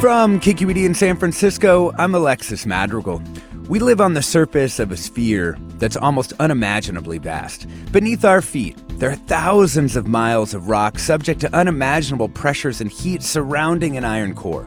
From 0.00 0.40
KQED 0.40 0.86
in 0.86 0.94
San 0.94 1.18
Francisco, 1.18 1.92
I'm 1.98 2.14
Alexis 2.14 2.64
Madrigal. 2.64 3.22
We 3.68 3.80
live 3.80 4.00
on 4.00 4.14
the 4.14 4.22
surface 4.22 4.78
of 4.78 4.90
a 4.90 4.96
sphere 4.96 5.58
that's 5.74 5.94
almost 5.94 6.32
unimaginably 6.40 7.18
vast. 7.18 7.66
Beneath 7.92 8.24
our 8.24 8.40
feet, 8.40 8.78
there 8.98 9.10
are 9.10 9.16
thousands 9.16 9.96
of 9.96 10.08
miles 10.08 10.54
of 10.54 10.70
rock 10.70 10.98
subject 10.98 11.42
to 11.42 11.54
unimaginable 11.54 12.30
pressures 12.30 12.80
and 12.80 12.90
heat 12.90 13.22
surrounding 13.22 13.98
an 13.98 14.06
iron 14.06 14.34
core. 14.34 14.66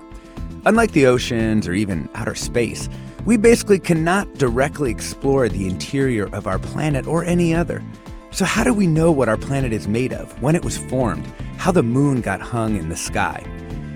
Unlike 0.68 0.92
the 0.92 1.08
oceans 1.08 1.68
or 1.68 1.74
even 1.74 2.10
outer 2.14 2.36
space, 2.36 2.88
we 3.26 3.36
basically 3.36 3.80
cannot 3.80 4.32
directly 4.36 4.92
explore 4.92 5.50
the 5.50 5.66
interior 5.66 6.28
of 6.28 6.46
our 6.46 6.60
planet 6.60 7.08
or 7.08 7.24
any 7.24 7.56
other. 7.56 7.84
So, 8.30 8.46
how 8.46 8.64
do 8.64 8.72
we 8.72 8.86
know 8.86 9.12
what 9.12 9.30
our 9.30 9.38
planet 9.38 9.74
is 9.74 9.88
made 9.88 10.14
of, 10.14 10.40
when 10.44 10.56
it 10.56 10.64
was 10.64 10.78
formed, 10.78 11.26
how 11.58 11.72
the 11.72 11.82
moon 11.82 12.22
got 12.22 12.40
hung 12.40 12.78
in 12.78 12.90
the 12.90 12.96
sky? 12.96 13.44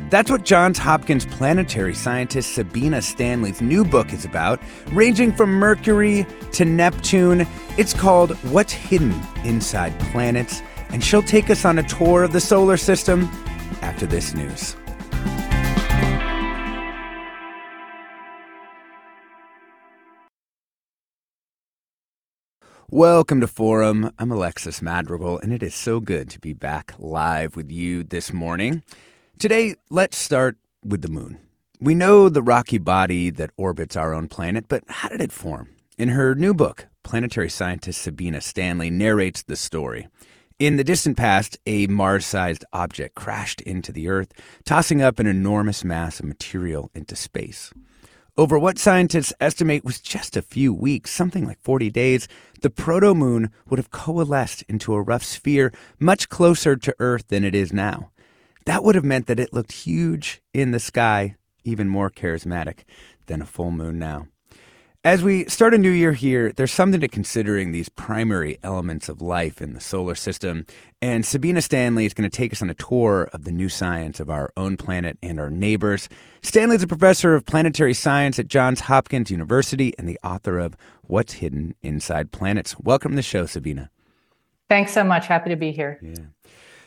That's 0.10 0.32
what 0.32 0.46
Johns 0.46 0.78
Hopkins 0.78 1.26
planetary 1.26 1.94
scientist 1.94 2.56
Sabina 2.56 3.02
Stanley's 3.02 3.62
new 3.62 3.84
book 3.84 4.14
is 4.14 4.24
about, 4.24 4.62
ranging 4.94 5.34
from 5.34 5.50
Mercury 5.50 6.26
to 6.54 6.64
Neptune. 6.64 7.46
It's 7.78 7.94
called 7.94 8.32
What's 8.46 8.72
Hidden 8.72 9.14
Inside 9.44 10.00
Planets, 10.00 10.62
and 10.92 11.04
she'll 11.04 11.22
take 11.22 11.50
us 11.50 11.66
on 11.66 11.78
a 11.78 11.84
tour 11.84 12.24
of 12.24 12.32
the 12.32 12.40
solar 12.40 12.78
system 12.78 13.24
after 13.82 14.06
this 14.06 14.34
news. 14.34 14.78
Welcome 22.90 23.42
to 23.42 23.48
Forum. 23.48 24.14
I'm 24.18 24.32
Alexis 24.32 24.82
Madrigal, 24.82 25.40
and 25.40 25.52
it 25.52 25.62
is 25.62 25.76
so 25.76 26.00
good 26.00 26.30
to 26.30 26.40
be 26.40 26.54
back 26.54 26.94
live 26.98 27.58
with 27.58 27.70
you 27.70 28.06
this 28.06 28.32
morning. 28.32 28.84
Today, 29.40 29.76
let's 29.92 30.18
start 30.18 30.58
with 30.84 31.04
the 31.04 31.10
moon. 31.10 31.38
We 31.80 31.94
know 31.94 32.28
the 32.28 32.42
rocky 32.42 32.80
body 32.80 33.30
that 33.30 33.52
orbits 33.56 33.96
our 33.96 34.12
own 34.12 34.30
planet, 34.30 34.66
but 34.68 34.84
how 34.88 35.10
did 35.10 35.22
it 35.22 35.32
form? 35.32 35.76
In 35.96 36.10
her 36.10 36.34
new 36.34 36.56
book, 36.56 36.88
planetary 37.04 37.52
scientist 37.52 38.02
Sabina 38.02 38.42
Stanley 38.42 38.90
narrates 38.90 39.44
the 39.44 39.56
story. 39.56 40.08
In 40.58 40.78
the 40.78 40.84
distant 40.84 41.18
past, 41.18 41.60
a 41.68 41.86
Mars 41.86 42.26
sized 42.26 42.66
object 42.74 43.14
crashed 43.14 43.62
into 43.62 43.92
the 43.92 44.10
Earth, 44.10 44.34
tossing 44.66 45.04
up 45.04 45.20
an 45.20 45.28
enormous 45.28 45.84
mass 45.84 46.20
of 46.20 46.26
material 46.26 46.90
into 46.96 47.16
space. 47.16 47.72
Over 48.38 48.58
what 48.58 48.80
scientists 48.80 49.34
estimate 49.40 49.86
was 49.86 50.02
just 50.02 50.36
a 50.36 50.42
few 50.42 50.74
weeks, 50.74 51.12
something 51.12 51.46
like 51.46 51.62
40 51.62 51.92
days, 51.92 52.28
the 52.62 52.72
proto 52.72 53.14
moon 53.14 53.52
would 53.70 53.78
have 53.78 53.92
coalesced 53.92 54.64
into 54.64 54.96
a 54.96 55.02
rough 55.04 55.24
sphere 55.24 55.72
much 56.00 56.28
closer 56.28 56.76
to 56.76 56.96
Earth 56.98 57.28
than 57.28 57.44
it 57.44 57.54
is 57.54 57.72
now. 57.72 58.10
That 58.68 58.84
would 58.84 58.96
have 58.96 59.06
meant 59.06 59.28
that 59.28 59.40
it 59.40 59.54
looked 59.54 59.72
huge 59.72 60.42
in 60.54 60.72
the 60.72 60.80
sky, 60.82 61.38
even 61.64 61.88
more 61.88 62.10
charismatic 62.10 62.80
than 63.28 63.42
a 63.42 63.46
full 63.46 63.72
moon 63.72 63.98
now. 63.98 64.28
As 65.06 65.24
we 65.24 65.46
start 65.46 65.74
a 65.74 65.78
new 65.78 65.90
year 65.90 66.12
here, 66.12 66.52
there's 66.52 66.74
something 66.74 67.00
to 67.00 67.08
considering 67.08 67.72
these 67.72 67.88
primary 67.88 68.60
elements 68.64 69.08
of 69.08 69.22
life 69.22 69.62
in 69.62 69.72
the 69.72 69.80
solar 69.80 70.16
system. 70.16 70.66
And 71.02 71.26
Sabina 71.26 71.62
Stanley 71.62 72.06
is 72.06 72.14
going 72.14 72.30
to 72.30 72.38
take 72.38 72.52
us 72.52 72.62
on 72.62 72.70
a 72.70 72.74
tour 72.74 73.30
of 73.32 73.46
the 73.46 73.54
new 73.54 73.70
science 73.70 74.20
of 74.20 74.30
our 74.30 74.52
own 74.58 74.76
planet 74.76 75.18
and 75.24 75.40
our 75.40 75.50
neighbors. 75.50 76.10
Stanley 76.42 76.76
is 76.76 76.84
a 76.84 76.88
professor 76.88 77.36
of 77.36 77.46
planetary 77.46 77.94
science 77.94 78.38
at 78.38 78.50
Johns 78.50 78.82
Hopkins 78.82 79.32
University 79.32 79.94
and 79.98 80.10
the 80.10 80.20
author 80.26 80.60
of 80.60 80.76
What's 81.04 81.36
Hidden 81.36 81.76
Inside 81.82 82.34
Planets. 82.34 82.78
Welcome 82.78 83.14
to 83.14 83.16
the 83.16 83.22
show, 83.22 83.46
Sabina. 83.46 83.92
Thanks 84.68 84.92
so 84.92 85.06
much. 85.06 85.28
Happy 85.28 85.52
to 85.52 85.56
be 85.56 85.72
here. 85.72 86.00
Yeah. 86.02 86.26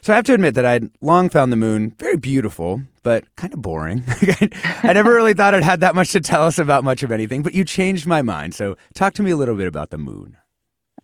So 0.02 0.12
I 0.12 0.16
have 0.16 0.24
to 0.26 0.34
admit 0.34 0.54
that 0.54 0.64
I'd 0.64 0.90
long 1.00 1.28
found 1.28 1.52
the 1.52 1.56
moon 1.56 1.94
very 1.98 2.16
beautiful, 2.16 2.82
but 3.02 3.24
kind 3.36 3.52
of 3.52 3.60
boring. 3.60 4.04
I 4.82 4.92
never 4.94 5.12
really 5.12 5.34
thought 5.34 5.54
it 5.54 5.62
had 5.62 5.80
that 5.80 5.94
much 5.94 6.12
to 6.12 6.20
tell 6.20 6.44
us 6.44 6.58
about 6.58 6.84
much 6.84 7.02
of 7.02 7.12
anything, 7.12 7.42
but 7.42 7.54
you 7.54 7.64
changed 7.64 8.06
my 8.06 8.22
mind. 8.22 8.54
So 8.54 8.76
talk 8.94 9.14
to 9.14 9.22
me 9.22 9.30
a 9.30 9.36
little 9.36 9.56
bit 9.56 9.66
about 9.66 9.90
the 9.90 9.98
moon. 9.98 10.36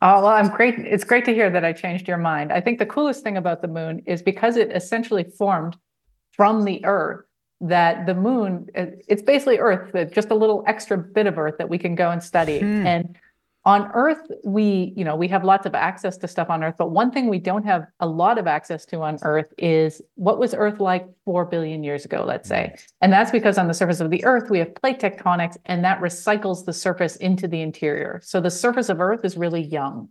Oh, 0.02 0.22
well, 0.22 0.26
I'm 0.26 0.48
great. 0.48 0.78
It's 0.78 1.04
great 1.04 1.24
to 1.24 1.34
hear 1.34 1.50
that 1.50 1.64
I 1.64 1.72
changed 1.72 2.06
your 2.06 2.18
mind. 2.18 2.52
I 2.52 2.60
think 2.60 2.78
the 2.78 2.86
coolest 2.86 3.22
thing 3.22 3.36
about 3.36 3.62
the 3.62 3.68
moon 3.68 4.02
is 4.06 4.22
because 4.22 4.56
it 4.56 4.70
essentially 4.72 5.24
formed 5.24 5.76
from 6.32 6.64
the 6.64 6.84
Earth, 6.84 7.24
that 7.62 8.04
the 8.04 8.14
moon, 8.14 8.68
it's 8.74 9.22
basically 9.22 9.58
Earth, 9.58 10.12
just 10.12 10.30
a 10.30 10.34
little 10.34 10.62
extra 10.66 10.98
bit 10.98 11.26
of 11.26 11.38
Earth 11.38 11.54
that 11.56 11.70
we 11.70 11.78
can 11.78 11.94
go 11.94 12.10
and 12.10 12.22
study. 12.22 12.60
Hmm. 12.60 12.86
And 12.86 13.16
on 13.66 13.90
earth 13.94 14.30
we 14.44 14.94
you 14.96 15.04
know 15.04 15.16
we 15.16 15.26
have 15.26 15.44
lots 15.44 15.66
of 15.66 15.74
access 15.74 16.16
to 16.16 16.28
stuff 16.28 16.48
on 16.48 16.62
earth 16.62 16.76
but 16.78 16.92
one 16.92 17.10
thing 17.10 17.28
we 17.28 17.40
don't 17.40 17.64
have 17.64 17.84
a 17.98 18.06
lot 18.06 18.38
of 18.38 18.46
access 18.46 18.86
to 18.86 19.02
on 19.02 19.18
earth 19.22 19.52
is 19.58 20.00
what 20.14 20.38
was 20.38 20.54
earth 20.54 20.78
like 20.78 21.04
4 21.24 21.44
billion 21.44 21.82
years 21.82 22.04
ago 22.04 22.24
let's 22.24 22.48
say. 22.48 22.74
And 23.02 23.12
that's 23.12 23.32
because 23.32 23.58
on 23.58 23.66
the 23.66 23.74
surface 23.74 24.00
of 24.00 24.10
the 24.10 24.24
earth 24.24 24.48
we 24.50 24.60
have 24.60 24.74
plate 24.76 25.00
tectonics 25.00 25.56
and 25.66 25.84
that 25.84 26.00
recycles 26.00 26.64
the 26.64 26.72
surface 26.72 27.16
into 27.16 27.48
the 27.48 27.60
interior. 27.60 28.20
So 28.22 28.40
the 28.40 28.50
surface 28.50 28.88
of 28.88 29.00
earth 29.00 29.24
is 29.24 29.36
really 29.36 29.62
young. 29.62 30.08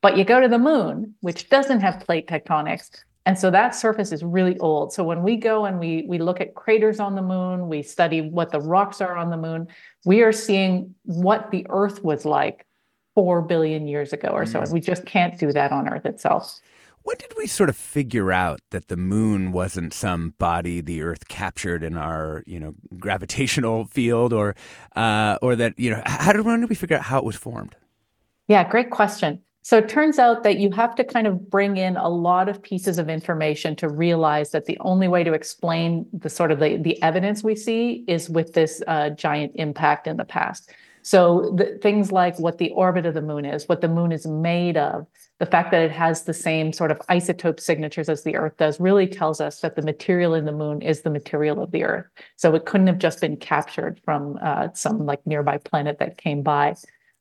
But 0.00 0.16
you 0.16 0.24
go 0.24 0.40
to 0.40 0.48
the 0.48 0.58
moon 0.58 1.14
which 1.20 1.50
doesn't 1.50 1.80
have 1.80 2.00
plate 2.00 2.26
tectonics 2.26 2.88
and 3.26 3.38
so 3.38 3.50
that 3.50 3.74
surface 3.74 4.12
is 4.12 4.22
really 4.22 4.58
old. 4.58 4.92
So 4.92 5.02
when 5.02 5.22
we 5.22 5.36
go 5.36 5.64
and 5.66 5.78
we 5.78 6.04
we 6.08 6.18
look 6.18 6.40
at 6.40 6.54
craters 6.54 7.00
on 7.00 7.14
the 7.14 7.22
moon, 7.22 7.68
we 7.68 7.82
study 7.82 8.20
what 8.20 8.50
the 8.50 8.60
rocks 8.60 9.00
are 9.00 9.16
on 9.16 9.30
the 9.30 9.38
moon, 9.38 9.68
we 10.04 10.22
are 10.22 10.32
seeing 10.32 10.94
what 11.04 11.50
the 11.50 11.66
earth 11.70 12.02
was 12.04 12.24
like 12.24 12.66
4 13.14 13.42
billion 13.42 13.86
years 13.86 14.12
ago 14.12 14.28
or 14.28 14.46
so. 14.46 14.60
And 14.60 14.72
we 14.72 14.80
just 14.80 15.06
can't 15.06 15.38
do 15.38 15.52
that 15.52 15.72
on 15.72 15.88
Earth 15.88 16.06
itself. 16.06 16.60
When 17.02 17.16
did 17.18 17.34
we 17.36 17.46
sort 17.46 17.68
of 17.68 17.76
figure 17.76 18.32
out 18.32 18.60
that 18.70 18.88
the 18.88 18.96
moon 18.96 19.52
wasn't 19.52 19.92
some 19.92 20.34
body 20.38 20.80
the 20.80 21.02
Earth 21.02 21.28
captured 21.28 21.82
in 21.82 21.98
our, 21.98 22.42
you 22.46 22.58
know, 22.58 22.74
gravitational 22.98 23.84
field, 23.84 24.32
or, 24.32 24.56
uh, 24.96 25.38
or 25.42 25.54
that 25.54 25.78
you 25.78 25.90
know, 25.90 26.02
how 26.06 26.32
did 26.32 26.46
when 26.46 26.60
did 26.60 26.70
we 26.70 26.74
figure 26.74 26.96
out 26.96 27.02
how 27.02 27.18
it 27.18 27.24
was 27.24 27.36
formed? 27.36 27.76
Yeah, 28.48 28.66
great 28.68 28.90
question. 28.90 29.42
So 29.64 29.78
it 29.78 29.88
turns 29.88 30.18
out 30.18 30.42
that 30.42 30.58
you 30.58 30.70
have 30.72 30.94
to 30.96 31.04
kind 31.04 31.26
of 31.26 31.48
bring 31.48 31.78
in 31.78 31.96
a 31.96 32.08
lot 32.08 32.50
of 32.50 32.62
pieces 32.62 32.98
of 32.98 33.08
information 33.08 33.74
to 33.76 33.88
realize 33.88 34.50
that 34.50 34.66
the 34.66 34.76
only 34.80 35.08
way 35.08 35.24
to 35.24 35.32
explain 35.32 36.04
the 36.12 36.28
sort 36.28 36.52
of 36.52 36.60
the, 36.60 36.76
the 36.76 37.02
evidence 37.02 37.42
we 37.42 37.56
see 37.56 38.04
is 38.06 38.28
with 38.28 38.52
this 38.52 38.82
uh, 38.86 39.08
giant 39.10 39.52
impact 39.54 40.06
in 40.06 40.18
the 40.18 40.24
past. 40.24 40.70
So 41.04 41.52
the, 41.54 41.78
things 41.82 42.10
like 42.10 42.38
what 42.38 42.56
the 42.56 42.70
orbit 42.70 43.04
of 43.04 43.12
the 43.12 43.20
moon 43.20 43.44
is, 43.44 43.68
what 43.68 43.82
the 43.82 43.88
moon 43.88 44.10
is 44.10 44.26
made 44.26 44.78
of, 44.78 45.06
the 45.38 45.44
fact 45.44 45.70
that 45.72 45.82
it 45.82 45.90
has 45.90 46.22
the 46.22 46.32
same 46.32 46.72
sort 46.72 46.90
of 46.90 46.98
isotope 47.10 47.60
signatures 47.60 48.08
as 48.08 48.24
the 48.24 48.36
Earth 48.36 48.56
does 48.56 48.80
really 48.80 49.06
tells 49.06 49.38
us 49.38 49.60
that 49.60 49.76
the 49.76 49.82
material 49.82 50.32
in 50.32 50.46
the 50.46 50.52
moon 50.52 50.80
is 50.80 51.02
the 51.02 51.10
material 51.10 51.62
of 51.62 51.72
the 51.72 51.84
Earth. 51.84 52.06
So 52.36 52.54
it 52.54 52.64
couldn't 52.64 52.86
have 52.86 52.98
just 52.98 53.20
been 53.20 53.36
captured 53.36 54.00
from 54.02 54.38
uh, 54.42 54.68
some 54.72 55.04
like 55.04 55.26
nearby 55.26 55.58
planet 55.58 55.98
that 55.98 56.16
came 56.16 56.42
by. 56.42 56.74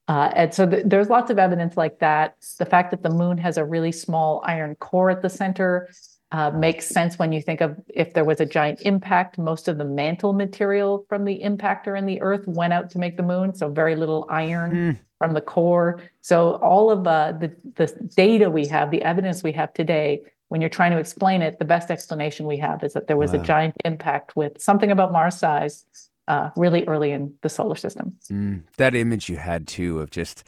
Uh, 0.08 0.32
and 0.34 0.54
so 0.54 0.70
th- 0.70 0.84
there's 0.86 1.10
lots 1.10 1.30
of 1.30 1.38
evidence 1.38 1.76
like 1.76 2.00
that. 2.00 2.38
The 2.60 2.66
fact 2.66 2.92
that 2.92 3.04
the 3.04 3.10
moon 3.10 3.38
has 3.38 3.58
a 3.58 3.66
really 3.66 3.92
small 3.92 4.42
iron 4.46 4.76
core 4.76 5.10
at 5.10 5.22
the 5.22 5.30
center 5.30 5.90
uh, 6.34 6.50
makes 6.50 6.88
sense 6.88 7.20
when 7.20 7.32
you 7.32 7.42
think 7.42 7.62
of 7.62 7.80
if 7.88 8.16
there 8.16 8.26
was 8.26 8.42
a 8.42 8.46
giant 8.46 8.82
impact, 8.82 9.38
most 9.38 9.68
of 9.68 9.78
the 9.78 9.86
mantle 9.86 10.34
material 10.34 11.06
from 11.08 11.26
the 11.26 11.40
impactor 11.44 11.98
in 11.98 12.08
the 12.08 12.20
Earth 12.22 12.46
went 12.48 12.74
out 12.74 12.90
to 12.90 12.98
make 12.98 13.18
the 13.18 13.24
moon. 13.24 13.54
So 13.54 13.70
very 13.70 13.96
little 13.96 14.26
iron 14.30 14.72
mm. 14.72 15.00
from 15.20 15.36
the 15.36 15.42
core. 15.42 16.02
So 16.22 16.56
all 16.56 16.90
of 16.90 17.06
uh, 17.06 17.34
the, 17.34 17.56
the 17.76 17.88
data 18.18 18.50
we 18.50 18.66
have, 18.68 18.90
the 18.90 19.04
evidence 19.04 19.44
we 19.44 19.52
have 19.52 19.72
today, 19.76 20.24
when 20.48 20.60
you're 20.60 20.72
trying 20.72 20.92
to 20.92 20.98
explain 20.98 21.44
it, 21.44 21.60
the 21.60 21.66
best 21.66 21.92
explanation 21.92 22.48
we 22.48 22.58
have 22.58 22.84
is 22.84 22.94
that 22.94 23.06
there 23.06 23.18
was 23.18 23.32
wow. 23.32 23.40
a 23.40 23.44
giant 23.44 23.76
impact 23.86 24.36
with 24.36 24.60
something 24.60 24.90
about 24.90 25.12
Mars 25.12 25.38
size 25.38 25.86
uh, 26.28 26.50
really 26.56 26.84
early 26.86 27.12
in 27.12 27.32
the 27.42 27.50
solar 27.50 27.76
system. 27.76 28.16
Mm. 28.32 28.64
That 28.78 28.96
image 28.96 29.30
you 29.30 29.38
had 29.38 29.68
too 29.68 30.00
of 30.00 30.10
just 30.10 30.44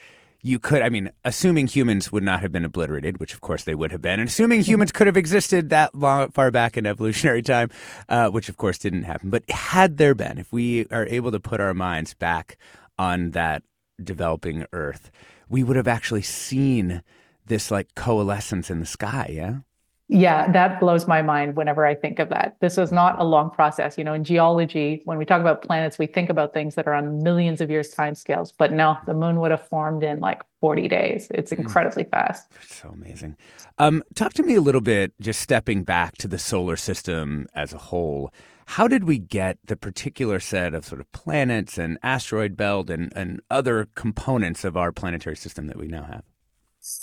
you 0.45 0.59
could, 0.59 0.83
I 0.83 0.89
mean, 0.89 1.09
assuming 1.23 1.65
humans 1.65 2.11
would 2.11 2.21
not 2.21 2.41
have 2.41 2.51
been 2.51 2.65
obliterated, 2.65 3.19
which 3.19 3.33
of 3.33 3.41
course 3.41 3.63
they 3.63 3.73
would 3.73 3.91
have 3.91 4.03
been, 4.03 4.19
and 4.19 4.29
assuming 4.29 4.61
humans 4.61 4.91
could 4.91 5.07
have 5.07 5.17
existed 5.17 5.71
that 5.71 5.95
long, 5.95 6.29
far 6.29 6.51
back 6.51 6.77
in 6.77 6.85
evolutionary 6.85 7.41
time, 7.41 7.71
uh, 8.09 8.29
which 8.29 8.47
of 8.47 8.55
course 8.55 8.77
didn't 8.77 9.03
happen. 9.03 9.31
But 9.31 9.49
had 9.49 9.97
there 9.97 10.13
been, 10.13 10.37
if 10.37 10.53
we 10.53 10.85
are 10.91 11.07
able 11.07 11.31
to 11.31 11.39
put 11.39 11.59
our 11.59 11.73
minds 11.73 12.13
back 12.13 12.57
on 12.99 13.31
that 13.31 13.63
developing 14.03 14.67
Earth, 14.71 15.09
we 15.49 15.63
would 15.63 15.77
have 15.77 15.87
actually 15.87 16.21
seen 16.21 17.01
this 17.47 17.71
like 17.71 17.95
coalescence 17.95 18.69
in 18.69 18.79
the 18.79 18.85
sky, 18.85 19.31
yeah? 19.33 19.57
Yeah, 20.07 20.51
that 20.51 20.79
blows 20.79 21.07
my 21.07 21.23
mind 21.23 21.55
whenever 21.55 21.83
I 21.83 21.95
think 21.95 22.19
of 22.19 22.29
that. 22.29 22.57
This 22.59 22.77
was 22.77 22.91
not 22.91 23.19
a 23.19 23.23
long 23.23 23.49
process. 23.49 23.97
You 23.97 24.03
know, 24.03 24.13
in 24.13 24.23
geology, 24.23 25.01
when 25.05 25.17
we 25.17 25.25
talk 25.25 25.41
about 25.41 25.63
planets, 25.63 25.97
we 25.97 26.05
think 26.05 26.29
about 26.29 26.53
things 26.53 26.75
that 26.75 26.85
are 26.85 26.93
on 26.93 27.23
millions 27.23 27.59
of 27.59 27.71
years 27.71 27.89
time 27.89 28.13
scales. 28.13 28.51
But 28.51 28.71
no, 28.71 28.97
the 29.07 29.15
moon 29.15 29.39
would 29.39 29.49
have 29.49 29.67
formed 29.67 30.03
in 30.03 30.19
like 30.19 30.43
40 30.61 30.87
days. 30.87 31.27
It's 31.31 31.51
hmm. 31.51 31.61
incredibly 31.61 32.03
fast. 32.03 32.51
So 32.67 32.89
amazing. 32.89 33.35
Um, 33.79 34.03
talk 34.13 34.33
to 34.33 34.43
me 34.43 34.53
a 34.53 34.61
little 34.61 34.81
bit, 34.81 35.13
just 35.19 35.41
stepping 35.41 35.83
back 35.83 36.17
to 36.17 36.27
the 36.27 36.37
solar 36.37 36.75
system 36.75 37.47
as 37.55 37.73
a 37.73 37.79
whole. 37.79 38.31
How 38.67 38.87
did 38.87 39.05
we 39.05 39.17
get 39.17 39.57
the 39.65 39.75
particular 39.75 40.39
set 40.39 40.75
of 40.75 40.85
sort 40.85 41.01
of 41.01 41.11
planets 41.13 41.77
and 41.79 41.97
asteroid 42.03 42.55
belt 42.55 42.89
and, 42.91 43.11
and 43.15 43.41
other 43.49 43.87
components 43.95 44.63
of 44.63 44.77
our 44.77 44.91
planetary 44.91 45.35
system 45.35 45.65
that 45.67 45.77
we 45.77 45.87
now 45.87 46.03
have? 46.03 46.23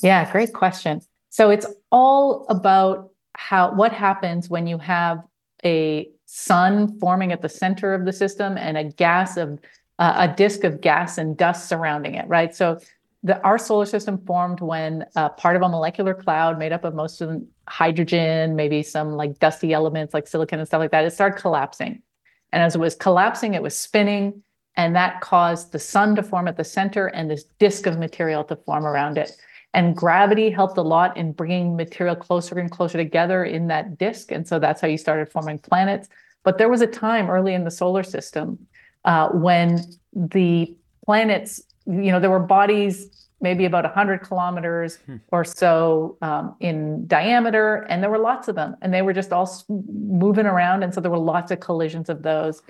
Yeah, 0.01 0.31
great 0.31 0.53
question. 0.53 1.01
So 1.33 1.49
it's 1.49 1.67
all 1.91 2.45
about 2.51 3.09
how 3.35 3.73
what 3.73 3.91
happens 3.91 4.51
when 4.51 4.67
you 4.67 4.77
have 4.77 5.25
a 5.65 6.11
sun 6.27 6.99
forming 6.99 7.33
at 7.33 7.41
the 7.41 7.49
center 7.49 7.95
of 7.95 8.05
the 8.05 8.13
system 8.13 8.59
and 8.59 8.77
a 8.77 8.85
gas 8.85 9.39
of 9.39 9.59
uh, 9.99 10.29
a 10.29 10.37
disk 10.37 10.63
of 10.63 10.83
gas 10.83 11.17
and 11.17 11.35
dust 11.35 11.71
surrounding 11.71 12.17
it, 12.17 12.29
right? 12.29 12.55
So 12.55 12.81
the, 13.23 13.41
our 13.41 13.57
solar 13.57 13.87
system 13.87 14.19
formed 14.27 14.61
when 14.61 15.07
uh, 15.17 15.31
part 15.31 15.57
of 15.57 15.63
a 15.63 15.71
molecular 15.71 16.13
cloud 16.13 16.59
made 16.59 16.71
up 16.71 16.85
of 16.85 16.95
most 16.95 17.23
of 17.23 17.43
hydrogen, 17.67 18.55
maybe 18.55 18.83
some 18.83 19.13
like 19.13 19.39
dusty 19.39 19.73
elements 19.73 20.13
like 20.13 20.29
silicon 20.29 20.59
and 20.59 20.69
stuff 20.69 20.81
like 20.81 20.91
that, 20.91 21.07
it 21.07 21.13
started 21.13 21.41
collapsing. 21.41 22.03
And 22.53 22.63
as 22.63 22.75
it 22.75 22.79
was 22.79 22.95
collapsing, 22.95 23.55
it 23.55 23.63
was 23.63 23.75
spinning, 23.75 24.43
and 24.77 24.95
that 24.97 25.23
caused 25.23 25.73
the 25.73 25.79
sun 25.79 26.15
to 26.17 26.23
form 26.23 26.47
at 26.47 26.59
the 26.59 26.65
center 26.65 27.07
and 27.07 27.31
this 27.31 27.45
disk 27.59 27.87
of 27.87 27.99
material 27.99 28.45
to 28.45 28.57
form 28.57 28.85
around 28.85 29.17
it. 29.17 29.33
And 29.75 29.97
gravity 29.97 30.51
helped 30.51 30.77
a 30.77 30.83
lot 30.83 31.17
in 31.17 31.33
bringing 31.33 31.77
material 31.77 32.15
closer 32.15 32.59
and 32.59 32.71
closer 32.71 32.99
together 32.99 33.45
in 33.45 33.69
that 33.69 33.99
disk. 33.99 34.31
And 34.31 34.47
so 34.47 34.59
that's 34.59 34.81
how 34.81 34.89
you 34.89 34.99
started 34.99 35.31
forming 35.31 35.59
planets. 35.59 36.09
But 36.43 36.59
there 36.59 36.69
was 36.69 36.83
a 36.83 36.87
time 36.87 37.31
early 37.31 37.55
in 37.55 37.65
the 37.65 37.71
solar 37.71 38.03
system 38.03 38.67
uh, 39.05 39.29
when 39.29 39.85
the 40.13 40.77
planets, 41.07 41.63
you 41.87 42.13
know, 42.13 42.21
there 42.21 42.31
were 42.31 42.41
bodies 42.41 43.09
maybe 43.43 43.65
about 43.65 43.85
100 43.85 44.23
kilometers 44.23 44.97
hmm. 45.05 45.17
or 45.33 45.45
so 45.45 46.17
um, 46.23 46.55
in 46.61 47.07
diameter, 47.09 47.85
and 47.91 48.03
there 48.03 48.09
were 48.09 48.19
lots 48.19 48.47
of 48.47 48.55
them, 48.55 48.77
and 48.81 48.95
they 48.95 49.03
were 49.03 49.13
just 49.13 49.33
all 49.33 49.51
moving 49.69 50.47
around. 50.47 50.85
And 50.85 50.95
so 50.95 51.01
there 51.01 51.11
were 51.11 51.19
lots 51.19 51.51
of 51.51 51.59
collisions 51.59 52.09
of 52.09 52.23
those. 52.23 52.63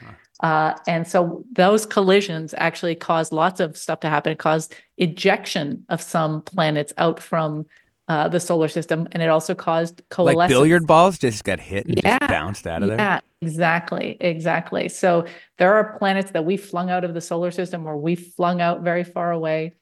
Uh, 0.43 0.75
and 0.89 1.07
so 1.07 1.45
those 1.53 1.87
collisions 1.87 2.53
actually 2.59 2.97
caused 2.97 3.33
lots 3.33 3.61
of 3.61 3.77
stuff 3.77 4.01
to 4.01 4.09
happen. 4.09 4.33
It 4.33 4.39
caused 4.39 4.75
ejection 4.99 5.85
of 5.89 6.03
some 6.03 6.43
planets 6.43 6.93
out 6.99 7.21
from 7.21 7.65
uh, 8.09 8.29
the 8.29 8.41
solar 8.41 8.67
system, 8.67 9.09
and 9.13 9.23
it 9.23 9.29
also 9.29 9.55
caused 9.55 10.03
coalescence. 10.11 10.37
Like 10.37 10.49
billiard 10.49 10.87
balls 10.87 11.17
just 11.19 11.45
got 11.45 11.61
hit 11.61 11.87
and 11.87 12.01
yeah, 12.03 12.19
just 12.19 12.29
bounced 12.29 12.67
out 12.67 12.83
of 12.83 12.89
there. 12.89 12.99
Yeah, 12.99 13.21
exactly, 13.41 14.17
exactly. 14.21 14.89
So 14.89 15.27
there 15.59 15.75
are 15.75 15.97
planets 15.99 16.33
that 16.33 16.45
we 16.45 16.57
flung 16.57 16.91
out 16.91 17.05
of 17.05 17.15
the 17.15 17.21
solar 17.21 17.53
system, 17.53 17.87
or 17.87 17.97
we 17.97 18.17
flung 18.17 18.61
out 18.61 18.83
very 18.83 19.05
far 19.05 19.31
away, 19.31 19.75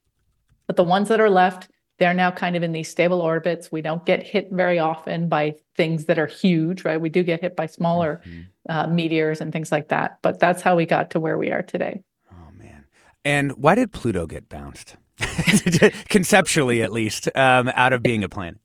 but 0.66 0.76
the 0.76 0.84
ones 0.84 1.08
that 1.08 1.20
are 1.20 1.30
left 1.30 1.68
they're 2.00 2.14
now 2.14 2.30
kind 2.30 2.56
of 2.56 2.62
in 2.62 2.72
these 2.72 2.88
stable 2.88 3.20
orbits. 3.20 3.70
We 3.70 3.82
don't 3.82 4.04
get 4.06 4.22
hit 4.22 4.50
very 4.50 4.78
often 4.78 5.28
by 5.28 5.56
things 5.76 6.06
that 6.06 6.18
are 6.18 6.26
huge, 6.26 6.82
right? 6.82 6.98
We 6.98 7.10
do 7.10 7.22
get 7.22 7.42
hit 7.42 7.54
by 7.54 7.66
smaller 7.66 8.22
mm-hmm. 8.26 8.40
Uh, 8.70 8.86
meteors 8.86 9.40
and 9.40 9.52
things 9.52 9.70
like 9.70 9.88
that. 9.88 10.18
But 10.22 10.38
that's 10.38 10.62
how 10.62 10.76
we 10.76 10.86
got 10.86 11.10
to 11.10 11.20
where 11.20 11.36
we 11.36 11.50
are 11.50 11.62
today. 11.62 12.02
Oh, 12.32 12.52
man. 12.56 12.86
And 13.24 13.52
why 13.52 13.74
did 13.74 13.92
Pluto 13.92 14.26
get 14.26 14.48
bounced? 14.48 14.96
Conceptually, 16.08 16.82
at 16.82 16.92
least, 16.92 17.28
um, 17.34 17.70
out 17.74 17.92
of 17.92 18.02
being 18.02 18.24
a 18.24 18.28
planet. 18.28 18.60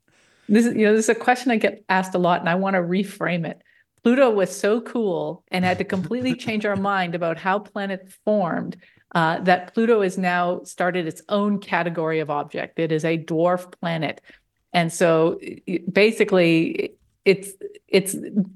This 0.47 0.67
is, 0.67 0.75
you 0.75 0.85
know, 0.85 0.95
this 0.95 1.05
is 1.05 1.09
a 1.09 1.15
question 1.15 1.51
I 1.51 1.57
get 1.57 1.83
asked 1.89 2.13
a 2.13 2.19
lot, 2.19 2.39
and 2.39 2.47
I 2.47 2.55
want 2.55 2.75
to 2.75 2.81
reframe 2.81 3.45
it. 3.45 3.61
Pluto 4.03 4.29
was 4.29 4.55
so 4.55 4.79
cool 4.81 5.43
and 5.49 5.65
had 5.65 5.79
to 5.79 5.83
completely 5.83 6.35
change 6.45 6.65
our 6.65 6.75
mind 6.75 7.15
about 7.15 7.39
how 7.39 7.57
planets 7.57 8.13
formed 8.23 8.77
uh, 9.15 9.39
that 9.39 9.73
Pluto 9.73 10.01
has 10.01 10.17
now 10.17 10.61
started 10.63 11.07
its 11.07 11.23
own 11.29 11.59
category 11.59 12.19
of 12.19 12.29
object. 12.29 12.77
It 12.77 12.91
is 12.91 13.03
a 13.03 13.17
dwarf 13.17 13.71
planet. 13.79 14.21
And 14.73 14.93
so 14.93 15.39
basically, 15.91 16.95
it's 17.25 17.51
it's 17.87 18.15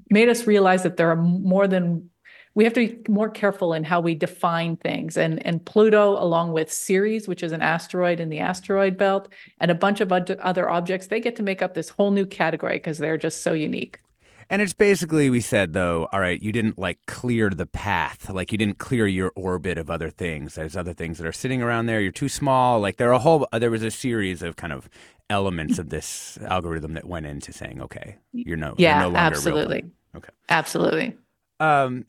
made 0.10 0.30
us 0.30 0.48
realize 0.48 0.84
that 0.84 0.98
there 0.98 1.10
are 1.10 1.16
more 1.16 1.68
than 1.68 2.10
we 2.56 2.64
have 2.64 2.74
to 2.74 2.88
be 2.88 3.12
more 3.12 3.30
careful 3.30 3.74
in 3.74 3.84
how 3.84 4.02
we 4.02 4.16
define 4.16 4.76
things. 4.76 5.18
And, 5.18 5.46
and 5.46 5.64
Pluto, 5.64 6.22
along 6.22 6.52
with 6.52 6.74
Ceres, 6.74 7.28
which 7.28 7.44
is 7.44 7.52
an 7.52 7.62
asteroid 7.62 8.20
in 8.20 8.30
the 8.30 8.40
asteroid 8.40 8.98
belt, 8.98 9.30
and 9.60 9.72
a 9.72 9.76
bunch 9.76 10.02
of 10.02 10.12
other 10.12 10.70
objects, 10.70 11.08
they 11.08 11.20
get 11.20 11.36
to 11.38 11.44
make 11.44 11.62
up 11.62 11.74
this 11.74 11.90
whole 11.90 12.12
new 12.12 12.26
category 12.26 12.76
because 12.76 12.98
they're 12.98 13.18
just 13.18 13.44
so 13.44 13.54
unique. 13.54 14.00
And 14.50 14.62
it's 14.62 14.74
basically 14.74 15.30
we 15.30 15.42
said 15.42 15.74
though, 15.74 16.08
all 16.12 16.20
right, 16.20 16.42
you 16.42 16.52
didn't 16.52 16.80
like 16.80 17.00
clear 17.06 17.50
the 17.50 17.68
path, 17.68 18.30
like 18.30 18.52
you 18.52 18.58
didn't 18.58 18.80
clear 18.80 19.06
your 19.06 19.32
orbit 19.36 19.78
of 19.78 19.90
other 19.90 20.10
things. 20.10 20.56
There's 20.56 20.76
other 20.76 20.94
things 20.94 21.20
that 21.20 21.28
are 21.28 21.32
sitting 21.32 21.62
around 21.62 21.86
there. 21.86 22.02
You're 22.02 22.12
too 22.12 22.30
small. 22.30 22.80
Like 22.80 22.98
there 22.98 23.10
are 23.10 23.14
a 23.14 23.20
whole 23.20 23.48
there 23.54 23.70
was 23.70 23.84
a 23.84 23.92
series 23.92 24.42
of 24.42 24.56
kind 24.56 24.74
of 24.74 24.90
elements 25.30 25.78
of 25.78 25.90
this 25.90 26.40
algorithm 26.42 26.94
that 26.96 27.06
went 27.06 27.28
into 27.28 27.54
saying, 27.54 27.82
okay, 27.82 28.18
you're 28.34 28.58
no, 28.58 28.74
yeah, 28.80 29.02
you're 29.04 29.12
no 29.12 29.18
absolutely, 29.18 29.86
okay, 30.16 30.34
absolutely. 30.50 31.16
Um, 31.60 32.06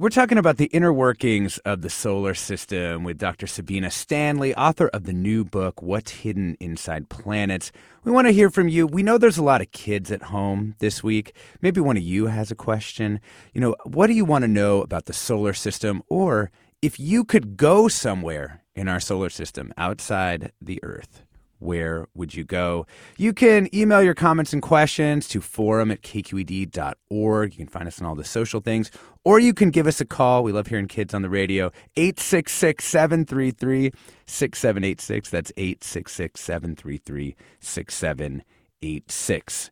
we're 0.00 0.10
talking 0.10 0.38
about 0.38 0.58
the 0.58 0.66
inner 0.66 0.92
workings 0.92 1.58
of 1.58 1.82
the 1.82 1.90
solar 1.90 2.32
system 2.32 3.02
with 3.02 3.18
Dr. 3.18 3.48
Sabina 3.48 3.90
Stanley, 3.90 4.54
author 4.54 4.86
of 4.86 5.02
the 5.02 5.12
new 5.12 5.44
book, 5.44 5.82
What's 5.82 6.12
Hidden 6.12 6.56
Inside 6.60 7.08
Planets. 7.08 7.72
We 8.04 8.12
want 8.12 8.28
to 8.28 8.32
hear 8.32 8.48
from 8.48 8.68
you. 8.68 8.86
We 8.86 9.02
know 9.02 9.18
there's 9.18 9.38
a 9.38 9.42
lot 9.42 9.60
of 9.60 9.72
kids 9.72 10.12
at 10.12 10.22
home 10.22 10.76
this 10.78 11.02
week. 11.02 11.34
Maybe 11.62 11.80
one 11.80 11.96
of 11.96 12.04
you 12.04 12.26
has 12.26 12.52
a 12.52 12.54
question. 12.54 13.20
You 13.52 13.60
know, 13.60 13.76
what 13.86 14.06
do 14.06 14.12
you 14.12 14.24
want 14.24 14.42
to 14.42 14.48
know 14.48 14.82
about 14.82 15.06
the 15.06 15.12
solar 15.12 15.52
system? 15.52 16.04
Or 16.08 16.52
if 16.80 17.00
you 17.00 17.24
could 17.24 17.56
go 17.56 17.88
somewhere 17.88 18.62
in 18.76 18.86
our 18.86 19.00
solar 19.00 19.30
system 19.30 19.72
outside 19.76 20.52
the 20.60 20.78
Earth, 20.84 21.24
where 21.58 22.06
would 22.14 22.34
you 22.34 22.44
go? 22.44 22.86
You 23.16 23.32
can 23.32 23.74
email 23.74 24.02
your 24.02 24.14
comments 24.14 24.52
and 24.52 24.62
questions 24.62 25.26
to 25.28 25.40
forum 25.40 25.90
at 25.90 26.02
kqed.org. 26.02 27.52
You 27.52 27.56
can 27.56 27.66
find 27.66 27.88
us 27.88 28.00
on 28.00 28.06
all 28.06 28.14
the 28.14 28.24
social 28.24 28.60
things, 28.60 28.90
or 29.24 29.38
you 29.38 29.54
can 29.54 29.70
give 29.70 29.86
us 29.86 30.00
a 30.00 30.04
call. 30.04 30.42
We 30.42 30.52
love 30.52 30.68
hearing 30.68 30.88
kids 30.88 31.14
on 31.14 31.22
the 31.22 31.30
radio. 31.30 31.66
866 31.96 32.84
733 32.84 33.92
6786. 34.26 35.30
That's 35.30 35.52
866 35.56 36.40
733 36.40 37.36
6786. 37.60 39.70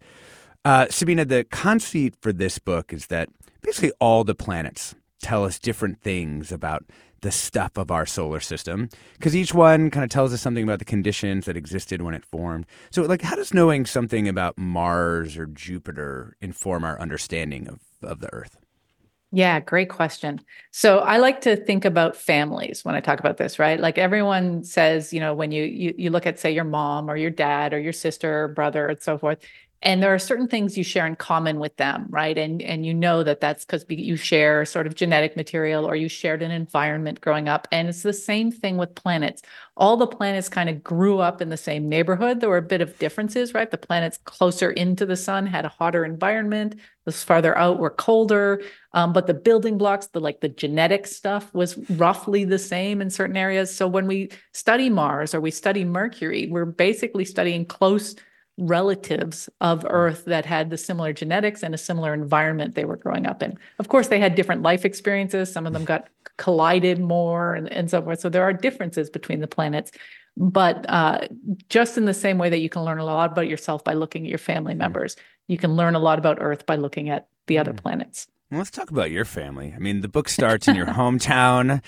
Uh, 0.65 0.87
Sabina, 0.91 1.25
the 1.25 1.45
conceit 1.45 2.15
for 2.21 2.33
this 2.33 2.59
book 2.59 2.93
is 2.93 3.07
that 3.07 3.29
basically 3.63 3.93
all 4.01 4.25
the 4.25 4.35
planets 4.35 4.97
tell 5.21 5.45
us 5.45 5.59
different 5.59 6.03
things 6.03 6.51
about 6.51 6.85
the 7.27 7.33
stuff 7.33 7.77
of 7.77 7.91
our 7.91 8.07
solar 8.07 8.39
system 8.39 8.89
because 9.15 9.35
each 9.35 9.53
one 9.53 9.91
kind 9.91 10.05
of 10.05 10.11
tells 10.11 10.33
us 10.33 10.41
something 10.41 10.63
about 10.63 10.79
the 10.79 10.85
conditions 10.85 11.47
that 11.47 11.57
existed 11.57 12.01
when 12.01 12.15
it 12.15 12.25
formed. 12.25 12.65
So, 12.93 13.03
like, 13.03 13.21
how 13.21 13.35
does 13.35 13.53
knowing 13.53 13.85
something 13.85 14.29
about 14.29 14.57
Mars 14.57 15.37
or 15.37 15.47
Jupiter 15.47 16.37
inform 16.41 16.85
our 16.85 17.01
understanding 17.01 17.67
of, 17.67 17.81
of 18.01 18.21
the 18.21 18.33
Earth? 18.33 18.57
Yeah, 19.33 19.59
great 19.59 19.89
question. 19.89 20.41
So 20.71 21.01
I 21.01 21.17
like 21.17 21.41
to 21.41 21.57
think 21.57 21.85
about 21.85 22.15
families 22.15 22.85
when 22.85 22.95
I 22.95 23.01
talk 23.01 23.19
about 23.19 23.39
this, 23.39 23.59
right? 23.59 23.81
Like 23.81 23.99
everyone 23.99 24.63
says, 24.63 25.13
you 25.13 25.19
know, 25.19 25.35
when 25.35 25.51
you 25.51 25.65
you, 25.65 25.95
you 25.99 26.11
look 26.11 26.27
at 26.27 26.39
say 26.39 26.53
your 26.53 26.63
mom 26.63 27.11
or 27.11 27.17
your 27.17 27.33
dad 27.33 27.75
or 27.75 27.81
your 27.81 27.93
sister 27.93 28.45
or 28.45 28.49
brother 28.49 28.87
and 28.87 29.03
so 29.03 29.19
forth, 29.19 29.39
and 29.83 30.03
there 30.03 30.13
are 30.13 30.19
certain 30.19 30.49
things 30.49 30.77
you 30.77 30.85
share 30.85 31.07
in 31.07 31.17
common 31.17 31.59
with 31.59 31.77
them 31.77 32.07
right? 32.09 32.39
And 32.39 32.63
and 32.63 32.87
you 32.87 32.95
know 32.95 33.23
that 33.23 33.41
that's 33.41 33.65
because 33.65 33.85
you 33.89 34.17
share 34.17 34.65
sort 34.65 34.87
of 34.87 34.95
genetic 34.95 35.37
material 35.37 35.85
or 35.85 35.97
you 35.97 36.09
shared 36.09 36.43
an 36.43 36.51
environment 36.51 37.21
growing 37.21 37.49
up. 37.49 37.69
And 37.73 37.89
it's 37.89 38.03
the 38.03 38.13
same 38.13 38.51
thing 38.51 38.77
with 38.77 38.95
planets. 38.95 39.43
All 39.77 39.97
the 39.97 40.07
planets 40.07 40.49
kind 40.49 40.69
of 40.69 40.83
grew 40.83 41.19
up 41.19 41.43
in 41.43 41.51
the 41.51 41.57
same 41.57 41.89
neighborhood. 41.89 42.41
There 42.41 42.49
were 42.49 42.57
a 42.57 42.63
bit 42.63 42.81
of 42.81 42.99
differences 42.99 43.55
right? 43.55 43.71
The 43.71 43.79
planets 43.79 44.19
closer 44.25 44.71
into 44.71 45.07
the 45.07 45.17
sun 45.17 45.47
had 45.47 45.65
a 45.65 45.69
hotter 45.69 46.05
environment. 46.05 46.77
Those 47.05 47.23
farther 47.23 47.57
out 47.57 47.79
were 47.79 47.91
colder. 47.91 48.63
Um, 48.93 49.13
but 49.13 49.27
the 49.27 49.35
building 49.35 49.79
blocks 49.79 50.07
the 50.09 50.21
like 50.21 50.41
the 50.41 50.49
genetic 50.49 51.07
stuff 51.07 51.53
was 51.55 51.77
roughly 51.91 52.45
the 52.45 52.59
same 52.59 53.03
in 53.03 53.11
certain 53.11 53.37
areas. 53.37 53.75
So 53.75 53.87
when 53.87 54.07
we 54.07 54.31
study 54.53 54.89
mars 54.89 55.35
or 55.35 55.41
we 55.41 55.51
study 55.51 55.85
mercury 55.85 56.49
we're 56.51 56.65
basically 56.65 57.25
studying 57.25 57.67
close 57.67 58.15
relatives 58.59 59.49
of. 59.61 59.87
Earth 59.89 60.25
that 60.27 60.45
had 60.47 60.71
the 60.71 60.77
similar 60.77 61.13
genetics 61.13 61.63
and 61.63 61.75
a 61.75 61.79
similar 61.79 62.13
environment 62.13 62.75
they 62.75 62.85
were 62.85 62.97
growing 62.97 63.27
up 63.27 63.43
in. 63.43 63.57
Of 63.79 63.89
course, 63.89 64.09
they 64.09 64.19
had 64.19 64.35
different 64.35 64.63
life 64.63 64.85
experiences. 64.85 65.53
Some 65.53 65.67
of 65.67 65.73
them 65.73 65.85
got 65.85 66.09
collided 66.37 67.01
more 67.01 67.55
and, 67.55 67.71
and 67.73 67.91
so 67.91 68.03
forth. 68.03 68.21
So 68.21 68.29
there 68.29 68.43
are 68.43 68.53
differences 68.53 69.11
between 69.11 69.41
the 69.41 69.47
planets. 69.47 69.93
But 70.37 70.85
uh, 70.89 71.29
just 71.71 71.97
in 71.97 72.05
the 72.05 72.15
same 72.15 72.39
way 72.39 72.51
that 72.51 72.59
you 72.59 72.69
can 72.69 72.85
learn 72.85 72.99
a 72.99 73.05
lot 73.05 73.33
about 73.33 73.49
yourself 73.49 73.83
by 73.85 73.95
looking 73.95 74.25
at 74.25 74.29
your 74.29 74.39
family 74.39 74.75
mm. 74.75 74.79
members, 74.79 75.17
you 75.49 75.57
can 75.57 75.77
learn 75.77 75.95
a 75.95 75.99
lot 75.99 76.19
about 76.19 76.39
Earth 76.41 76.67
by 76.67 76.77
looking 76.77 77.09
at 77.09 77.29
the 77.47 77.59
other 77.59 77.73
mm. 77.73 77.79
planets. 77.79 78.27
Well, 78.51 78.59
let's 78.59 78.71
talk 78.71 78.91
about 78.91 79.11
your 79.11 79.25
family. 79.25 79.73
I 79.75 79.81
mean, 79.81 80.03
the 80.03 80.09
book 80.09 80.29
starts 80.29 80.69
in 80.69 80.77
your 80.77 80.87
hometown, 81.01 81.83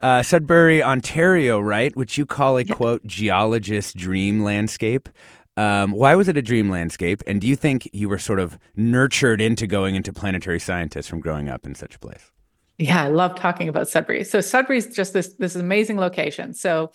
uh, 0.00 0.22
Sudbury, 0.22 0.82
Ontario, 0.82 1.58
right? 1.58 1.96
Which 1.96 2.18
you 2.18 2.26
call 2.26 2.58
a 2.58 2.64
quote 2.64 3.04
geologist 3.04 3.96
dream 3.96 4.44
landscape. 4.44 5.08
Um, 5.56 5.92
why 5.92 6.14
was 6.16 6.28
it 6.28 6.36
a 6.36 6.42
dream 6.42 6.68
landscape? 6.68 7.22
And 7.26 7.40
do 7.40 7.46
you 7.46 7.56
think 7.56 7.88
you 7.92 8.08
were 8.08 8.18
sort 8.18 8.40
of 8.40 8.58
nurtured 8.74 9.40
into 9.40 9.66
going 9.66 9.94
into 9.94 10.12
planetary 10.12 10.58
scientists 10.58 11.06
from 11.06 11.20
growing 11.20 11.48
up 11.48 11.64
in 11.64 11.74
such 11.74 11.94
a 11.94 11.98
place? 11.98 12.30
Yeah, 12.78 13.04
I 13.04 13.08
love 13.08 13.36
talking 13.36 13.68
about 13.68 13.88
Sudbury. 13.88 14.24
So 14.24 14.40
Sudbury 14.40 14.78
is 14.78 14.88
just 14.88 15.12
this 15.12 15.34
this 15.34 15.54
amazing 15.54 15.96
location. 15.96 16.54
So 16.54 16.90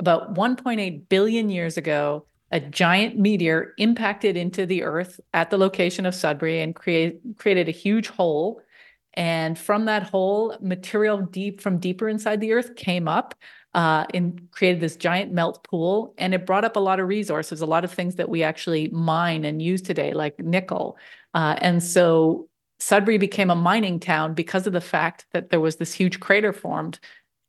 about 0.00 0.34
1.8 0.34 1.08
billion 1.08 1.50
years 1.50 1.76
ago, 1.76 2.26
a 2.50 2.60
giant 2.60 3.18
meteor 3.18 3.74
impacted 3.78 4.36
into 4.36 4.66
the 4.66 4.82
Earth 4.82 5.20
at 5.32 5.50
the 5.50 5.58
location 5.58 6.04
of 6.04 6.14
Sudbury 6.14 6.60
and 6.60 6.74
create, 6.74 7.20
created 7.36 7.68
a 7.68 7.72
huge 7.72 8.08
hole. 8.08 8.60
And 9.14 9.56
from 9.56 9.84
that 9.84 10.02
hole, 10.04 10.56
material 10.60 11.20
deep 11.20 11.60
from 11.60 11.78
deeper 11.78 12.08
inside 12.08 12.40
the 12.40 12.52
Earth 12.52 12.74
came 12.74 13.06
up 13.06 13.36
uh, 13.74 14.04
and 14.14 14.48
created 14.52 14.80
this 14.80 14.96
giant 14.96 15.32
melt 15.32 15.64
pool. 15.64 16.14
And 16.18 16.34
it 16.34 16.46
brought 16.46 16.64
up 16.64 16.76
a 16.76 16.80
lot 16.80 17.00
of 17.00 17.08
resources, 17.08 17.60
a 17.60 17.66
lot 17.66 17.84
of 17.84 17.92
things 17.92 18.16
that 18.16 18.28
we 18.28 18.42
actually 18.42 18.88
mine 18.88 19.44
and 19.44 19.60
use 19.60 19.82
today, 19.82 20.12
like 20.12 20.38
nickel. 20.38 20.96
Uh, 21.34 21.56
and 21.58 21.82
so 21.82 22.48
Sudbury 22.78 23.18
became 23.18 23.50
a 23.50 23.56
mining 23.56 23.98
town 23.98 24.34
because 24.34 24.66
of 24.66 24.72
the 24.72 24.80
fact 24.80 25.26
that 25.32 25.50
there 25.50 25.60
was 25.60 25.76
this 25.76 25.92
huge 25.92 26.20
crater 26.20 26.52
formed 26.52 26.98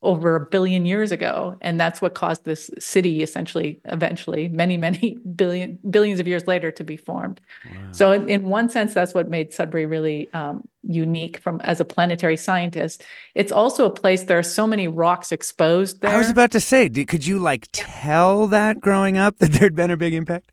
over 0.06 0.36
a 0.36 0.40
billion 0.40 0.86
years 0.86 1.12
ago 1.12 1.58
and 1.62 1.80
that's 1.80 2.00
what 2.00 2.14
caused 2.14 2.46
this 2.46 2.70
city 2.78 3.24
essentially 3.24 3.82
eventually 3.86 4.48
many 4.48 4.78
many 4.78 5.18
billion 5.36 5.80
billions 5.90 6.20
of 6.20 6.28
years 6.28 6.46
later 6.48 6.72
to 6.72 6.84
be 6.84 6.96
formed 6.96 7.42
wow. 7.66 7.92
so 7.92 8.12
in, 8.12 8.30
in, 8.30 8.44
one 8.44 8.70
sense 8.70 8.94
that's 8.94 9.16
what 9.16 9.28
made 9.30 9.52
sudbury 9.52 9.88
really 9.88 10.32
um, 10.34 10.64
unique 10.84 11.38
from 11.40 11.60
as 11.62 11.80
a 11.80 11.86
planetary 11.86 12.38
scientist 12.38 13.04
it's 13.34 13.52
also 13.52 13.86
a 13.86 13.90
place 13.90 14.24
there 14.24 14.38
are 14.38 14.44
so 14.44 14.68
many 14.68 14.88
rocks 14.88 15.32
exposed 15.32 16.02
there 16.02 16.12
i 16.12 16.18
was 16.18 16.30
about 16.30 16.52
to 16.52 16.60
say 16.60 16.88
could 16.88 17.26
you 17.26 17.40
like 17.40 17.68
tell 17.72 18.46
that 18.46 18.80
growing 18.80 19.18
up 19.18 19.38
that 19.40 19.52
there'd 19.54 19.76
been 19.76 19.92
a 19.92 19.98
big 19.98 20.14
impact 20.14 20.52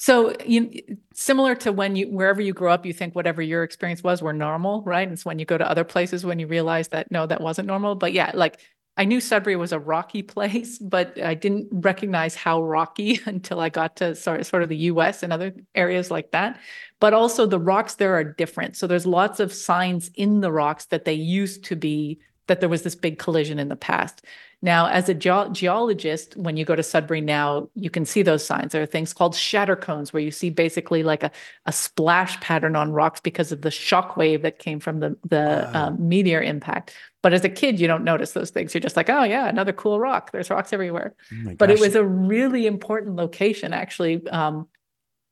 so, 0.00 0.34
you 0.46 0.96
similar 1.12 1.54
to 1.56 1.72
when 1.72 1.94
you 1.94 2.08
wherever 2.08 2.40
you 2.40 2.54
grew 2.54 2.70
up, 2.70 2.86
you 2.86 2.92
think 2.94 3.14
whatever 3.14 3.42
your 3.42 3.62
experience 3.62 4.02
was 4.02 4.22
were 4.22 4.32
normal, 4.32 4.80
right? 4.84 5.02
And 5.02 5.12
it's 5.12 5.26
when 5.26 5.38
you 5.38 5.44
go 5.44 5.58
to 5.58 5.70
other 5.70 5.84
places 5.84 6.24
when 6.24 6.38
you 6.38 6.46
realize 6.46 6.88
that 6.88 7.10
no, 7.10 7.26
that 7.26 7.42
wasn't 7.42 7.68
normal. 7.68 7.96
But 7.96 8.14
yeah, 8.14 8.30
like 8.32 8.60
I 9.00 9.06
knew 9.06 9.18
Sudbury 9.18 9.56
was 9.56 9.72
a 9.72 9.78
rocky 9.78 10.22
place, 10.34 10.76
but 10.78 11.18
I 11.22 11.32
didn't 11.32 11.68
recognize 11.72 12.34
how 12.34 12.62
rocky 12.62 13.18
until 13.26 13.58
I 13.58 13.70
got 13.70 13.96
to 13.96 14.14
sort 14.14 14.40
of, 14.40 14.46
sort 14.46 14.62
of 14.62 14.68
the 14.68 14.76
US 14.76 15.22
and 15.22 15.32
other 15.32 15.54
areas 15.74 16.10
like 16.10 16.32
that. 16.32 16.60
But 17.00 17.14
also 17.14 17.46
the 17.46 17.58
rocks 17.58 17.94
there 17.94 18.14
are 18.14 18.24
different. 18.24 18.76
So 18.76 18.86
there's 18.86 19.06
lots 19.06 19.40
of 19.40 19.54
signs 19.54 20.10
in 20.16 20.42
the 20.42 20.52
rocks 20.52 20.84
that 20.86 21.06
they 21.06 21.14
used 21.14 21.64
to 21.64 21.76
be 21.76 22.20
that 22.50 22.58
there 22.58 22.68
was 22.68 22.82
this 22.82 22.96
big 22.96 23.16
collision 23.16 23.60
in 23.60 23.68
the 23.68 23.76
past. 23.76 24.24
Now, 24.60 24.88
as 24.88 25.08
a 25.08 25.14
ge- 25.14 25.52
geologist, 25.52 26.36
when 26.36 26.56
you 26.56 26.64
go 26.64 26.74
to 26.74 26.82
Sudbury 26.82 27.20
now, 27.20 27.70
you 27.76 27.90
can 27.90 28.04
see 28.04 28.22
those 28.22 28.44
signs. 28.44 28.72
There 28.72 28.82
are 28.82 28.86
things 28.86 29.12
called 29.12 29.36
shatter 29.36 29.76
cones 29.76 30.12
where 30.12 30.20
you 30.20 30.32
see 30.32 30.50
basically 30.50 31.04
like 31.04 31.22
a, 31.22 31.30
a 31.66 31.72
splash 31.72 32.40
pattern 32.40 32.74
on 32.74 32.90
rocks 32.90 33.20
because 33.20 33.52
of 33.52 33.62
the 33.62 33.70
shock 33.70 34.16
wave 34.16 34.42
that 34.42 34.58
came 34.58 34.80
from 34.80 34.98
the, 34.98 35.16
the 35.28 35.70
wow. 35.72 35.86
um, 35.86 36.08
meteor 36.08 36.42
impact. 36.42 36.92
But 37.22 37.34
as 37.34 37.44
a 37.44 37.48
kid, 37.48 37.78
you 37.78 37.86
don't 37.86 38.02
notice 38.02 38.32
those 38.32 38.50
things. 38.50 38.74
You're 38.74 38.80
just 38.80 38.96
like, 38.96 39.08
oh, 39.08 39.22
yeah, 39.22 39.46
another 39.46 39.72
cool 39.72 40.00
rock. 40.00 40.32
There's 40.32 40.50
rocks 40.50 40.72
everywhere. 40.72 41.14
Oh 41.32 41.54
but 41.56 41.70
it 41.70 41.78
was 41.78 41.94
a 41.94 42.04
really 42.04 42.66
important 42.66 43.14
location, 43.14 43.72
actually. 43.72 44.26
Um, 44.26 44.66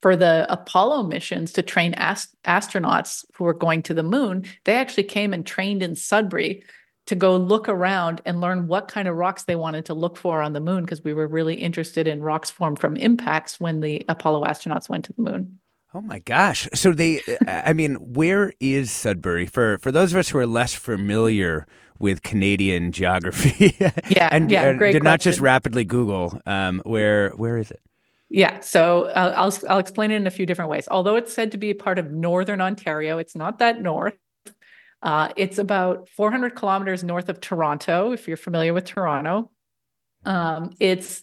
for 0.01 0.15
the 0.15 0.47
Apollo 0.49 1.03
missions 1.05 1.53
to 1.55 1.63
train 1.63 1.93
ast- 1.95 2.37
astronauts 2.45 3.25
who 3.35 3.43
were 3.43 3.55
going 3.55 3.83
to 3.83 3.95
the 3.95 4.05
moon, 4.05 4.45
they 4.65 4.77
actually 4.77 5.03
came 5.03 5.35
and 5.35 5.45
trained 5.45 5.83
in 5.83 5.97
Sudbury 5.97 6.63
to 7.09 7.15
go 7.15 7.39
look 7.39 7.71
around 7.71 8.21
and 8.27 8.41
learn 8.41 8.69
what 8.69 8.87
kind 8.87 9.09
of 9.09 9.17
rocks 9.17 9.45
they 9.45 9.57
wanted 9.57 9.87
to 9.87 9.95
look 9.95 10.19
for 10.19 10.43
on 10.43 10.53
the 10.53 10.61
moon 10.61 10.85
because 10.85 11.03
we 11.03 11.15
were 11.15 11.27
really 11.27 11.55
interested 11.55 12.07
in 12.07 12.23
rocks 12.23 12.51
formed 12.51 12.79
from 12.79 12.97
impacts 12.97 13.59
when 13.59 13.81
the 13.81 14.05
Apollo 14.11 14.45
astronauts 14.45 14.91
went 14.91 15.07
to 15.07 15.15
the 15.15 15.23
moon. 15.23 15.59
Oh 15.95 16.03
my 16.03 16.19
gosh. 16.19 16.69
So 16.75 16.93
they 16.93 17.21
I 17.47 17.73
mean, 17.73 17.95
where 17.95 18.53
is 18.61 18.91
Sudbury 18.91 19.47
for 19.47 19.79
for 19.79 19.91
those 19.91 20.13
of 20.13 20.19
us 20.19 20.29
who 20.29 20.39
are 20.39 20.47
less 20.47 20.75
familiar 20.75 21.67
with 21.99 22.23
Canadian 22.23 22.93
geography? 22.93 23.75
yeah, 24.11 24.29
and, 24.31 24.51
yeah, 24.51 24.75
great 24.75 24.93
did 24.93 25.03
not 25.03 25.21
just 25.21 25.41
rapidly 25.41 25.85
Google 25.85 26.39
um, 26.45 26.83
where 26.85 27.31
where 27.31 27.57
is 27.57 27.71
it? 27.71 27.81
Yeah, 28.29 28.61
so 28.61 29.05
uh, 29.05 29.33
I'll 29.35 29.71
I'll 29.71 29.79
explain 29.79 30.11
it 30.11 30.17
in 30.17 30.27
a 30.27 30.31
few 30.31 30.45
different 30.45 30.71
ways. 30.71 30.87
Although 30.91 31.17
it's 31.17 31.33
said 31.33 31.53
to 31.53 31.59
be 31.59 31.73
part 31.73 31.99
of 31.99 32.13
northern 32.13 32.61
Ontario, 32.61 33.17
it's 33.17 33.35
not 33.35 33.61
that 33.61 33.81
north. 33.81 34.19
Uh, 35.03 35.29
it's 35.37 35.59
about 35.59 36.09
400 36.09 36.55
kilometers 36.55 37.05
north 37.05 37.29
of 37.29 37.41
Toronto, 37.41 38.13
if 38.13 38.27
you're 38.27 38.37
familiar 38.37 38.75
with 38.75 38.85
Toronto. 38.85 39.51
Um, 40.25 40.73
it's 40.81 41.23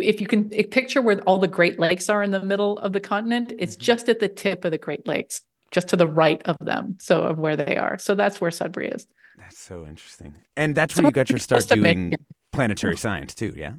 if 0.00 0.20
you 0.20 0.26
can 0.26 0.50
picture 0.50 1.00
where 1.00 1.20
all 1.22 1.38
the 1.38 1.48
Great 1.48 1.78
Lakes 1.78 2.08
are 2.08 2.22
in 2.22 2.30
the 2.30 2.42
middle 2.42 2.78
of 2.78 2.92
the 2.92 3.00
continent, 3.00 3.52
it's 3.58 3.74
mm-hmm. 3.74 3.82
just 3.82 4.08
at 4.08 4.20
the 4.20 4.28
tip 4.28 4.64
of 4.64 4.72
the 4.72 4.78
Great 4.78 5.06
Lakes, 5.06 5.42
just 5.70 5.88
to 5.88 5.96
the 5.96 6.06
right 6.06 6.42
of 6.44 6.56
them, 6.60 6.96
so 7.00 7.22
of 7.22 7.38
where 7.38 7.56
they 7.56 7.76
are. 7.76 7.98
So 7.98 8.14
that's 8.14 8.40
where 8.40 8.50
Sudbury 8.50 8.88
is. 8.88 9.06
That's 9.38 9.58
so 9.58 9.86
interesting, 9.86 10.34
and 10.56 10.74
that's 10.74 10.96
where 10.96 11.06
you 11.06 11.12
got 11.12 11.30
your 11.30 11.38
start 11.38 11.68
doing 11.68 12.14
planetary 12.52 12.96
science 12.96 13.34
too. 13.34 13.52
Yeah. 13.56 13.74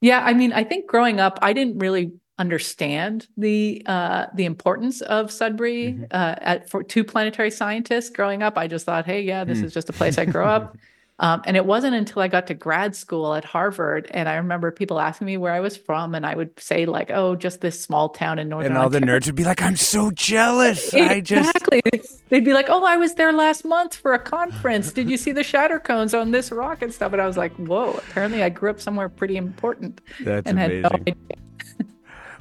Yeah, 0.00 0.20
I 0.20 0.34
mean, 0.34 0.52
I 0.52 0.64
think 0.64 0.86
growing 0.86 1.18
up, 1.18 1.38
I 1.40 1.54
didn't 1.54 1.78
really 1.78 2.12
understand 2.38 3.28
the 3.36 3.82
uh, 3.86 4.26
the 4.34 4.44
importance 4.44 5.00
of 5.02 5.30
Sudbury 5.30 5.92
mm-hmm. 5.92 6.04
uh, 6.10 6.34
at 6.38 6.68
for 6.68 6.82
two 6.82 7.04
planetary 7.04 7.50
scientists 7.50 8.10
growing 8.10 8.42
up. 8.42 8.58
I 8.58 8.66
just 8.66 8.86
thought, 8.86 9.06
hey, 9.06 9.22
yeah, 9.22 9.44
this 9.44 9.58
mm. 9.58 9.64
is 9.64 9.74
just 9.74 9.88
a 9.88 9.92
place 9.92 10.18
I 10.18 10.24
grew 10.24 10.44
up. 10.44 10.76
Um, 11.20 11.42
and 11.46 11.56
it 11.56 11.64
wasn't 11.64 11.94
until 11.94 12.22
I 12.22 12.28
got 12.28 12.48
to 12.48 12.54
grad 12.54 12.96
school 12.96 13.34
at 13.34 13.44
Harvard, 13.44 14.10
and 14.10 14.28
I 14.28 14.34
remember 14.34 14.72
people 14.72 14.98
asking 14.98 15.28
me 15.28 15.36
where 15.36 15.52
I 15.52 15.60
was 15.60 15.76
from, 15.76 16.12
and 16.12 16.26
I 16.26 16.34
would 16.34 16.58
say 16.58 16.86
like, 16.86 17.12
"Oh, 17.12 17.36
just 17.36 17.60
this 17.60 17.80
small 17.80 18.08
town 18.08 18.40
in 18.40 18.48
northern." 18.48 18.72
And 18.72 18.78
all 18.78 18.86
Ontario. 18.86 19.06
the 19.06 19.12
nerds 19.12 19.26
would 19.26 19.36
be 19.36 19.44
like, 19.44 19.62
"I'm 19.62 19.76
so 19.76 20.10
jealous." 20.10 20.92
I 20.92 21.20
just 21.20 21.50
exactly. 21.56 21.82
They'd 22.30 22.44
be 22.44 22.52
like, 22.52 22.66
"Oh, 22.68 22.84
I 22.84 22.96
was 22.96 23.14
there 23.14 23.32
last 23.32 23.64
month 23.64 23.94
for 23.94 24.12
a 24.12 24.18
conference. 24.18 24.92
Did 24.92 25.08
you 25.08 25.16
see 25.16 25.30
the 25.30 25.44
shatter 25.44 25.78
cones 25.78 26.14
on 26.14 26.32
this 26.32 26.50
rock 26.50 26.82
and 26.82 26.92
stuff?" 26.92 27.12
And 27.12 27.22
I 27.22 27.28
was 27.28 27.36
like, 27.36 27.52
"Whoa!" 27.58 27.92
Apparently, 27.92 28.42
I 28.42 28.48
grew 28.48 28.70
up 28.70 28.80
somewhere 28.80 29.08
pretty 29.08 29.36
important. 29.36 30.00
That's 30.18 30.48
and 30.48 30.58
amazing. 30.58 30.82
Had 30.82 30.92
no 30.92 30.98
idea. 30.98 31.43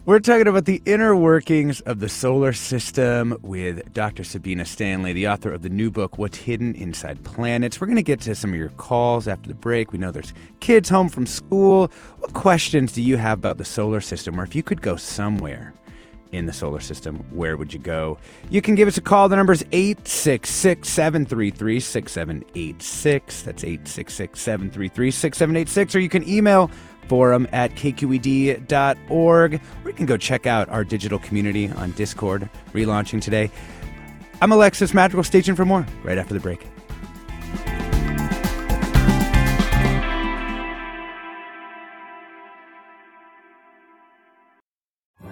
We're 0.05 0.19
talking 0.19 0.49
about 0.49 0.65
the 0.65 0.81
inner 0.85 1.15
workings 1.15 1.79
of 1.79 2.01
the 2.01 2.09
solar 2.09 2.51
system 2.51 3.37
with 3.41 3.93
Dr. 3.93 4.25
Sabina 4.25 4.65
Stanley, 4.65 5.13
the 5.13 5.29
author 5.29 5.49
of 5.49 5.61
the 5.61 5.69
new 5.69 5.89
book, 5.89 6.17
What's 6.17 6.39
Hidden 6.39 6.75
Inside 6.75 7.23
Planets. 7.23 7.79
We're 7.79 7.87
going 7.87 7.95
to 7.95 8.03
get 8.03 8.19
to 8.21 8.35
some 8.35 8.51
of 8.51 8.59
your 8.59 8.67
calls 8.71 9.29
after 9.29 9.47
the 9.47 9.55
break. 9.55 9.93
We 9.93 9.99
know 9.99 10.11
there's 10.11 10.33
kids 10.59 10.89
home 10.89 11.07
from 11.07 11.25
school. 11.25 11.89
What 12.19 12.33
questions 12.33 12.91
do 12.91 13.01
you 13.01 13.15
have 13.15 13.37
about 13.37 13.59
the 13.59 13.63
solar 13.63 14.01
system? 14.01 14.37
Or 14.37 14.43
if 14.43 14.55
you 14.55 14.61
could 14.61 14.81
go 14.81 14.97
somewhere 14.97 15.73
in 16.33 16.47
the 16.47 16.53
solar 16.53 16.81
system, 16.81 17.19
where 17.31 17.55
would 17.55 17.73
you 17.73 17.79
go? 17.79 18.17
You 18.49 18.61
can 18.61 18.75
give 18.75 18.89
us 18.89 18.97
a 18.97 19.01
call. 19.01 19.29
The 19.29 19.37
number 19.37 19.53
is 19.53 19.63
866 19.71 20.89
733 20.89 21.79
6786. 21.79 23.43
That's 23.43 23.63
866 23.63 24.41
733 24.41 25.11
6786. 25.11 25.95
Or 25.95 25.99
you 25.99 26.09
can 26.09 26.27
email 26.27 26.69
forum 27.07 27.47
at 27.51 27.71
kqed.org, 27.75 29.61
or 29.83 29.89
you 29.89 29.93
can 29.93 30.05
go 30.05 30.17
check 30.17 30.45
out 30.45 30.69
our 30.69 30.83
digital 30.83 31.19
community 31.19 31.69
on 31.71 31.91
Discord, 31.91 32.49
relaunching 32.73 33.21
today. 33.21 33.51
I'm 34.41 34.51
Alexis 34.51 34.93
Madrigal. 34.93 35.23
Stay 35.23 35.41
tuned 35.41 35.57
for 35.57 35.65
more 35.65 35.85
right 36.03 36.17
after 36.17 36.33
the 36.33 36.39
break. 36.39 36.67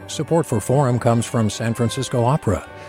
Support 0.07 0.45
for 0.45 0.59
Forum 0.59 0.99
comes 0.99 1.25
from 1.25 1.49
San 1.49 1.73
Francisco 1.73 2.25
Opera. 2.25 2.67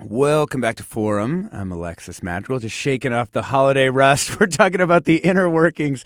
Welcome 0.00 0.60
back 0.60 0.74
to 0.76 0.82
Forum. 0.82 1.48
I'm 1.52 1.70
Alexis 1.70 2.20
Madrigal, 2.20 2.58
just 2.58 2.74
shaking 2.74 3.12
off 3.12 3.30
the 3.30 3.42
holiday 3.42 3.88
rust. 3.90 4.40
We're 4.40 4.48
talking 4.48 4.80
about 4.80 5.04
the 5.04 5.18
inner 5.18 5.48
workings 5.48 6.04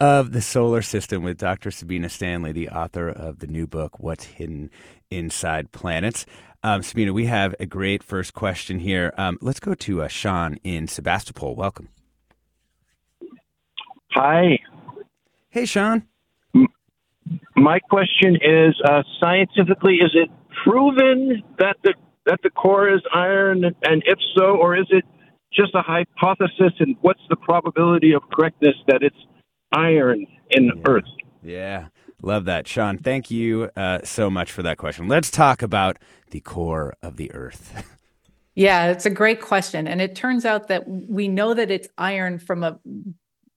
of 0.00 0.32
the 0.32 0.40
solar 0.42 0.82
system 0.82 1.22
with 1.22 1.38
Dr. 1.38 1.70
Sabina 1.70 2.08
Stanley, 2.08 2.50
the 2.50 2.68
author 2.68 3.08
of 3.08 3.38
the 3.38 3.46
new 3.46 3.68
book, 3.68 4.00
What's 4.00 4.24
Hidden 4.24 4.70
Inside 5.12 5.70
Planets. 5.70 6.26
Um, 6.64 6.82
Sabina, 6.82 7.12
we 7.12 7.26
have 7.26 7.54
a 7.60 7.66
great 7.66 8.02
first 8.02 8.34
question 8.34 8.80
here. 8.80 9.14
Um, 9.16 9.38
let's 9.40 9.60
go 9.60 9.74
to 9.74 10.02
uh, 10.02 10.08
Sean 10.08 10.58
in 10.64 10.88
Sebastopol. 10.88 11.54
Welcome. 11.54 11.90
Hi. 14.14 14.58
Hey, 15.50 15.64
Sean. 15.64 16.02
My 17.54 17.78
question 17.78 18.34
is 18.34 18.74
uh, 18.84 19.04
scientifically, 19.20 19.98
is 19.98 20.10
it 20.14 20.28
proven 20.64 21.44
that 21.60 21.76
the 21.84 21.94
that 22.28 22.40
the 22.42 22.50
core 22.50 22.88
is 22.88 23.00
iron? 23.12 23.64
And 23.82 24.02
if 24.06 24.18
so, 24.36 24.56
or 24.56 24.76
is 24.76 24.86
it 24.90 25.04
just 25.52 25.74
a 25.74 25.82
hypothesis? 25.82 26.72
And 26.78 26.96
what's 27.00 27.20
the 27.28 27.36
probability 27.36 28.12
of 28.12 28.22
correctness 28.32 28.76
that 28.86 29.02
it's 29.02 29.16
iron 29.72 30.26
in 30.50 30.66
yeah. 30.66 30.72
Earth? 30.86 31.04
Yeah, 31.42 31.86
love 32.22 32.44
that, 32.44 32.68
Sean. 32.68 32.98
Thank 32.98 33.30
you 33.30 33.70
uh, 33.76 34.00
so 34.04 34.30
much 34.30 34.52
for 34.52 34.62
that 34.62 34.78
question. 34.78 35.08
Let's 35.08 35.30
talk 35.30 35.62
about 35.62 35.98
the 36.30 36.40
core 36.40 36.94
of 37.02 37.16
the 37.16 37.32
Earth. 37.32 37.98
yeah, 38.54 38.90
it's 38.90 39.06
a 39.06 39.10
great 39.10 39.40
question. 39.40 39.88
And 39.88 40.00
it 40.00 40.14
turns 40.14 40.44
out 40.44 40.68
that 40.68 40.84
we 40.86 41.28
know 41.28 41.54
that 41.54 41.70
it's 41.70 41.88
iron 41.96 42.38
from 42.38 42.62
a 42.62 42.78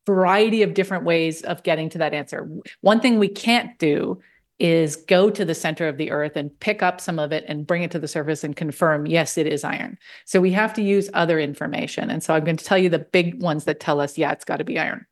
variety 0.06 0.64
of 0.64 0.74
different 0.74 1.04
ways 1.04 1.42
of 1.42 1.64
getting 1.64 1.90
to 1.90 1.98
that 2.00 2.14
answer. 2.14 2.50
One 2.82 3.00
thing 3.00 3.20
we 3.20 3.28
can't 3.28 3.78
do 3.78 4.20
is 4.62 4.96
go 4.96 5.32
to 5.32 5.44
the 5.44 5.56
center 5.56 5.88
of 5.88 5.98
the 5.98 6.12
earth 6.12 6.36
and 6.36 6.58
pick 6.60 6.84
up 6.84 7.02
some 7.02 7.18
of 7.18 7.32
it 7.32 7.44
and 7.48 7.66
bring 7.66 7.82
it 7.82 7.90
to 7.90 7.98
the 7.98 8.08
surface 8.08 8.44
and 8.44 8.56
confirm, 8.56 9.08
yes, 9.08 9.36
it 9.36 9.48
is 9.48 9.64
iron. 9.64 9.98
So 10.26 10.40
we 10.40 10.52
have 10.52 10.72
to 10.76 10.84
use 10.84 11.10
other 11.16 11.40
information. 11.40 12.12
And 12.12 12.22
so 12.22 12.36
I'm 12.36 12.44
going 12.44 12.58
to 12.58 12.64
tell 12.64 12.78
you 12.78 12.88
the 12.88 13.00
big 13.00 13.42
ones 13.42 13.64
that 13.64 13.80
tell 13.80 14.00
us, 14.00 14.20
yeah, 14.20 14.32
it's 14.32 14.46
got 14.46 14.58
to 14.58 14.64
be 14.64 14.78
iron. 14.78 15.08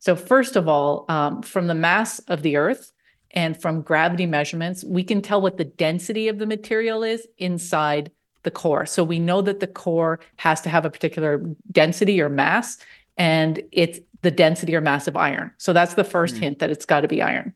So, 0.00 0.16
first 0.16 0.56
of 0.56 0.68
all, 0.68 1.04
um, 1.08 1.42
from 1.42 1.68
the 1.68 1.74
mass 1.76 2.18
of 2.20 2.42
the 2.42 2.56
earth 2.56 2.92
and 3.30 3.60
from 3.60 3.82
gravity 3.82 4.26
measurements, 4.26 4.82
we 4.82 5.04
can 5.04 5.22
tell 5.22 5.40
what 5.40 5.58
the 5.58 5.64
density 5.64 6.26
of 6.26 6.38
the 6.38 6.46
material 6.46 7.04
is 7.04 7.26
inside 7.38 8.10
the 8.42 8.50
core. 8.50 8.86
So 8.86 9.04
we 9.04 9.20
know 9.20 9.42
that 9.42 9.60
the 9.60 9.66
core 9.66 10.18
has 10.36 10.60
to 10.62 10.68
have 10.68 10.84
a 10.84 10.90
particular 10.90 11.44
density 11.70 12.20
or 12.20 12.28
mass, 12.28 12.78
and 13.16 13.62
it's 13.70 14.00
the 14.22 14.30
density 14.30 14.74
or 14.74 14.80
mass 14.80 15.06
of 15.06 15.16
iron. 15.16 15.52
So 15.58 15.72
that's 15.72 15.94
the 15.94 16.04
first 16.04 16.36
mm. 16.36 16.40
hint 16.40 16.58
that 16.60 16.70
it's 16.70 16.86
got 16.86 17.00
to 17.00 17.08
be 17.08 17.22
iron. 17.22 17.54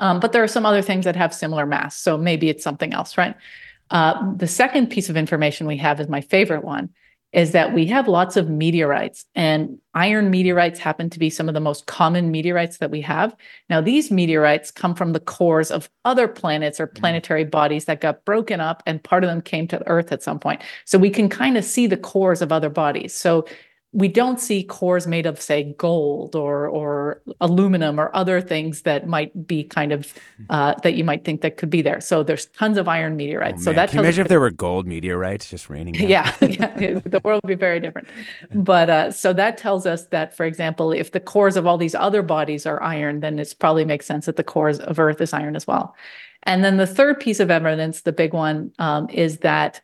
Um, 0.00 0.18
but 0.18 0.32
there 0.32 0.42
are 0.42 0.48
some 0.48 0.66
other 0.66 0.82
things 0.82 1.04
that 1.04 1.14
have 1.14 1.32
similar 1.32 1.66
mass. 1.66 1.96
So 1.96 2.18
maybe 2.18 2.48
it's 2.48 2.64
something 2.64 2.92
else, 2.92 3.16
right? 3.16 3.36
Uh, 3.90 4.34
the 4.34 4.46
second 4.46 4.88
piece 4.88 5.08
of 5.08 5.16
information 5.16 5.66
we 5.66 5.76
have 5.76 6.00
is 6.00 6.08
my 6.08 6.20
favorite 6.20 6.64
one 6.64 6.90
is 7.32 7.52
that 7.52 7.72
we 7.72 7.86
have 7.86 8.08
lots 8.08 8.36
of 8.36 8.48
meteorites 8.48 9.24
and 9.36 9.78
iron 9.94 10.30
meteorites 10.30 10.80
happen 10.80 11.08
to 11.08 11.18
be 11.18 11.30
some 11.30 11.48
of 11.48 11.54
the 11.54 11.60
most 11.60 11.86
common 11.86 12.32
meteorites 12.32 12.78
that 12.78 12.90
we 12.90 13.00
have. 13.00 13.36
Now, 13.68 13.80
these 13.80 14.10
meteorites 14.10 14.72
come 14.72 14.96
from 14.96 15.12
the 15.12 15.20
cores 15.20 15.70
of 15.70 15.88
other 16.04 16.26
planets 16.26 16.80
or 16.80 16.88
mm. 16.88 16.94
planetary 16.96 17.44
bodies 17.44 17.84
that 17.84 18.00
got 18.00 18.24
broken 18.24 18.60
up 18.60 18.82
and 18.84 19.02
part 19.02 19.22
of 19.22 19.30
them 19.30 19.42
came 19.42 19.68
to 19.68 19.86
Earth 19.86 20.10
at 20.10 20.24
some 20.24 20.40
point. 20.40 20.62
So 20.84 20.98
we 20.98 21.10
can 21.10 21.28
kind 21.28 21.56
of 21.56 21.64
see 21.64 21.86
the 21.86 21.96
cores 21.96 22.42
of 22.42 22.50
other 22.50 22.70
bodies. 22.70 23.14
So 23.14 23.46
we 23.92 24.06
don't 24.06 24.38
see 24.38 24.62
cores 24.62 25.08
made 25.08 25.26
of 25.26 25.40
say 25.40 25.74
gold 25.76 26.36
or 26.36 26.68
or 26.68 27.22
aluminum 27.40 27.98
or 27.98 28.14
other 28.14 28.40
things 28.40 28.82
that 28.82 29.08
might 29.08 29.48
be 29.48 29.64
kind 29.64 29.90
of 29.90 30.14
uh, 30.48 30.74
that 30.84 30.94
you 30.94 31.02
might 31.02 31.24
think 31.24 31.40
that 31.40 31.56
could 31.56 31.70
be 31.70 31.82
there. 31.82 32.00
So 32.00 32.22
there's 32.22 32.46
tons 32.46 32.78
of 32.78 32.86
iron 32.86 33.16
meteorites. 33.16 33.62
Oh, 33.62 33.64
so 33.64 33.72
that 33.72 33.90
can 33.90 33.98
you 33.98 34.04
imagine 34.04 34.22
if 34.22 34.28
there 34.28 34.38
were 34.38 34.52
gold 34.52 34.86
meteorites 34.86 35.50
just 35.50 35.68
raining? 35.68 35.94
Down? 35.94 36.08
Yeah, 36.08 36.32
yeah, 36.40 37.00
the 37.04 37.20
world 37.24 37.40
would 37.42 37.48
be 37.48 37.56
very 37.56 37.80
different. 37.80 38.06
But 38.54 38.90
uh, 38.90 39.10
so 39.10 39.32
that 39.32 39.58
tells 39.58 39.86
us 39.86 40.06
that, 40.08 40.36
for 40.36 40.46
example, 40.46 40.92
if 40.92 41.10
the 41.10 41.20
cores 41.20 41.56
of 41.56 41.66
all 41.66 41.76
these 41.76 41.96
other 41.96 42.22
bodies 42.22 42.66
are 42.66 42.80
iron, 42.80 43.20
then 43.20 43.40
it 43.40 43.52
probably 43.58 43.84
makes 43.84 44.06
sense 44.06 44.26
that 44.26 44.36
the 44.36 44.44
cores 44.44 44.78
of 44.78 45.00
Earth 45.00 45.20
is 45.20 45.32
iron 45.32 45.56
as 45.56 45.66
well. 45.66 45.96
And 46.44 46.62
then 46.62 46.76
the 46.76 46.86
third 46.86 47.18
piece 47.18 47.40
of 47.40 47.50
evidence, 47.50 48.02
the 48.02 48.12
big 48.12 48.32
one, 48.34 48.72
um, 48.78 49.08
is 49.10 49.38
that. 49.38 49.80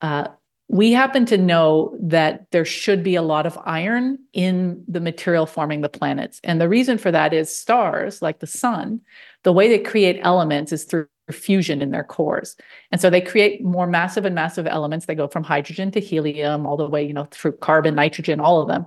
Uh, 0.00 0.28
we 0.68 0.92
happen 0.92 1.26
to 1.26 1.36
know 1.36 1.96
that 2.00 2.50
there 2.50 2.64
should 2.64 3.02
be 3.02 3.14
a 3.14 3.22
lot 3.22 3.46
of 3.46 3.58
iron 3.64 4.18
in 4.32 4.82
the 4.88 5.00
material 5.00 5.46
forming 5.46 5.82
the 5.82 5.88
planets. 5.88 6.40
And 6.42 6.60
the 6.60 6.68
reason 6.68 6.96
for 6.96 7.10
that 7.10 7.34
is 7.34 7.54
stars, 7.54 8.22
like 8.22 8.40
the 8.40 8.46
sun, 8.46 9.00
the 9.42 9.52
way 9.52 9.68
they 9.68 9.78
create 9.78 10.20
elements 10.22 10.72
is 10.72 10.84
through 10.84 11.06
fusion 11.30 11.82
in 11.82 11.90
their 11.90 12.04
cores. 12.04 12.56
And 12.90 13.00
so 13.00 13.10
they 13.10 13.20
create 13.20 13.62
more 13.62 13.86
massive 13.86 14.24
and 14.24 14.34
massive 14.34 14.66
elements. 14.66 15.06
They 15.06 15.14
go 15.14 15.28
from 15.28 15.42
hydrogen 15.42 15.90
to 15.92 16.00
helium, 16.00 16.66
all 16.66 16.76
the 16.76 16.88
way, 16.88 17.06
you 17.06 17.12
know, 17.12 17.28
through 17.30 17.52
carbon, 17.58 17.94
nitrogen, 17.94 18.40
all 18.40 18.60
of 18.60 18.68
them, 18.68 18.86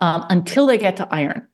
um, 0.00 0.24
until 0.30 0.66
they 0.66 0.78
get 0.78 0.96
to 0.96 1.08
iron. 1.10 1.46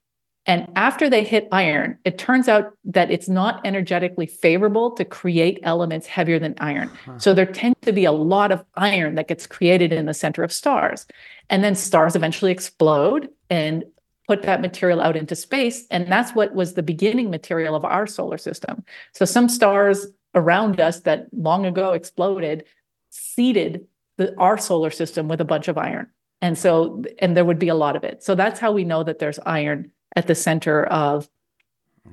And 0.47 0.71
after 0.75 1.09
they 1.09 1.23
hit 1.23 1.47
iron, 1.51 1.97
it 2.05 2.17
turns 2.17 2.47
out 2.47 2.73
that 2.85 3.09
it's 3.09 3.27
not 3.27 3.65
energetically 3.65 4.27
favorable 4.27 4.91
to 4.91 5.03
create 5.03 5.59
elements 5.63 6.05
heavier 6.05 6.37
than 6.37 6.53
iron. 6.59 6.91
Huh. 7.05 7.17
So 7.17 7.33
there 7.33 7.47
tends 7.47 7.79
to 7.81 7.91
be 7.91 8.05
a 8.05 8.11
lot 8.11 8.51
of 8.51 8.63
iron 8.75 9.15
that 9.15 9.27
gets 9.27 9.47
created 9.47 9.91
in 9.91 10.05
the 10.05 10.13
center 10.13 10.43
of 10.43 10.53
stars. 10.53 11.07
And 11.49 11.63
then 11.63 11.75
stars 11.75 12.15
eventually 12.15 12.51
explode 12.51 13.29
and 13.49 13.83
put 14.27 14.43
that 14.43 14.61
material 14.61 15.01
out 15.01 15.15
into 15.15 15.35
space. 15.35 15.85
And 15.89 16.11
that's 16.11 16.33
what 16.33 16.53
was 16.53 16.73
the 16.73 16.83
beginning 16.83 17.29
material 17.29 17.75
of 17.75 17.85
our 17.85 18.07
solar 18.07 18.37
system. 18.37 18.83
So 19.13 19.25
some 19.25 19.49
stars 19.49 20.07
around 20.35 20.79
us 20.79 21.01
that 21.01 21.27
long 21.33 21.65
ago 21.65 21.93
exploded 21.93 22.65
seeded 23.09 23.85
the, 24.17 24.37
our 24.37 24.57
solar 24.57 24.89
system 24.91 25.27
with 25.27 25.41
a 25.41 25.45
bunch 25.45 25.67
of 25.67 25.77
iron. 25.77 26.07
And 26.41 26.57
so, 26.57 27.03
and 27.19 27.35
there 27.35 27.45
would 27.45 27.59
be 27.59 27.69
a 27.69 27.75
lot 27.75 27.95
of 27.95 28.03
it. 28.03 28.23
So 28.23 28.35
that's 28.35 28.59
how 28.59 28.71
we 28.71 28.83
know 28.83 29.03
that 29.03 29.19
there's 29.19 29.39
iron 29.45 29.91
at 30.15 30.27
the 30.27 30.35
center 30.35 30.85
of 30.85 31.29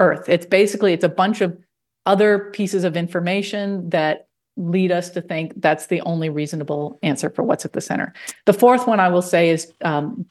Earth. 0.01 0.29
It's 0.29 0.47
basically 0.47 0.93
it's 0.93 1.05
a 1.05 1.09
bunch 1.09 1.41
of 1.41 1.59
other 2.07 2.51
pieces 2.53 2.85
of 2.85 2.97
information 2.97 3.91
that 3.91 4.27
lead 4.57 4.93
us 4.93 5.11
to 5.11 5.21
think 5.21 5.53
that's 5.57 5.87
the 5.87 6.01
only 6.03 6.29
reasonable 6.29 6.99
answer 7.03 7.31
for 7.31 7.43
what's 7.43 7.65
at 7.65 7.73
the 7.73 7.81
center. 7.81 8.13
The 8.45 8.53
fourth 8.53 8.87
one 8.87 9.01
I 9.01 9.09
will 9.09 9.23
say 9.23 9.51
is 9.51 9.73
um, 9.83 10.27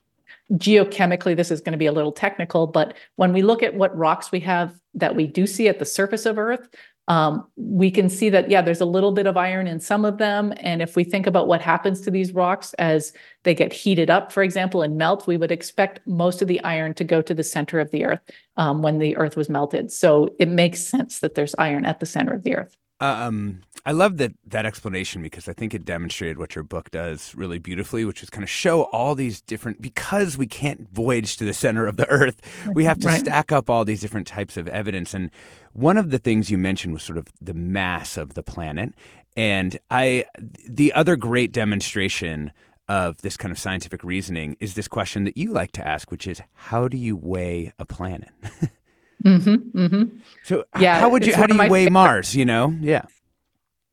geochemically. 0.53 1.35
This 1.35 1.51
is 1.51 1.61
going 1.61 1.71
to 1.71 1.77
be 1.77 1.85
a 1.85 1.91
little 1.91 2.11
technical, 2.11 2.67
but 2.67 2.95
when 3.15 3.33
we 3.33 3.41
look 3.41 3.63
at 3.63 3.73
what 3.73 3.95
rocks 3.97 4.31
we 4.31 4.39
have 4.41 4.79
that 4.93 5.15
we 5.15 5.25
do 5.25 5.47
see 5.47 5.67
at 5.67 5.79
the 5.79 5.85
surface 5.85 6.25
of 6.25 6.37
Earth, 6.37 6.67
um, 7.11 7.45
we 7.57 7.91
can 7.91 8.07
see 8.07 8.29
that, 8.29 8.49
yeah, 8.49 8.61
there's 8.61 8.79
a 8.79 8.85
little 8.85 9.11
bit 9.11 9.27
of 9.27 9.35
iron 9.35 9.67
in 9.67 9.81
some 9.81 10.05
of 10.05 10.17
them. 10.17 10.53
And 10.61 10.81
if 10.81 10.95
we 10.95 11.03
think 11.03 11.27
about 11.27 11.45
what 11.45 11.61
happens 11.61 11.99
to 12.01 12.11
these 12.11 12.31
rocks 12.31 12.73
as 12.75 13.11
they 13.43 13.53
get 13.53 13.73
heated 13.73 14.09
up, 14.09 14.31
for 14.31 14.41
example, 14.41 14.81
and 14.81 14.97
melt, 14.97 15.27
we 15.27 15.35
would 15.35 15.51
expect 15.51 15.99
most 16.07 16.41
of 16.41 16.47
the 16.47 16.63
iron 16.63 16.93
to 16.93 17.03
go 17.03 17.21
to 17.21 17.33
the 17.33 17.43
center 17.43 17.81
of 17.81 17.91
the 17.91 18.05
earth 18.05 18.21
um, 18.55 18.81
when 18.81 18.97
the 18.97 19.17
earth 19.17 19.35
was 19.35 19.49
melted. 19.49 19.91
So 19.91 20.33
it 20.39 20.47
makes 20.47 20.79
sense 20.87 21.19
that 21.19 21.35
there's 21.35 21.53
iron 21.57 21.83
at 21.83 21.99
the 21.99 22.05
center 22.05 22.33
of 22.33 22.43
the 22.43 22.55
earth. 22.55 22.77
Um, 23.01 23.63
I 23.83 23.93
love 23.93 24.17
that 24.17 24.33
that 24.45 24.65
explanation 24.65 25.23
because 25.23 25.49
I 25.49 25.53
think 25.53 25.73
it 25.73 25.83
demonstrated 25.83 26.37
what 26.37 26.53
your 26.53 26.63
book 26.63 26.91
does 26.91 27.33
really 27.35 27.57
beautifully, 27.57 28.05
which 28.05 28.21
is 28.21 28.29
kind 28.29 28.43
of 28.43 28.49
show 28.49 28.83
all 28.83 29.15
these 29.15 29.41
different 29.41 29.81
because 29.81 30.37
we 30.37 30.45
can't 30.45 30.87
voyage 30.91 31.37
to 31.37 31.45
the 31.45 31.53
center 31.53 31.87
of 31.87 31.97
the 31.97 32.07
earth, 32.07 32.39
we 32.73 32.85
have 32.85 32.99
to 32.99 33.07
right. 33.07 33.19
stack 33.19 33.51
up 33.51 33.69
all 33.69 33.83
these 33.83 33.99
different 33.99 34.27
types 34.27 34.55
of 34.55 34.67
evidence. 34.67 35.15
And 35.15 35.31
one 35.73 35.97
of 35.97 36.11
the 36.11 36.19
things 36.19 36.51
you 36.51 36.59
mentioned 36.59 36.93
was 36.93 37.01
sort 37.01 37.17
of 37.17 37.27
the 37.41 37.55
mass 37.55 38.17
of 38.17 38.35
the 38.35 38.43
planet. 38.43 38.93
And 39.35 39.79
I 39.89 40.25
the 40.69 40.93
other 40.93 41.15
great 41.15 41.51
demonstration 41.51 42.51
of 42.87 43.21
this 43.21 43.37
kind 43.37 43.51
of 43.51 43.57
scientific 43.57 44.03
reasoning 44.03 44.57
is 44.59 44.75
this 44.75 44.87
question 44.87 45.23
that 45.23 45.37
you 45.37 45.51
like 45.51 45.71
to 45.71 45.87
ask, 45.87 46.11
which 46.11 46.27
is 46.27 46.41
how 46.53 46.87
do 46.87 46.97
you 46.97 47.15
weigh 47.15 47.73
a 47.79 47.85
planet? 47.85 48.29
Mm-hmm, 49.23 49.77
mm-hmm. 49.77 50.17
So 50.43 50.65
yeah, 50.79 50.99
how 50.99 51.09
would 51.09 51.25
you 51.25 51.35
how 51.35 51.45
do 51.45 51.53
you 51.53 51.59
weigh 51.59 51.85
favorite, 51.85 51.91
Mars? 51.91 52.35
You 52.35 52.45
know, 52.45 52.75
yeah, 52.79 53.03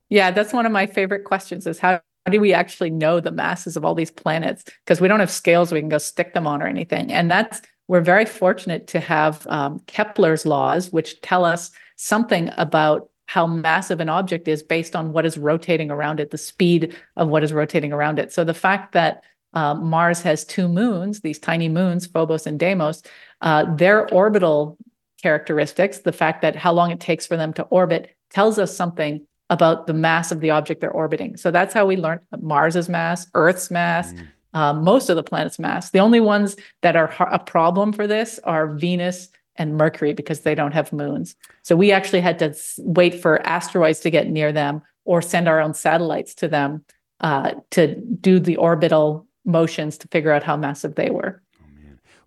yeah, 0.08 0.30
that's 0.30 0.52
one 0.52 0.66
of 0.66 0.72
my 0.72 0.86
favorite 0.86 1.24
questions. 1.24 1.66
Is 1.66 1.78
how 1.78 2.00
do 2.30 2.40
we 2.40 2.52
actually 2.52 2.90
know 2.90 3.20
the 3.20 3.30
masses 3.30 3.76
of 3.76 3.84
all 3.84 3.94
these 3.94 4.10
planets? 4.10 4.64
Because 4.84 5.00
we 5.00 5.08
don't 5.08 5.20
have 5.20 5.30
scales 5.30 5.72
we 5.72 5.80
can 5.80 5.88
go 5.88 5.98
stick 5.98 6.34
them 6.34 6.46
on 6.46 6.62
or 6.62 6.66
anything. 6.66 7.12
And 7.12 7.30
that's 7.30 7.60
we're 7.88 8.00
very 8.02 8.26
fortunate 8.26 8.86
to 8.88 9.00
have 9.00 9.46
um, 9.48 9.80
Kepler's 9.86 10.44
laws, 10.44 10.92
which 10.92 11.20
tell 11.22 11.44
us 11.44 11.70
something 11.96 12.50
about 12.56 13.08
how 13.26 13.46
massive 13.46 14.00
an 14.00 14.08
object 14.08 14.48
is 14.48 14.62
based 14.62 14.96
on 14.96 15.12
what 15.12 15.26
is 15.26 15.36
rotating 15.36 15.90
around 15.90 16.20
it, 16.20 16.30
the 16.30 16.38
speed 16.38 16.96
of 17.16 17.28
what 17.28 17.42
is 17.42 17.52
rotating 17.52 17.92
around 17.92 18.18
it. 18.18 18.32
So 18.32 18.44
the 18.44 18.54
fact 18.54 18.92
that 18.92 19.22
uh, 19.54 19.74
Mars 19.74 20.22
has 20.22 20.44
two 20.44 20.68
moons, 20.68 21.20
these 21.20 21.38
tiny 21.38 21.68
moons, 21.68 22.06
Phobos 22.06 22.46
and 22.46 22.58
Deimos, 22.58 23.02
uh, 23.40 23.74
their 23.74 24.08
orbital 24.12 24.78
characteristics, 25.22 25.98
the 25.98 26.12
fact 26.12 26.42
that 26.42 26.56
how 26.56 26.72
long 26.72 26.90
it 26.90 27.00
takes 27.00 27.26
for 27.26 27.36
them 27.36 27.52
to 27.54 27.62
orbit, 27.64 28.14
tells 28.30 28.58
us 28.58 28.76
something 28.76 29.26
about 29.50 29.86
the 29.86 29.94
mass 29.94 30.30
of 30.30 30.40
the 30.40 30.50
object 30.50 30.80
they're 30.80 30.90
orbiting. 30.90 31.36
So 31.36 31.50
that's 31.50 31.74
how 31.74 31.86
we 31.86 31.96
learned 31.96 32.20
Mars's 32.40 32.88
mass, 32.88 33.26
Earth's 33.34 33.70
mass, 33.70 34.12
mm. 34.12 34.28
uh, 34.54 34.74
most 34.74 35.08
of 35.08 35.16
the 35.16 35.22
planet's 35.22 35.58
mass. 35.58 35.90
The 35.90 36.00
only 36.00 36.20
ones 36.20 36.56
that 36.82 36.96
are 36.96 37.14
a 37.30 37.38
problem 37.38 37.92
for 37.92 38.06
this 38.06 38.38
are 38.44 38.74
Venus 38.74 39.28
and 39.56 39.76
Mercury 39.76 40.12
because 40.12 40.40
they 40.40 40.54
don't 40.54 40.72
have 40.72 40.92
moons. 40.92 41.34
So 41.62 41.76
we 41.76 41.92
actually 41.92 42.20
had 42.20 42.38
to 42.40 42.54
wait 42.78 43.20
for 43.20 43.44
asteroids 43.46 44.00
to 44.00 44.10
get 44.10 44.28
near 44.28 44.52
them 44.52 44.82
or 45.04 45.22
send 45.22 45.48
our 45.48 45.60
own 45.60 45.74
satellites 45.74 46.34
to 46.36 46.48
them 46.48 46.84
uh, 47.20 47.54
to 47.70 47.96
do 47.96 48.38
the 48.38 48.56
orbital 48.56 49.26
motions 49.44 49.98
to 49.98 50.08
figure 50.08 50.30
out 50.30 50.42
how 50.42 50.56
massive 50.56 50.94
they 50.94 51.10
were. 51.10 51.42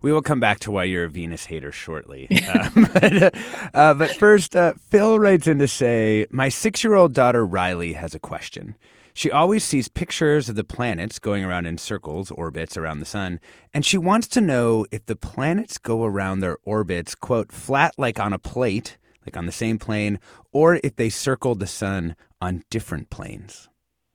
We 0.02 0.12
will 0.12 0.22
come 0.22 0.40
back 0.40 0.58
to 0.60 0.70
why 0.70 0.84
you're 0.84 1.04
a 1.04 1.08
Venus 1.08 1.46
hater 1.46 1.72
shortly. 1.72 2.28
um, 2.48 2.88
but, 2.92 3.34
uh, 3.74 3.94
but, 3.94 4.10
first, 4.16 4.54
uh, 4.56 4.74
Phil 4.90 5.18
writes 5.18 5.46
in 5.46 5.58
to 5.58 5.68
say 5.68 6.26
My 6.30 6.48
six 6.48 6.84
year 6.84 6.94
old 6.94 7.14
daughter 7.14 7.46
Riley 7.46 7.94
has 7.94 8.14
a 8.14 8.18
question. 8.18 8.76
She 9.14 9.30
always 9.30 9.62
sees 9.62 9.88
pictures 9.88 10.48
of 10.48 10.56
the 10.56 10.64
planets 10.64 11.18
going 11.18 11.44
around 11.44 11.66
in 11.66 11.76
circles, 11.76 12.30
orbits 12.30 12.76
around 12.76 12.98
the 12.98 13.06
sun, 13.06 13.40
and 13.74 13.84
she 13.84 13.98
wants 13.98 14.26
to 14.28 14.40
know 14.40 14.86
if 14.90 15.04
the 15.04 15.16
planets 15.16 15.76
go 15.76 16.04
around 16.04 16.40
their 16.40 16.56
orbits, 16.64 17.14
quote, 17.14 17.52
flat 17.52 17.94
like 17.98 18.18
on 18.18 18.32
a 18.32 18.38
plate, 18.38 18.96
like 19.26 19.36
on 19.36 19.44
the 19.44 19.52
same 19.52 19.78
plane, 19.78 20.18
or 20.50 20.80
if 20.82 20.96
they 20.96 21.10
circle 21.10 21.54
the 21.54 21.66
sun 21.66 22.16
on 22.40 22.64
different 22.70 23.10
planes. 23.10 23.68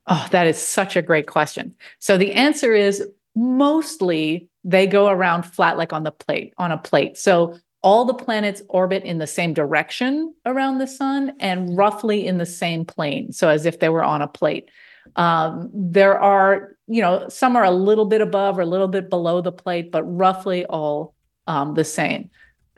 Oh, 0.07 0.27
that 0.31 0.47
is 0.47 0.57
such 0.57 0.95
a 0.95 1.01
great 1.01 1.27
question. 1.27 1.75
So 1.99 2.17
the 2.17 2.33
answer 2.33 2.73
is 2.73 3.05
mostly 3.35 4.49
they 4.67 4.85
go 4.85 5.07
around 5.07 5.43
flat 5.43 5.77
like 5.77 5.93
on 5.93 6.03
the 6.03 6.11
plate 6.11 6.53
on 6.57 6.71
a 6.71 6.77
plate. 6.77 7.17
So 7.17 7.57
all 7.81 8.03
the 8.03 8.13
planets 8.13 8.61
orbit 8.67 9.03
in 9.03 9.17
the 9.17 9.25
same 9.25 9.53
direction 9.53 10.33
around 10.45 10.79
the 10.79 10.87
sun 10.87 11.33
and 11.39 11.77
roughly 11.77 12.27
in 12.27 12.37
the 12.37 12.45
same 12.45 12.83
plane 12.83 13.31
so 13.31 13.47
as 13.47 13.65
if 13.65 13.79
they 13.79 13.87
were 13.87 14.03
on 14.03 14.21
a 14.21 14.27
plate. 14.27 14.69
Um, 15.15 15.69
there 15.73 16.19
are 16.19 16.75
you 16.87 17.01
know 17.01 17.29
some 17.29 17.55
are 17.55 17.63
a 17.63 17.71
little 17.71 18.05
bit 18.05 18.19
above 18.19 18.57
or 18.57 18.61
a 18.61 18.65
little 18.65 18.89
bit 18.89 19.09
below 19.09 19.39
the 19.41 19.53
plate 19.53 19.89
but 19.89 20.03
roughly 20.03 20.65
all 20.65 21.15
um, 21.47 21.73
the 21.75 21.85
same. 21.85 22.29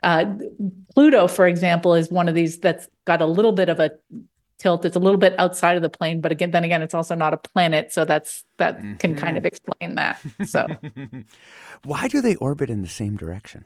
Uh, 0.04 0.26
pluto 0.94 1.26
for 1.26 1.48
example 1.48 1.94
is 1.94 2.08
one 2.08 2.28
of 2.28 2.36
these 2.36 2.60
that's 2.60 2.88
got 3.04 3.20
a 3.20 3.26
little 3.26 3.52
bit 3.52 3.68
of 3.68 3.80
a 3.80 3.90
tilt. 4.60 4.84
It's 4.84 4.96
a 4.96 5.00
little 5.00 5.18
bit 5.18 5.34
outside 5.38 5.76
of 5.76 5.82
the 5.82 5.90
plane, 5.90 6.20
but 6.20 6.30
again, 6.30 6.52
then 6.52 6.64
again, 6.64 6.82
it's 6.82 6.94
also 6.94 7.14
not 7.14 7.34
a 7.34 7.38
planet, 7.38 7.92
so 7.92 8.04
that's 8.04 8.44
that 8.58 8.78
mm-hmm. 8.78 8.94
can 8.96 9.16
kind 9.16 9.36
of 9.36 9.44
explain 9.44 9.96
that. 9.96 10.20
So, 10.46 10.66
why 11.84 12.06
do 12.08 12.20
they 12.20 12.36
orbit 12.36 12.70
in 12.70 12.82
the 12.82 12.88
same 12.88 13.16
direction? 13.16 13.64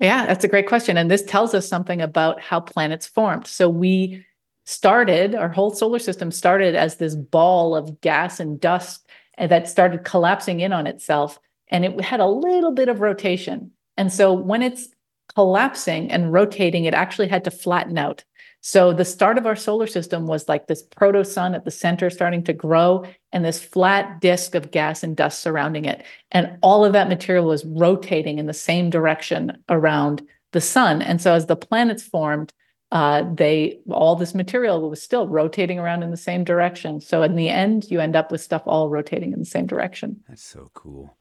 Yeah, 0.00 0.26
that's 0.26 0.44
a 0.44 0.48
great 0.48 0.68
question, 0.68 0.98
and 0.98 1.10
this 1.10 1.22
tells 1.22 1.54
us 1.54 1.66
something 1.66 2.02
about 2.02 2.40
how 2.40 2.60
planets 2.60 3.06
formed. 3.06 3.46
So 3.46 3.68
we 3.68 4.26
started 4.64 5.34
our 5.34 5.48
whole 5.48 5.70
solar 5.70 6.00
system 6.00 6.30
started 6.32 6.74
as 6.74 6.96
this 6.96 7.14
ball 7.14 7.76
of 7.76 8.00
gas 8.00 8.40
and 8.40 8.60
dust 8.60 9.06
that 9.38 9.68
started 9.68 10.04
collapsing 10.04 10.60
in 10.60 10.72
on 10.72 10.86
itself, 10.86 11.38
and 11.68 11.84
it 11.84 12.00
had 12.00 12.20
a 12.20 12.26
little 12.26 12.72
bit 12.72 12.88
of 12.88 13.00
rotation. 13.00 13.70
And 13.96 14.12
so 14.12 14.32
when 14.32 14.62
it's 14.62 14.88
collapsing 15.34 16.10
and 16.10 16.32
rotating, 16.32 16.84
it 16.84 16.94
actually 16.94 17.28
had 17.28 17.44
to 17.44 17.50
flatten 17.50 17.96
out. 17.98 18.24
So 18.66 18.92
the 18.92 19.04
start 19.04 19.38
of 19.38 19.46
our 19.46 19.54
solar 19.54 19.86
system 19.86 20.26
was 20.26 20.48
like 20.48 20.66
this 20.66 20.82
proto 20.82 21.24
sun 21.24 21.54
at 21.54 21.64
the 21.64 21.70
center 21.70 22.10
starting 22.10 22.42
to 22.42 22.52
grow 22.52 23.04
and 23.30 23.44
this 23.44 23.62
flat 23.62 24.20
disk 24.20 24.56
of 24.56 24.72
gas 24.72 25.04
and 25.04 25.16
dust 25.16 25.38
surrounding 25.38 25.84
it. 25.84 26.04
And 26.32 26.58
all 26.62 26.84
of 26.84 26.92
that 26.92 27.08
material 27.08 27.44
was 27.44 27.64
rotating 27.64 28.40
in 28.40 28.46
the 28.46 28.52
same 28.52 28.90
direction 28.90 29.56
around 29.68 30.26
the 30.50 30.60
sun. 30.60 31.00
And 31.00 31.22
so 31.22 31.32
as 31.32 31.46
the 31.46 31.54
planets 31.54 32.02
formed, 32.02 32.52
uh, 32.90 33.22
they 33.32 33.78
all 33.88 34.16
this 34.16 34.34
material 34.34 34.90
was 34.90 35.00
still 35.00 35.28
rotating 35.28 35.78
around 35.78 36.02
in 36.02 36.10
the 36.10 36.16
same 36.16 36.42
direction. 36.42 37.00
So 37.00 37.22
in 37.22 37.36
the 37.36 37.48
end, 37.48 37.88
you 37.88 38.00
end 38.00 38.16
up 38.16 38.32
with 38.32 38.40
stuff 38.40 38.62
all 38.66 38.90
rotating 38.90 39.32
in 39.32 39.38
the 39.38 39.44
same 39.44 39.66
direction. 39.66 40.24
That's 40.28 40.42
so 40.42 40.72
cool. 40.74 41.16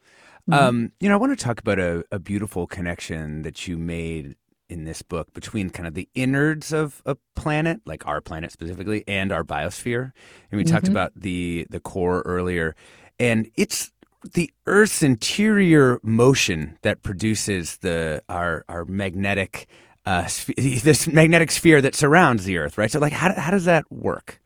Mm-hmm. 0.50 0.54
Um, 0.54 0.92
you 1.00 1.10
know, 1.10 1.14
I 1.14 1.20
want 1.20 1.38
to 1.38 1.44
talk 1.44 1.60
about 1.60 1.78
a, 1.78 2.04
a 2.12 2.18
beautiful 2.18 2.66
connection 2.66 3.44
that 3.44 3.68
you 3.68 3.78
made 3.78 4.36
in 4.70 4.86
this 4.86 5.02
book 5.02 5.34
between 5.34 5.70
kind 5.70 5.88
of 5.88 5.94
the 5.94 6.10
innards 6.16 6.74
of 6.74 7.02
a 7.06 7.16
planet, 7.36 7.82
like 7.86 8.06
our 8.08 8.22
planet 8.22 8.52
specifically, 8.52 9.04
and 9.08 9.32
our 9.32 9.44
biosphere. 9.44 10.12
And 10.52 10.58
we 10.58 10.64
mm-hmm. 10.64 10.74
talked 10.74 10.88
about 10.88 11.14
the 11.16 11.68
the 11.70 11.80
core 11.80 12.22
earlier, 12.22 12.76
and 13.20 13.50
it's 13.56 13.92
the 14.34 14.52
Earth's 14.66 15.04
interior 15.04 16.00
motion 16.04 16.78
that 16.82 17.04
produces 17.04 17.78
the 17.78 18.24
our 18.30 18.66
our 18.68 18.86
magnetic 18.86 19.68
uh, 20.06 20.24
this 20.58 21.08
magnetic 21.08 21.52
sphere 21.52 21.82
that 21.82 21.96
surrounds 21.96 22.46
the 22.46 22.58
Earth, 22.58 22.78
right? 22.78 22.92
So, 22.92 23.00
like, 23.00 23.14
how 23.14 23.34
how 23.34 23.52
does 23.52 23.66
that 23.66 23.90
work? 23.92 24.40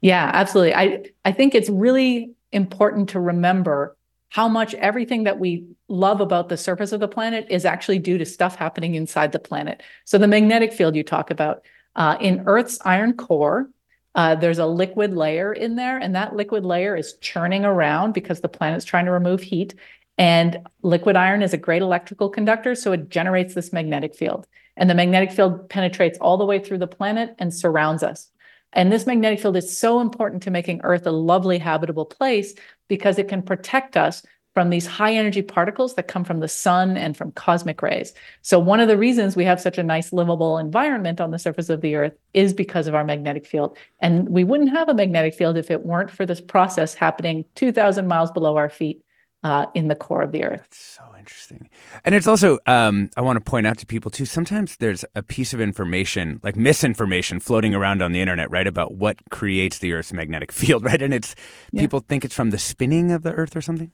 Yeah, 0.00 0.30
absolutely. 0.32 0.74
I 0.74 1.04
I 1.24 1.32
think 1.32 1.54
it's 1.54 1.70
really 1.70 2.34
important 2.52 3.10
to 3.10 3.20
remember 3.20 3.96
how 4.34 4.48
much 4.48 4.74
everything 4.74 5.22
that 5.22 5.38
we 5.38 5.64
love 5.86 6.20
about 6.20 6.48
the 6.48 6.56
surface 6.56 6.90
of 6.90 6.98
the 6.98 7.06
planet 7.06 7.46
is 7.50 7.64
actually 7.64 8.00
due 8.00 8.18
to 8.18 8.26
stuff 8.26 8.56
happening 8.56 8.96
inside 8.96 9.30
the 9.30 9.38
planet. 9.38 9.80
So 10.06 10.18
the 10.18 10.26
magnetic 10.26 10.72
field 10.72 10.96
you 10.96 11.04
talk 11.04 11.30
about 11.30 11.64
uh, 11.94 12.16
in 12.20 12.42
Earth's 12.44 12.80
iron 12.84 13.12
core, 13.12 13.70
uh, 14.16 14.34
there's 14.34 14.58
a 14.58 14.66
liquid 14.66 15.14
layer 15.14 15.52
in 15.52 15.76
there, 15.76 15.98
and 15.98 16.16
that 16.16 16.34
liquid 16.34 16.64
layer 16.64 16.96
is 16.96 17.14
churning 17.20 17.64
around 17.64 18.12
because 18.12 18.40
the 18.40 18.48
planet's 18.48 18.84
trying 18.84 19.04
to 19.04 19.12
remove 19.12 19.40
heat. 19.40 19.76
And 20.18 20.66
liquid 20.82 21.14
iron 21.14 21.40
is 21.40 21.52
a 21.52 21.56
great 21.56 21.82
electrical 21.82 22.28
conductor, 22.28 22.74
so 22.74 22.90
it 22.90 23.10
generates 23.10 23.54
this 23.54 23.72
magnetic 23.72 24.16
field. 24.16 24.48
And 24.76 24.90
the 24.90 24.96
magnetic 24.96 25.30
field 25.30 25.68
penetrates 25.68 26.18
all 26.18 26.38
the 26.38 26.44
way 26.44 26.58
through 26.58 26.78
the 26.78 26.88
planet 26.88 27.36
and 27.38 27.54
surrounds 27.54 28.02
us. 28.02 28.32
And 28.74 28.92
this 28.92 29.06
magnetic 29.06 29.40
field 29.40 29.56
is 29.56 29.76
so 29.76 30.00
important 30.00 30.42
to 30.42 30.50
making 30.50 30.80
Earth 30.82 31.06
a 31.06 31.12
lovely 31.12 31.58
habitable 31.58 32.04
place 32.04 32.54
because 32.88 33.18
it 33.18 33.28
can 33.28 33.42
protect 33.42 33.96
us 33.96 34.22
from 34.54 34.70
these 34.70 34.86
high 34.86 35.14
energy 35.14 35.42
particles 35.42 35.94
that 35.94 36.06
come 36.06 36.24
from 36.24 36.38
the 36.38 36.48
sun 36.48 36.96
and 36.96 37.16
from 37.16 37.32
cosmic 37.32 37.82
rays. 37.82 38.14
So, 38.42 38.58
one 38.58 38.78
of 38.78 38.86
the 38.88 38.96
reasons 38.96 39.34
we 39.34 39.44
have 39.44 39.60
such 39.60 39.78
a 39.78 39.82
nice 39.82 40.12
livable 40.12 40.58
environment 40.58 41.20
on 41.20 41.32
the 41.32 41.38
surface 41.38 41.68
of 41.68 41.80
the 41.80 41.96
Earth 41.96 42.12
is 42.34 42.52
because 42.52 42.86
of 42.86 42.94
our 42.94 43.04
magnetic 43.04 43.46
field. 43.46 43.76
And 44.00 44.28
we 44.28 44.44
wouldn't 44.44 44.70
have 44.70 44.88
a 44.88 44.94
magnetic 44.94 45.34
field 45.34 45.56
if 45.56 45.70
it 45.70 45.84
weren't 45.84 46.10
for 46.10 46.24
this 46.24 46.40
process 46.40 46.94
happening 46.94 47.44
2,000 47.56 48.06
miles 48.06 48.30
below 48.30 48.56
our 48.56 48.70
feet 48.70 49.02
uh, 49.42 49.66
in 49.74 49.88
the 49.88 49.96
core 49.96 50.22
of 50.22 50.32
the 50.32 50.44
Earth. 50.44 50.60
That's 50.60 50.78
so 50.78 51.02
interesting. 51.24 51.70
And 52.04 52.14
it's 52.14 52.26
also, 52.26 52.58
um, 52.66 53.08
I 53.16 53.22
want 53.22 53.42
to 53.42 53.50
point 53.50 53.66
out 53.66 53.78
to 53.78 53.86
people 53.86 54.10
too, 54.10 54.26
sometimes 54.26 54.76
there's 54.76 55.04
a 55.14 55.22
piece 55.22 55.54
of 55.54 55.60
information, 55.60 56.38
like 56.42 56.54
misinformation, 56.54 57.40
floating 57.40 57.74
around 57.74 58.02
on 58.02 58.12
the 58.12 58.20
internet, 58.20 58.50
right, 58.50 58.66
about 58.66 58.94
what 58.94 59.16
creates 59.30 59.78
the 59.78 59.94
Earth's 59.94 60.12
magnetic 60.12 60.52
field, 60.52 60.84
right? 60.88 61.00
And 61.00 61.14
it's, 61.14 61.34
yeah. 61.72 61.80
people 61.80 62.00
think 62.00 62.24
it's 62.24 62.34
from 62.34 62.50
the 62.50 62.58
spinning 62.58 63.10
of 63.10 63.22
the 63.22 63.32
Earth 63.32 63.56
or 63.56 63.62
something. 63.62 63.90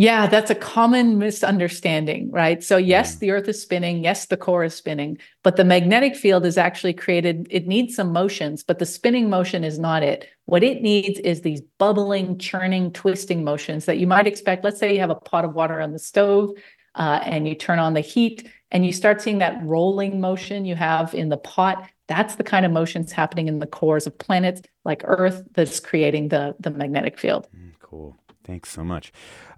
Yeah, 0.00 0.28
that's 0.28 0.48
a 0.48 0.54
common 0.54 1.18
misunderstanding, 1.18 2.30
right? 2.30 2.62
So, 2.62 2.76
yes, 2.76 3.16
the 3.16 3.32
Earth 3.32 3.48
is 3.48 3.60
spinning. 3.60 4.04
Yes, 4.04 4.26
the 4.26 4.36
core 4.36 4.62
is 4.62 4.72
spinning, 4.72 5.18
but 5.42 5.56
the 5.56 5.64
magnetic 5.64 6.14
field 6.14 6.46
is 6.46 6.56
actually 6.56 6.92
created. 6.92 7.48
It 7.50 7.66
needs 7.66 7.96
some 7.96 8.12
motions, 8.12 8.62
but 8.62 8.78
the 8.78 8.86
spinning 8.86 9.28
motion 9.28 9.64
is 9.64 9.76
not 9.80 10.04
it. 10.04 10.28
What 10.44 10.62
it 10.62 10.82
needs 10.82 11.18
is 11.18 11.40
these 11.40 11.62
bubbling, 11.78 12.38
churning, 12.38 12.92
twisting 12.92 13.42
motions 13.42 13.86
that 13.86 13.98
you 13.98 14.06
might 14.06 14.28
expect. 14.28 14.62
Let's 14.62 14.78
say 14.78 14.94
you 14.94 15.00
have 15.00 15.10
a 15.10 15.16
pot 15.16 15.44
of 15.44 15.54
water 15.54 15.80
on 15.80 15.90
the 15.92 15.98
stove. 15.98 16.50
uh, 16.98 17.20
and 17.24 17.48
you 17.48 17.54
turn 17.54 17.78
on 17.78 17.94
the 17.94 18.00
heat 18.00 18.48
and 18.70 18.84
you 18.84 18.92
start 18.92 19.22
seeing 19.22 19.38
that 19.38 19.62
rolling 19.62 20.20
motion 20.20 20.64
you 20.64 20.74
have 20.74 21.14
in 21.14 21.28
the 21.28 21.36
pot. 21.36 21.88
That's 22.08 22.34
the 22.34 22.44
kind 22.44 22.66
of 22.66 22.72
motions 22.72 23.12
happening 23.12 23.48
in 23.48 23.60
the 23.60 23.66
cores 23.66 24.06
of 24.06 24.18
planets 24.18 24.62
like 24.84 25.02
Earth 25.04 25.44
that's 25.52 25.80
creating 25.80 26.28
the, 26.28 26.56
the 26.58 26.70
magnetic 26.70 27.18
field. 27.18 27.48
Mm, 27.56 27.72
cool. 27.80 28.16
Thanks 28.48 28.70
so 28.70 28.82
much. 28.82 29.12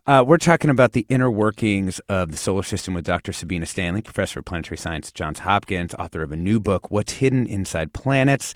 Uh, 0.04 0.24
we're 0.26 0.36
talking 0.36 0.68
about 0.68 0.94
the 0.94 1.06
inner 1.08 1.30
workings 1.30 2.00
of 2.08 2.32
the 2.32 2.36
solar 2.36 2.64
system 2.64 2.92
with 2.92 3.04
Dr. 3.04 3.32
Sabina 3.32 3.64
Stanley, 3.64 4.02
professor 4.02 4.40
of 4.40 4.46
planetary 4.46 4.78
science 4.78 5.10
at 5.10 5.14
Johns 5.14 5.38
Hopkins, 5.38 5.94
author 5.94 6.24
of 6.24 6.32
a 6.32 6.36
new 6.36 6.58
book, 6.58 6.90
What's 6.90 7.12
Hidden 7.12 7.46
Inside 7.46 7.92
Planets. 7.92 8.52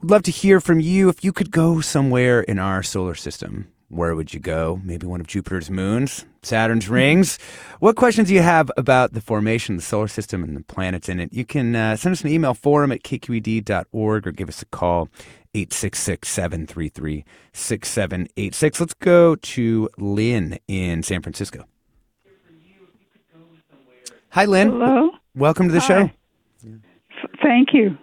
We'd 0.00 0.10
love 0.10 0.22
to 0.22 0.30
hear 0.30 0.62
from 0.62 0.80
you. 0.80 1.10
If 1.10 1.22
you 1.22 1.34
could 1.34 1.50
go 1.50 1.82
somewhere 1.82 2.40
in 2.40 2.58
our 2.58 2.82
solar 2.82 3.14
system, 3.14 3.68
where 3.88 4.14
would 4.14 4.34
you 4.34 4.40
go? 4.40 4.80
Maybe 4.84 5.06
one 5.06 5.20
of 5.20 5.26
Jupiter's 5.26 5.70
moons, 5.70 6.26
Saturn's 6.42 6.88
rings. 6.88 7.38
What 7.80 7.96
questions 7.96 8.28
do 8.28 8.34
you 8.34 8.42
have 8.42 8.70
about 8.76 9.14
the 9.14 9.20
formation 9.20 9.74
of 9.76 9.80
the 9.80 9.86
solar 9.86 10.08
system 10.08 10.44
and 10.44 10.56
the 10.56 10.60
planets 10.62 11.08
in 11.08 11.20
it? 11.20 11.32
You 11.32 11.44
can 11.44 11.74
uh, 11.74 11.96
send 11.96 12.12
us 12.12 12.22
an 12.22 12.28
email, 12.28 12.54
forum 12.54 12.92
at 12.92 13.02
kqed.org, 13.02 14.26
or 14.26 14.32
give 14.32 14.48
us 14.48 14.62
a 14.62 14.66
call, 14.66 15.08
866 15.54 16.28
733 16.28 17.24
6786. 17.52 18.80
Let's 18.80 18.94
go 18.94 19.34
to 19.36 19.88
Lynn 19.96 20.58
in 20.68 21.02
San 21.02 21.22
Francisco. 21.22 21.64
Hi, 24.30 24.44
Lynn. 24.44 24.70
Hello. 24.70 25.10
Welcome 25.34 25.68
to 25.68 25.72
the 25.74 25.80
Hi. 25.80 25.86
show. 25.86 26.10
F- 26.64 27.30
Thank 27.42 27.68
you. 27.72 27.96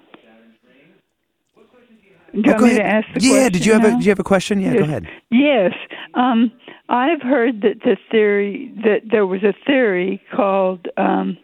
Do 2.35 2.41
you 2.49 2.55
Oh, 2.55 2.61
want 2.61 2.63
me 2.73 2.75
to 2.75 2.85
ask 2.85 3.07
the 3.13 3.21
yeah, 3.21 3.29
question 3.29 3.51
did 3.53 3.65
you 3.65 3.73
have 3.73 3.83
a 3.83 3.89
now? 3.91 3.97
did 3.97 4.05
you 4.05 4.11
have 4.11 4.19
a 4.19 4.23
question? 4.23 4.59
Yeah, 4.59 4.73
go 4.75 4.83
ahead. 4.83 5.07
Yes. 5.31 5.71
Um, 6.13 6.51
I've 6.89 7.21
heard 7.21 7.61
that 7.61 7.81
the 7.83 7.97
theory 8.11 8.71
that 8.83 9.01
there 9.09 9.25
was 9.25 9.43
a 9.43 9.53
theory 9.65 10.21
called 10.35 10.87
um, 10.97 11.37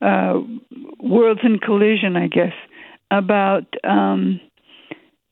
uh, 0.00 0.34
worlds 1.00 1.40
in 1.42 1.58
collision, 1.58 2.16
I 2.16 2.28
guess, 2.28 2.52
about 3.10 3.64
um, 3.84 4.40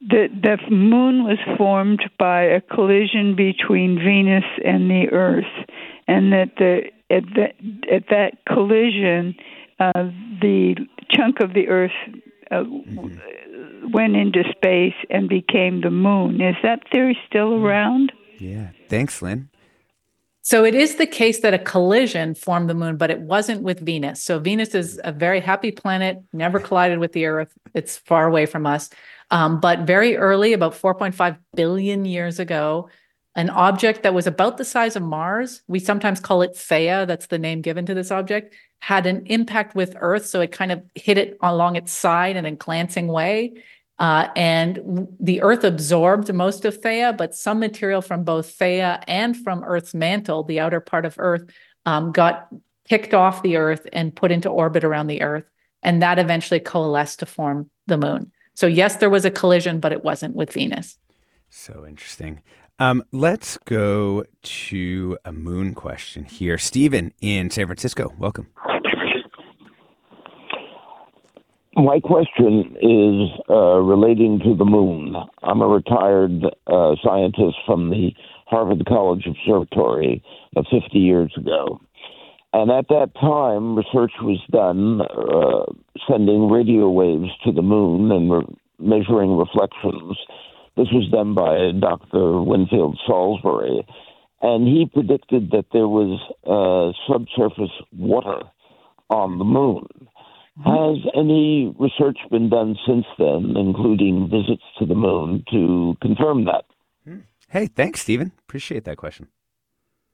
that 0.08 0.28
the 0.42 0.58
moon 0.70 1.24
was 1.24 1.38
formed 1.56 2.00
by 2.18 2.42
a 2.42 2.60
collision 2.60 3.36
between 3.36 3.96
Venus 3.98 4.44
and 4.64 4.90
the 4.90 5.08
Earth, 5.12 5.44
and 6.08 6.32
that 6.32 6.52
the 6.58 6.82
at 7.10 7.24
that 7.36 7.54
at 7.92 8.04
that 8.10 8.44
collision, 8.48 9.34
uh, 9.78 9.92
the 10.40 10.76
chunk 11.10 11.40
of 11.40 11.52
the 11.54 11.68
Earth. 11.68 11.92
Uh, 12.50 12.62
Went 13.92 14.16
into 14.16 14.42
space 14.50 14.94
and 15.10 15.28
became 15.28 15.80
the 15.80 15.90
moon. 15.90 16.40
Is 16.40 16.56
that 16.62 16.82
theory 16.90 17.18
still 17.26 17.54
around? 17.54 18.12
Yeah. 18.38 18.70
Thanks, 18.88 19.22
Lynn. 19.22 19.48
So 20.42 20.64
it 20.64 20.76
is 20.76 20.94
the 20.94 21.08
case 21.08 21.40
that 21.40 21.54
a 21.54 21.58
collision 21.58 22.36
formed 22.36 22.70
the 22.70 22.74
moon, 22.74 22.96
but 22.96 23.10
it 23.10 23.20
wasn't 23.20 23.62
with 23.62 23.80
Venus. 23.80 24.22
So 24.22 24.38
Venus 24.38 24.76
is 24.76 25.00
a 25.02 25.10
very 25.10 25.40
happy 25.40 25.72
planet, 25.72 26.22
never 26.32 26.60
collided 26.60 27.00
with 27.00 27.10
the 27.12 27.26
Earth. 27.26 27.52
It's 27.74 27.96
far 27.96 28.28
away 28.28 28.46
from 28.46 28.64
us. 28.64 28.88
Um, 29.32 29.58
but 29.58 29.80
very 29.80 30.16
early, 30.16 30.52
about 30.52 30.74
4.5 30.74 31.36
billion 31.56 32.04
years 32.04 32.38
ago, 32.38 32.88
an 33.34 33.50
object 33.50 34.04
that 34.04 34.14
was 34.14 34.28
about 34.28 34.56
the 34.56 34.64
size 34.64 34.94
of 34.94 35.02
Mars, 35.02 35.62
we 35.66 35.80
sometimes 35.80 36.20
call 36.20 36.42
it 36.42 36.52
Theia, 36.52 37.08
that's 37.08 37.26
the 37.26 37.38
name 37.38 37.60
given 37.60 37.84
to 37.86 37.94
this 37.94 38.12
object, 38.12 38.54
had 38.78 39.04
an 39.04 39.26
impact 39.26 39.74
with 39.74 39.96
Earth. 39.98 40.26
So 40.26 40.40
it 40.40 40.52
kind 40.52 40.70
of 40.70 40.82
hit 40.94 41.18
it 41.18 41.36
along 41.42 41.74
its 41.74 41.92
side 41.92 42.36
in 42.36 42.46
a 42.46 42.52
glancing 42.52 43.08
way. 43.08 43.64
Uh, 43.98 44.28
and 44.36 45.08
the 45.18 45.40
Earth 45.42 45.64
absorbed 45.64 46.32
most 46.32 46.64
of 46.64 46.80
Theia, 46.80 47.16
but 47.16 47.34
some 47.34 47.58
material 47.58 48.02
from 48.02 48.24
both 48.24 48.58
Theia 48.58 49.02
and 49.08 49.36
from 49.36 49.64
Earth's 49.64 49.94
mantle, 49.94 50.44
the 50.44 50.60
outer 50.60 50.80
part 50.80 51.06
of 51.06 51.14
Earth, 51.18 51.48
um, 51.86 52.12
got 52.12 52.48
picked 52.88 53.14
off 53.14 53.42
the 53.42 53.56
Earth 53.56 53.86
and 53.92 54.14
put 54.14 54.30
into 54.30 54.50
orbit 54.50 54.84
around 54.84 55.06
the 55.06 55.22
Earth. 55.22 55.44
And 55.82 56.02
that 56.02 56.18
eventually 56.18 56.60
coalesced 56.60 57.20
to 57.20 57.26
form 57.26 57.70
the 57.86 57.96
moon. 57.96 58.32
So, 58.54 58.66
yes, 58.66 58.96
there 58.96 59.10
was 59.10 59.24
a 59.24 59.30
collision, 59.30 59.80
but 59.80 59.92
it 59.92 60.04
wasn't 60.04 60.34
with 60.34 60.52
Venus. 60.52 60.98
So 61.48 61.86
interesting. 61.86 62.42
Um, 62.78 63.02
let's 63.12 63.56
go 63.58 64.24
to 64.42 65.18
a 65.24 65.32
moon 65.32 65.74
question 65.74 66.24
here. 66.24 66.58
Stephen 66.58 67.12
in 67.20 67.50
San 67.50 67.66
Francisco. 67.66 68.12
Welcome. 68.18 68.48
My 71.76 72.00
question 72.00 72.74
is 72.80 73.38
uh, 73.50 73.80
relating 73.80 74.38
to 74.38 74.56
the 74.56 74.64
moon. 74.64 75.14
I'm 75.42 75.60
a 75.60 75.68
retired 75.68 76.42
uh, 76.66 76.94
scientist 77.04 77.58
from 77.66 77.90
the 77.90 78.12
Harvard 78.46 78.86
College 78.86 79.26
Observatory 79.26 80.24
of 80.56 80.64
50 80.70 80.98
years 80.98 81.30
ago. 81.36 81.78
And 82.54 82.70
at 82.70 82.88
that 82.88 83.10
time, 83.20 83.76
research 83.76 84.12
was 84.22 84.40
done 84.50 85.02
uh, 85.02 85.70
sending 86.10 86.48
radio 86.48 86.88
waves 86.88 87.30
to 87.44 87.52
the 87.52 87.60
moon 87.60 88.10
and 88.10 88.32
re- 88.32 88.56
measuring 88.78 89.36
reflections. 89.36 90.16
This 90.78 90.88
was 90.92 91.10
done 91.12 91.34
by 91.34 91.72
Dr. 91.78 92.40
Winfield 92.40 92.98
Salisbury. 93.06 93.86
And 94.40 94.66
he 94.66 94.86
predicted 94.90 95.50
that 95.50 95.66
there 95.74 95.88
was 95.88 96.18
uh, 96.46 96.96
subsurface 97.06 97.76
water 97.92 98.44
on 99.10 99.36
the 99.36 99.44
moon. 99.44 99.86
Has 100.64 100.96
any 101.14 101.74
research 101.78 102.18
been 102.30 102.48
done 102.48 102.76
since 102.86 103.04
then, 103.18 103.54
including 103.56 104.30
visits 104.30 104.62
to 104.78 104.86
the 104.86 104.94
moon, 104.94 105.44
to 105.50 105.96
confirm 106.00 106.46
that? 106.46 106.64
Hey, 107.48 107.66
thanks, 107.66 108.00
Stephen. 108.00 108.32
Appreciate 108.40 108.84
that 108.84 108.96
question. 108.96 109.28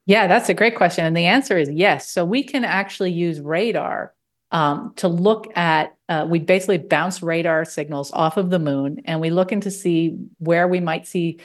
Yeah, 0.05 0.27
that's 0.27 0.49
a 0.49 0.53
great 0.53 0.75
question. 0.75 1.05
And 1.05 1.15
the 1.15 1.25
answer 1.25 1.57
is 1.57 1.69
yes. 1.69 2.09
So 2.09 2.25
we 2.25 2.43
can 2.43 2.65
actually 2.65 3.11
use 3.11 3.39
radar 3.39 4.13
um, 4.51 4.93
to 4.97 5.07
look 5.07 5.55
at, 5.57 5.95
uh, 6.09 6.27
we 6.29 6.39
basically 6.39 6.77
bounce 6.77 7.23
radar 7.23 7.65
signals 7.65 8.11
off 8.11 8.37
of 8.37 8.49
the 8.49 8.59
moon 8.59 9.01
and 9.05 9.19
we 9.19 9.31
look 9.31 9.51
into 9.51 9.71
see 9.71 10.17
where 10.37 10.67
we 10.67 10.79
might 10.79 11.07
see 11.07 11.39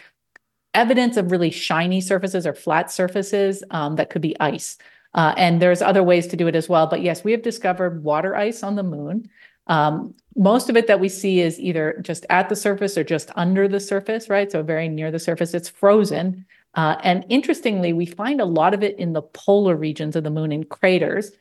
evidence 0.75 1.17
of 1.17 1.31
really 1.31 1.51
shiny 1.51 2.01
surfaces 2.01 2.47
or 2.47 2.53
flat 2.53 2.91
surfaces 2.91 3.65
um, 3.71 3.97
that 3.97 4.11
could 4.11 4.23
be 4.23 4.39
ice. 4.41 4.77
Uh, 5.19 5.35
and 5.37 5.61
there's 5.61 5.83
other 5.83 6.05
ways 6.05 6.29
to 6.29 6.37
do 6.37 6.47
it 6.47 6.55
as 6.55 6.69
well. 6.69 6.87
But 6.87 7.03
yes, 7.03 7.25
we 7.25 7.33
have 7.33 7.43
discovered 7.43 8.05
water 8.05 8.37
ice 8.37 8.63
on 8.63 8.77
the 8.77 8.85
moon. 8.85 9.29
Um, 9.67 10.15
most 10.37 10.71
of 10.71 10.77
it 10.77 10.87
that 10.87 11.01
we 11.01 11.09
see 11.09 11.41
is 11.41 11.59
either 11.59 11.99
just 12.03 12.25
at 12.31 12.49
the 12.49 12.55
surface 12.55 12.97
or 12.97 13.03
just 13.03 13.33
under 13.35 13.67
the 13.67 13.81
surface, 13.81 14.29
right? 14.29 14.51
So 14.53 14.63
very 14.63 14.89
near 14.89 15.11
the 15.11 15.19
surface. 15.19 15.55
It's 15.55 15.69
frozen. 15.69 16.47
Uh, 16.75 16.99
and 17.03 17.25
interestingly, 17.29 17.93
we 17.93 18.07
find 18.07 18.41
a 18.41 18.45
lot 18.45 18.75
of 18.75 18.85
it 18.85 18.97
in 18.97 19.13
the 19.13 19.23
polar 19.23 19.75
regions 19.75 20.15
of 20.15 20.23
the 20.23 20.31
moon 20.31 20.53
in 20.53 20.63
craters. 20.63 21.33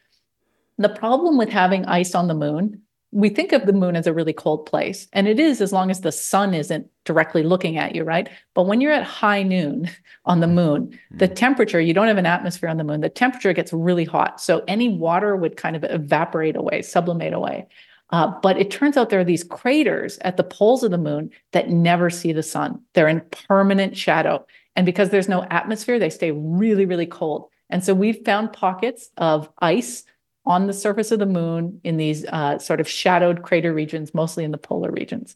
The 0.79 0.89
problem 0.89 1.37
with 1.37 1.49
having 1.49 1.85
ice 1.85 2.15
on 2.15 2.27
the 2.27 2.33
moon, 2.33 2.81
we 3.17 3.30
think 3.30 3.51
of 3.51 3.65
the 3.65 3.73
moon 3.73 3.95
as 3.95 4.06
a 4.06 4.13
really 4.13 4.32
cold 4.32 4.67
place, 4.67 5.08
and 5.12 5.27
it 5.27 5.39
is 5.39 5.60
as 5.60 5.73
long 5.73 5.89
as 5.89 6.01
the 6.01 6.12
sun 6.12 6.53
isn't 6.53 6.88
directly 7.03 7.41
looking 7.41 7.75
at 7.75 7.95
you, 7.95 8.03
right? 8.03 8.30
But 8.53 8.67
when 8.67 8.80
you're 8.80 8.91
at 8.93 9.03
high 9.03 9.41
noon 9.41 9.89
on 10.25 10.39
the 10.39 10.47
moon, 10.47 10.99
the 11.10 11.27
temperature, 11.27 11.82
you 11.82 11.95
don't 11.95 12.10
have 12.10 12.19
an 12.19 12.27
atmosphere 12.27 12.69
on 12.69 12.77
the 12.77 12.84
moon, 12.84 13.01
the 13.01 13.10
temperature 13.10 13.53
gets 13.53 13.73
really 13.73 14.06
hot. 14.06 14.39
So 14.39 14.63
any 14.67 14.89
water 14.89 15.36
would 15.36 15.58
kind 15.58 15.75
of 15.75 15.84
evaporate 15.84 16.56
away, 16.56 16.84
sublimate 16.84 17.34
away. 17.34 17.65
Uh, 18.12 18.34
but 18.43 18.60
it 18.60 18.69
turns 18.69 18.97
out 18.97 19.10
there 19.10 19.21
are 19.21 19.23
these 19.23 19.43
craters 19.43 20.19
at 20.19 20.38
the 20.38 20.43
poles 20.43 20.84
of 20.84 20.91
the 20.91 20.97
moon 20.99 21.32
that 21.53 21.71
never 21.71 22.12
see 22.12 22.34
the 22.34 22.43
sun. 22.43 22.80
They're 22.93 23.08
in 23.08 23.21
permanent 23.47 23.97
shadow. 23.97 24.45
And 24.75 24.86
because 24.86 25.10
there's 25.10 25.27
no 25.27 25.43
atmosphere, 25.49 25.97
they 25.97 26.12
stay 26.12 26.32
really, 26.32 26.86
really 26.86 27.08
cold. 27.08 27.49
And 27.71 27.84
so 27.84 27.95
we've 27.95 28.23
found 28.23 28.53
pockets 28.53 29.10
of 29.17 29.49
ice 29.60 30.03
on 30.47 30.65
the 30.65 30.73
surface 30.73 31.12
of 31.12 31.19
the 31.19 31.25
moon 31.25 31.79
in 31.83 31.97
these 31.97 32.25
uh, 32.25 32.57
sort 32.57 32.79
of 32.79 32.88
shadowed 32.88 33.43
crater 33.43 33.73
regions, 33.73 34.13
mostly 34.13 34.43
in 34.43 34.51
the 34.51 34.57
polar 34.57 34.89
regions. 34.89 35.36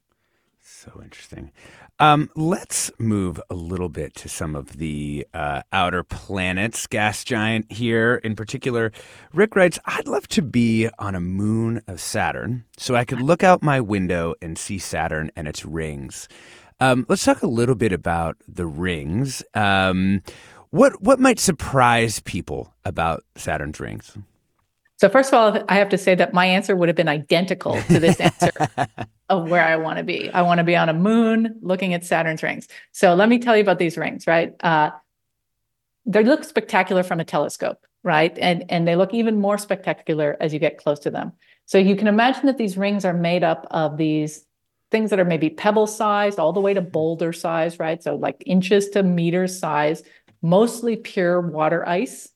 So 0.62 1.02
interesting. 1.04 1.52
Um, 2.00 2.32
let's 2.36 2.90
move 2.98 3.40
a 3.52 3.54
little 3.54 3.90
bit 3.90 4.16
to 4.16 4.30
some 4.30 4.56
of 4.56 4.78
the 4.78 5.28
uh, 5.36 5.62
outer 5.72 6.04
planets. 6.04 6.88
Gas 6.88 7.24
giant 7.24 7.72
here 7.72 8.16
in 8.24 8.36
particular. 8.36 8.92
Rick 9.34 9.56
writes, 9.56 9.78
I'd 9.86 10.08
love 10.08 10.28
to 10.30 10.42
be 10.42 10.90
on 10.98 11.14
a 11.14 11.20
moon 11.20 11.82
of 11.88 12.02
Saturn 12.02 12.64
so 12.76 12.96
I 12.96 13.06
could 13.06 13.22
look 13.22 13.44
out 13.44 13.62
my 13.62 13.80
window 13.80 14.34
and 14.42 14.58
see 14.58 14.80
Saturn 14.80 15.30
and 15.36 15.48
its 15.48 15.64
rings. 15.64 16.28
Um, 16.80 17.06
let's 17.08 17.24
talk 17.24 17.44
a 17.44 17.48
little 17.48 17.76
bit 17.76 17.92
about 17.92 18.38
the 18.48 18.66
rings. 18.66 19.44
Um, 19.54 20.24
what 20.72 21.00
what 21.04 21.20
might 21.20 21.38
surprise 21.38 22.20
people 22.22 22.74
about 22.84 23.24
Saturn's 23.36 23.80
rings? 23.80 24.18
So 25.02 25.10
first 25.10 25.34
of 25.34 25.34
all, 25.34 25.66
I 25.68 25.78
have 25.78 25.90
to 25.90 25.98
say 25.98 26.14
that 26.14 26.32
my 26.32 26.46
answer 26.46 26.76
would 26.76 26.88
have 26.88 26.96
been 26.96 27.08
identical 27.08 27.74
to 27.74 28.00
this 28.00 28.20
answer 28.20 28.52
of 29.30 29.50
where 29.50 29.64
I 29.64 29.76
want 29.76 29.98
to 29.98 30.04
be. 30.04 30.30
I 30.30 30.44
want 30.44 30.60
to 30.60 30.64
be 30.64 30.76
on 30.76 30.90
a 30.90 30.94
moon 30.94 31.58
looking 31.64 31.96
at 31.96 32.06
Saturn's 32.06 32.44
rings. 32.44 32.68
So 32.92 33.16
let 33.16 33.28
me 33.28 33.40
tell 33.40 33.58
you 33.58 33.64
about 33.64 33.80
these 33.80 33.98
rings, 33.98 34.28
right? 34.28 34.54
Uh, 34.60 34.92
they 36.06 36.24
look 36.24 36.44
spectacular 36.44 37.02
from 37.02 37.20
a 37.20 37.26
telescope, 37.26 37.80
right? 38.04 38.38
And 38.38 38.64
and 38.70 38.88
they 38.88 38.96
look 38.96 39.12
even 39.12 39.40
more 39.40 39.58
spectacular 39.58 40.38
as 40.40 40.54
you 40.54 40.60
get 40.60 40.78
close 40.78 41.00
to 41.00 41.10
them. 41.10 41.32
So 41.66 41.80
you 41.80 41.96
can 41.96 42.08
imagine 42.08 42.46
that 42.46 42.60
these 42.60 42.78
rings 42.78 43.04
are 43.04 43.12
made 43.12 43.44
up 43.44 43.66
of 43.72 43.98
these 43.98 44.46
things 44.92 45.10
that 45.10 45.20
are 45.20 45.26
maybe 45.26 45.50
pebble 45.50 45.88
sized 45.88 46.38
all 46.38 46.54
the 46.54 46.62
way 46.62 46.76
to 46.76 46.82
boulder 46.82 47.34
size, 47.34 47.80
right? 47.80 48.04
So 48.04 48.18
like 48.18 48.44
inches 48.46 48.90
to 48.90 49.02
meters 49.02 49.58
size, 49.58 50.04
mostly 50.44 50.96
pure 50.96 51.42
water 51.42 51.90
ice. 51.90 52.30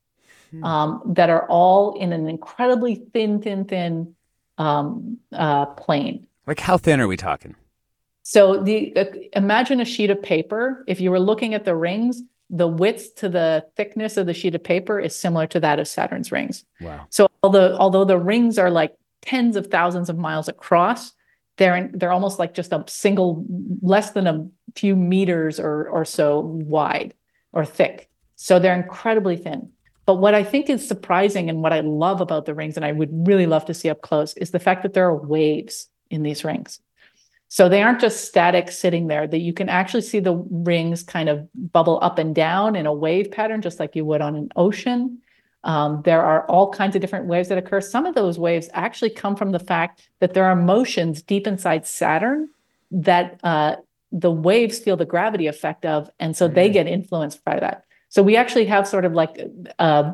Um, 0.63 1.01
that 1.05 1.29
are 1.29 1.47
all 1.47 1.99
in 1.99 2.13
an 2.13 2.27
incredibly 2.27 2.95
thin, 3.13 3.41
thin, 3.41 3.65
thin 3.65 4.15
um, 4.57 5.17
uh, 5.31 5.65
plane. 5.65 6.27
Like 6.47 6.59
how 6.59 6.77
thin 6.77 6.99
are 6.99 7.07
we 7.07 7.17
talking? 7.17 7.55
So 8.23 8.63
the 8.63 8.95
uh, 8.95 9.05
imagine 9.33 9.79
a 9.79 9.85
sheet 9.85 10.09
of 10.09 10.21
paper. 10.21 10.83
If 10.87 10.99
you 10.99 11.11
were 11.11 11.19
looking 11.19 11.53
at 11.53 11.65
the 11.65 11.75
rings, 11.75 12.21
the 12.49 12.67
width 12.67 13.15
to 13.17 13.29
the 13.29 13.65
thickness 13.75 14.17
of 14.17 14.25
the 14.25 14.33
sheet 14.33 14.55
of 14.55 14.63
paper 14.63 14.99
is 14.99 15.15
similar 15.15 15.47
to 15.47 15.59
that 15.59 15.79
of 15.79 15.87
Saturn's 15.87 16.31
rings. 16.31 16.65
Wow. 16.81 17.05
So 17.09 17.27
although 17.43 17.75
although 17.77 18.05
the 18.05 18.17
rings 18.17 18.57
are 18.57 18.71
like 18.71 18.95
tens 19.21 19.55
of 19.55 19.67
thousands 19.67 20.09
of 20.09 20.17
miles 20.17 20.47
across, 20.47 21.13
they're 21.57 21.75
in, 21.75 21.91
they're 21.93 22.11
almost 22.11 22.39
like 22.39 22.53
just 22.53 22.71
a 22.71 22.83
single 22.87 23.45
less 23.81 24.11
than 24.11 24.27
a 24.27 24.47
few 24.75 24.95
meters 24.95 25.59
or 25.59 25.87
or 25.89 26.05
so 26.05 26.39
wide 26.39 27.13
or 27.53 27.65
thick. 27.65 28.09
So 28.35 28.59
they're 28.59 28.75
incredibly 28.75 29.37
thin. 29.37 29.71
But 30.05 30.15
what 30.15 30.35
I 30.35 30.43
think 30.43 30.69
is 30.69 30.87
surprising 30.87 31.49
and 31.49 31.61
what 31.61 31.73
I 31.73 31.79
love 31.79 32.21
about 32.21 32.45
the 32.45 32.53
rings, 32.53 32.75
and 32.75 32.85
I 32.85 32.91
would 32.91 33.27
really 33.27 33.47
love 33.47 33.65
to 33.65 33.73
see 33.73 33.89
up 33.89 34.01
close, 34.01 34.33
is 34.33 34.51
the 34.51 34.59
fact 34.59 34.83
that 34.83 34.93
there 34.93 35.07
are 35.07 35.15
waves 35.15 35.87
in 36.09 36.23
these 36.23 36.43
rings. 36.43 36.79
So 37.47 37.69
they 37.69 37.81
aren't 37.81 38.01
just 38.01 38.25
static 38.25 38.71
sitting 38.71 39.07
there, 39.07 39.27
that 39.27 39.39
you 39.39 39.53
can 39.53 39.69
actually 39.69 40.01
see 40.01 40.19
the 40.19 40.35
rings 40.49 41.03
kind 41.03 41.29
of 41.29 41.47
bubble 41.53 41.99
up 42.01 42.17
and 42.17 42.35
down 42.35 42.75
in 42.75 42.85
a 42.85 42.93
wave 42.93 43.31
pattern, 43.31 43.61
just 43.61 43.79
like 43.79 43.95
you 43.95 44.03
would 44.05 44.21
on 44.21 44.35
an 44.35 44.49
ocean. 44.55 45.19
Um, 45.63 46.01
there 46.03 46.21
are 46.21 46.45
all 46.47 46.71
kinds 46.71 46.95
of 46.95 47.01
different 47.01 47.25
waves 47.25 47.49
that 47.49 47.57
occur. 47.57 47.81
Some 47.81 48.05
of 48.05 48.13
those 48.13 48.37
waves 48.37 48.69
actually 48.73 49.11
come 49.11 49.35
from 49.35 49.51
the 49.51 49.59
fact 49.59 50.07
that 50.19 50.33
there 50.33 50.45
are 50.45 50.55
motions 50.55 51.23
deep 51.23 51.47
inside 51.47 51.87
Saturn 51.87 52.49
that 52.91 53.39
uh, 53.43 53.77
the 54.11 54.31
waves 54.31 54.77
feel 54.77 54.97
the 54.97 55.05
gravity 55.05 55.47
effect 55.47 55.85
of, 55.85 56.09
and 56.19 56.37
so 56.37 56.47
they 56.47 56.69
get 56.69 56.87
influenced 56.87 57.43
by 57.43 57.59
that. 57.59 57.84
So 58.15 58.23
we 58.23 58.37
actually 58.37 58.63
have 58.67 58.87
sort 58.87 59.03
of 59.03 59.11
like 59.11 59.37
uh, 59.77 60.13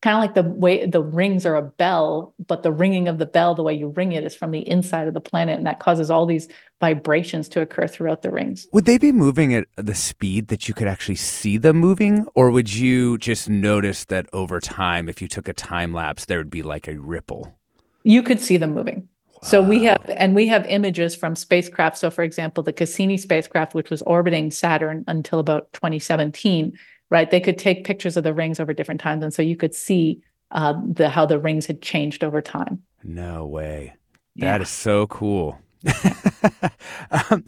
kind 0.00 0.16
of 0.16 0.22
like 0.22 0.32
the 0.32 0.42
way 0.42 0.86
the 0.86 1.02
rings 1.02 1.44
are 1.44 1.54
a 1.54 1.60
bell, 1.60 2.32
but 2.46 2.62
the 2.62 2.72
ringing 2.72 3.08
of 3.08 3.18
the 3.18 3.26
bell, 3.26 3.54
the 3.54 3.62
way 3.62 3.74
you 3.74 3.88
ring 3.88 4.12
it, 4.12 4.24
is 4.24 4.34
from 4.34 4.52
the 4.52 4.66
inside 4.66 5.06
of 5.06 5.12
the 5.12 5.20
planet, 5.20 5.58
and 5.58 5.66
that 5.66 5.80
causes 5.80 6.10
all 6.10 6.24
these 6.24 6.48
vibrations 6.80 7.46
to 7.50 7.60
occur 7.60 7.86
throughout 7.86 8.22
the 8.22 8.30
rings. 8.30 8.68
Would 8.72 8.86
they 8.86 8.96
be 8.96 9.12
moving 9.12 9.52
at 9.52 9.66
the 9.76 9.94
speed 9.94 10.48
that 10.48 10.66
you 10.66 10.72
could 10.72 10.88
actually 10.88 11.16
see 11.16 11.58
them 11.58 11.76
moving, 11.76 12.26
or 12.34 12.50
would 12.50 12.72
you 12.72 13.18
just 13.18 13.50
notice 13.50 14.06
that 14.06 14.26
over 14.32 14.58
time, 14.58 15.06
if 15.06 15.20
you 15.20 15.28
took 15.28 15.46
a 15.46 15.52
time 15.52 15.92
lapse, 15.92 16.24
there 16.24 16.38
would 16.38 16.48
be 16.48 16.62
like 16.62 16.88
a 16.88 16.98
ripple? 16.98 17.54
You 18.02 18.22
could 18.22 18.40
see 18.40 18.56
them 18.56 18.72
moving. 18.72 19.10
So 19.42 19.60
we 19.60 19.84
have, 19.84 19.98
and 20.08 20.34
we 20.34 20.46
have 20.46 20.64
images 20.66 21.14
from 21.14 21.36
spacecraft. 21.36 21.98
So, 21.98 22.10
for 22.10 22.22
example, 22.22 22.62
the 22.62 22.72
Cassini 22.72 23.18
spacecraft, 23.18 23.74
which 23.74 23.90
was 23.90 24.00
orbiting 24.02 24.50
Saturn 24.50 25.04
until 25.06 25.38
about 25.38 25.70
2017, 25.74 26.78
right? 27.10 27.30
They 27.30 27.40
could 27.40 27.58
take 27.58 27.84
pictures 27.84 28.16
of 28.16 28.24
the 28.24 28.34
rings 28.34 28.60
over 28.60 28.72
different 28.72 29.00
times, 29.00 29.22
and 29.22 29.34
so 29.34 29.42
you 29.42 29.56
could 29.56 29.74
see 29.74 30.22
uh, 30.50 30.74
the 30.86 31.08
how 31.08 31.26
the 31.26 31.38
rings 31.38 31.66
had 31.66 31.82
changed 31.82 32.24
over 32.24 32.40
time. 32.40 32.82
No 33.02 33.46
way. 33.46 33.94
Yeah. 34.34 34.52
That 34.52 34.62
is 34.62 34.68
so 34.68 35.06
cool. 35.06 35.58
um, 37.10 37.44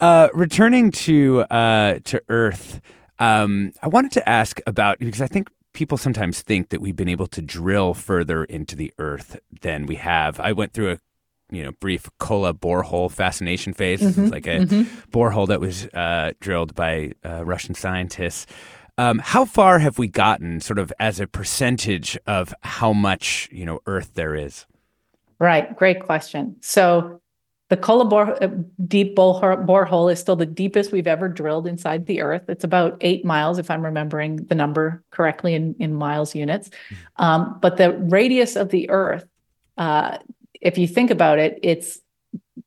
uh, 0.00 0.28
returning 0.34 0.90
to 0.90 1.40
uh, 1.50 1.98
to 2.04 2.22
Earth, 2.28 2.80
um, 3.18 3.72
I 3.82 3.88
wanted 3.88 4.12
to 4.12 4.28
ask 4.28 4.60
about 4.66 4.98
because 4.98 5.20
I 5.20 5.26
think 5.26 5.48
people 5.72 5.96
sometimes 5.96 6.42
think 6.42 6.68
that 6.68 6.80
we've 6.80 6.96
been 6.96 7.08
able 7.08 7.26
to 7.28 7.42
drill 7.42 7.94
further 7.94 8.44
into 8.44 8.76
the 8.76 8.92
Earth 8.98 9.38
than 9.62 9.86
we 9.86 9.96
have. 9.96 10.38
I 10.38 10.52
went 10.52 10.72
through 10.72 10.92
a 10.92 10.98
you 11.50 11.62
know 11.62 11.72
brief 11.80 12.08
Kola 12.18 12.52
borehole 12.54 13.10
fascination 13.10 13.72
phase. 13.72 14.00
Mm-hmm. 14.00 14.28
Like 14.28 14.46
a 14.46 14.60
borehole 15.10 15.48
that 15.48 15.60
was 15.60 15.86
uh, 15.86 16.32
drilled 16.40 16.74
by 16.74 17.12
uh, 17.24 17.44
Russian 17.44 17.74
scientists. 17.74 18.46
Um, 18.98 19.18
how 19.18 19.44
far 19.44 19.78
have 19.78 19.98
we 19.98 20.06
gotten, 20.06 20.60
sort 20.60 20.78
of 20.78 20.92
as 20.98 21.18
a 21.18 21.26
percentage 21.26 22.18
of 22.26 22.54
how 22.60 22.92
much 22.92 23.48
you 23.50 23.64
know 23.64 23.80
Earth 23.86 24.12
there 24.14 24.34
is? 24.34 24.66
Right. 25.38 25.74
Great 25.74 26.00
question. 26.00 26.56
So 26.60 27.20
the 27.72 27.78
Kola 27.78 28.04
bore, 28.04 28.42
uh, 28.42 28.50
deep 28.86 29.16
borehole 29.16 29.64
borehole 29.64 30.12
is 30.12 30.20
still 30.20 30.36
the 30.36 30.44
deepest 30.44 30.92
we've 30.92 31.06
ever 31.06 31.26
drilled 31.26 31.66
inside 31.66 32.04
the 32.04 32.20
Earth. 32.20 32.42
It's 32.48 32.64
about 32.64 32.98
eight 33.00 33.24
miles, 33.24 33.58
if 33.58 33.70
I'm 33.70 33.82
remembering 33.82 34.36
the 34.44 34.54
number 34.54 35.02
correctly 35.10 35.54
in, 35.54 35.74
in 35.78 35.94
miles 35.94 36.34
units. 36.34 36.68
Um, 37.16 37.58
but 37.62 37.78
the 37.78 37.92
radius 37.92 38.56
of 38.56 38.68
the 38.68 38.90
Earth, 38.90 39.24
uh, 39.78 40.18
if 40.60 40.76
you 40.76 40.86
think 40.86 41.10
about 41.10 41.38
it, 41.38 41.58
it's 41.62 42.01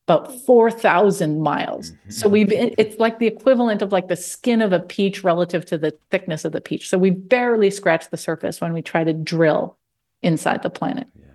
about 0.07 0.31
4,000 0.45 1.41
miles. 1.41 1.91
So 2.09 2.29
we've, 2.29 2.51
it's 2.51 2.99
like 2.99 3.17
the 3.17 3.25
equivalent 3.25 3.81
of 3.81 3.91
like 3.91 4.07
the 4.07 4.15
skin 4.15 4.61
of 4.61 4.71
a 4.71 4.79
peach 4.79 5.23
relative 5.23 5.65
to 5.65 5.79
the 5.79 5.97
thickness 6.11 6.45
of 6.45 6.51
the 6.51 6.61
peach. 6.61 6.87
So 6.89 6.97
we 6.99 7.09
barely 7.09 7.71
scratch 7.71 8.09
the 8.11 8.17
surface 8.17 8.61
when 8.61 8.71
we 8.71 8.83
try 8.83 9.03
to 9.03 9.13
drill 9.13 9.77
inside 10.21 10.61
the 10.61 10.69
planet. 10.69 11.07
Yeah. 11.19 11.25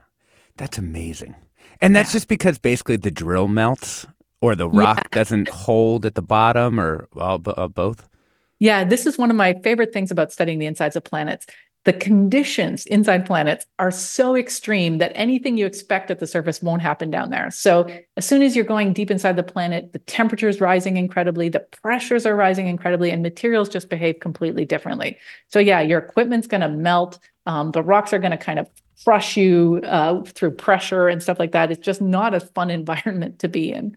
That's 0.57 0.79
amazing. 0.79 1.35
And 1.81 1.97
that's 1.97 2.13
just 2.13 2.29
because 2.29 2.59
basically 2.59 2.97
the 2.97 3.11
drill 3.11 3.49
melts 3.49 4.07
or 4.41 4.55
the 4.55 4.69
rock 4.69 4.99
Yeah. 4.99 5.19
doesn't 5.19 5.49
hold 5.49 6.07
at 6.07 6.15
the 6.15 6.23
bottom 6.23 6.79
or 6.79 7.09
uh, 7.19 7.39
both. 7.39 8.09
Yeah, 8.61 8.85
this 8.85 9.05
is 9.05 9.19
one 9.19 9.31
of 9.31 9.37
my 9.37 9.55
favorite 9.65 9.93
things 9.93 10.11
about 10.13 10.31
studying 10.33 10.59
the 10.61 10.67
insides 10.67 10.95
of 10.95 11.03
planets. 11.03 11.47
The 11.85 11.93
conditions 11.95 12.85
inside 12.87 13.25
planets 13.25 13.65
are 13.79 13.91
so 13.91 14.37
extreme 14.37 14.99
that 14.99 15.13
anything 15.15 15.57
you 15.57 15.65
expect 15.65 16.11
at 16.11 16.19
the 16.19 16.27
surface 16.27 16.61
won't 16.61 16.83
happen 16.83 17.11
down 17.11 17.31
there. 17.31 17.51
So, 17.51 17.91
as 18.19 18.27
soon 18.27 18.43
as 18.43 18.55
you're 18.55 18.67
going 18.67 18.93
deep 18.93 19.11
inside 19.11 19.37
the 19.37 19.43
planet, 19.43 19.95
the 19.95 19.99
temperature 20.01 20.49
is 20.49 20.61
rising 20.61 20.99
incredibly, 20.99 21.49
the 21.49 21.61
pressures 21.61 22.27
are 22.27 22.37
rising 22.37 22.67
incredibly, 22.67 23.11
and 23.11 23.23
materials 23.23 23.71
just 23.71 23.89
behave 23.89 24.21
completely 24.21 24.67
differently. 24.67 25.17
So, 25.49 25.59
yeah, 25.59 25.81
your 25.81 25.99
equipment's 25.99 26.47
going 26.47 26.61
to 26.61 26.69
melt. 26.69 27.19
Um, 27.47 27.71
the 27.71 27.83
rocks 27.83 28.13
are 28.13 28.19
going 28.19 28.33
to 28.33 28.37
kind 28.37 28.59
of 28.59 28.69
crush 29.05 29.37
you 29.37 29.81
uh, 29.85 30.23
through 30.23 30.51
pressure 30.53 31.09
and 31.09 31.23
stuff 31.23 31.39
like 31.39 31.53
that. 31.53 31.71
It's 31.71 31.85
just 31.85 32.03
not 32.03 32.35
a 32.35 32.41
fun 32.41 32.71
environment 32.81 33.39
to 33.39 33.49
be 33.49 33.73
in. 33.73 33.97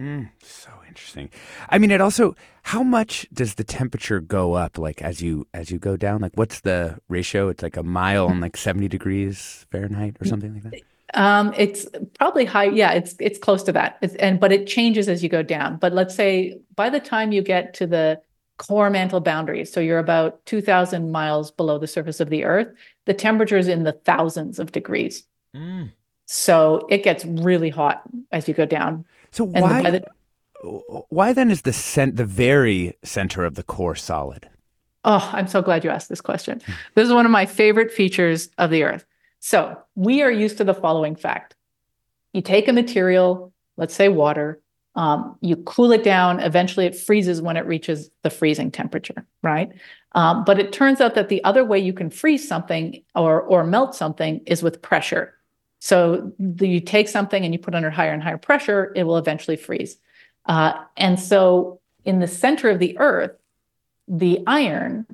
Mm, 0.00 0.30
so 0.42 0.70
interesting. 0.90 1.30
I 1.68 1.78
mean, 1.78 1.90
it 1.90 2.00
also 2.00 2.34
how 2.62 2.82
much 2.82 3.26
does 3.32 3.54
the 3.54 3.64
temperature 3.64 4.20
go 4.20 4.54
up 4.54 4.78
like 4.78 5.00
as 5.02 5.22
you 5.22 5.46
as 5.54 5.70
you 5.70 5.78
go 5.78 5.96
down? 5.96 6.20
Like 6.20 6.32
what's 6.34 6.60
the 6.60 6.98
ratio? 7.08 7.48
It's 7.48 7.62
like 7.62 7.76
a 7.76 7.82
mile 7.82 8.28
and 8.28 8.40
like 8.40 8.56
70 8.56 8.88
degrees 8.88 9.66
Fahrenheit 9.70 10.16
or 10.20 10.26
something 10.26 10.52
like 10.54 10.62
that. 10.64 10.82
Um, 11.14 11.52
it's 11.56 11.86
probably 12.18 12.44
high. 12.44 12.64
Yeah, 12.64 12.92
it's 12.92 13.16
it's 13.18 13.38
close 13.38 13.62
to 13.64 13.72
that. 13.72 13.98
It's, 14.02 14.14
and 14.16 14.38
but 14.38 14.52
it 14.52 14.66
changes 14.66 15.08
as 15.08 15.22
you 15.22 15.28
go 15.28 15.42
down. 15.42 15.76
But 15.76 15.92
let's 15.92 16.14
say 16.14 16.60
by 16.76 16.90
the 16.90 17.00
time 17.00 17.32
you 17.32 17.42
get 17.42 17.74
to 17.74 17.86
the 17.86 18.20
core 18.58 18.90
mantle 18.90 19.20
boundaries, 19.20 19.72
so 19.72 19.80
you're 19.80 19.98
about 19.98 20.44
two 20.46 20.60
thousand 20.60 21.10
miles 21.10 21.50
below 21.50 21.78
the 21.78 21.88
surface 21.88 22.20
of 22.20 22.30
the 22.30 22.44
Earth, 22.44 22.68
the 23.06 23.14
temperature 23.14 23.56
is 23.56 23.68
in 23.68 23.82
the 23.82 23.92
thousands 23.92 24.58
of 24.58 24.70
degrees. 24.70 25.24
So 26.26 26.86
it 26.88 27.02
gets 27.02 27.24
really 27.24 27.70
hot 27.70 28.02
as 28.30 28.46
you 28.46 28.54
go 28.54 28.66
down. 28.66 29.04
So 29.32 29.50
And 29.52 29.62
why 29.62 29.90
the, 29.90 30.04
why 30.62 31.32
then 31.32 31.50
is 31.50 31.62
the 31.62 31.72
cent- 31.72 32.16
the 32.16 32.24
very 32.24 32.96
center 33.02 33.44
of 33.44 33.54
the 33.54 33.62
core 33.62 33.94
solid? 33.94 34.48
Oh, 35.04 35.30
I'm 35.32 35.46
so 35.46 35.62
glad 35.62 35.84
you 35.84 35.90
asked 35.90 36.08
this 36.08 36.20
question. 36.20 36.60
This 36.94 37.06
is 37.06 37.12
one 37.12 37.24
of 37.24 37.32
my 37.32 37.46
favorite 37.46 37.90
features 37.90 38.50
of 38.58 38.70
the 38.70 38.82
Earth. 38.82 39.06
So, 39.38 39.78
we 39.94 40.22
are 40.22 40.30
used 40.30 40.58
to 40.58 40.64
the 40.64 40.74
following 40.74 41.16
fact 41.16 41.56
you 42.32 42.42
take 42.42 42.68
a 42.68 42.72
material, 42.72 43.52
let's 43.76 43.94
say 43.94 44.08
water, 44.08 44.60
um, 44.94 45.36
you 45.40 45.56
cool 45.56 45.92
it 45.92 46.04
down, 46.04 46.40
eventually 46.40 46.86
it 46.86 46.94
freezes 46.94 47.40
when 47.40 47.56
it 47.56 47.66
reaches 47.66 48.10
the 48.22 48.30
freezing 48.30 48.70
temperature, 48.70 49.24
right? 49.42 49.70
Um, 50.12 50.44
but 50.44 50.58
it 50.58 50.72
turns 50.72 51.00
out 51.00 51.14
that 51.14 51.28
the 51.28 51.42
other 51.44 51.64
way 51.64 51.78
you 51.78 51.92
can 51.92 52.10
freeze 52.10 52.46
something 52.46 53.02
or, 53.14 53.40
or 53.40 53.64
melt 53.64 53.94
something 53.94 54.42
is 54.46 54.62
with 54.62 54.82
pressure. 54.82 55.34
So, 55.78 56.32
the, 56.38 56.68
you 56.68 56.80
take 56.80 57.08
something 57.08 57.42
and 57.42 57.54
you 57.54 57.58
put 57.58 57.74
under 57.74 57.88
higher 57.88 58.12
and 58.12 58.22
higher 58.22 58.36
pressure, 58.36 58.92
it 58.94 59.04
will 59.04 59.16
eventually 59.16 59.56
freeze. 59.56 59.96
Uh, 60.50 60.72
and 60.96 61.20
so, 61.20 61.80
in 62.04 62.18
the 62.18 62.26
center 62.26 62.68
of 62.70 62.80
the 62.80 62.98
Earth, 62.98 63.30
the 64.08 64.42
iron 64.48 65.06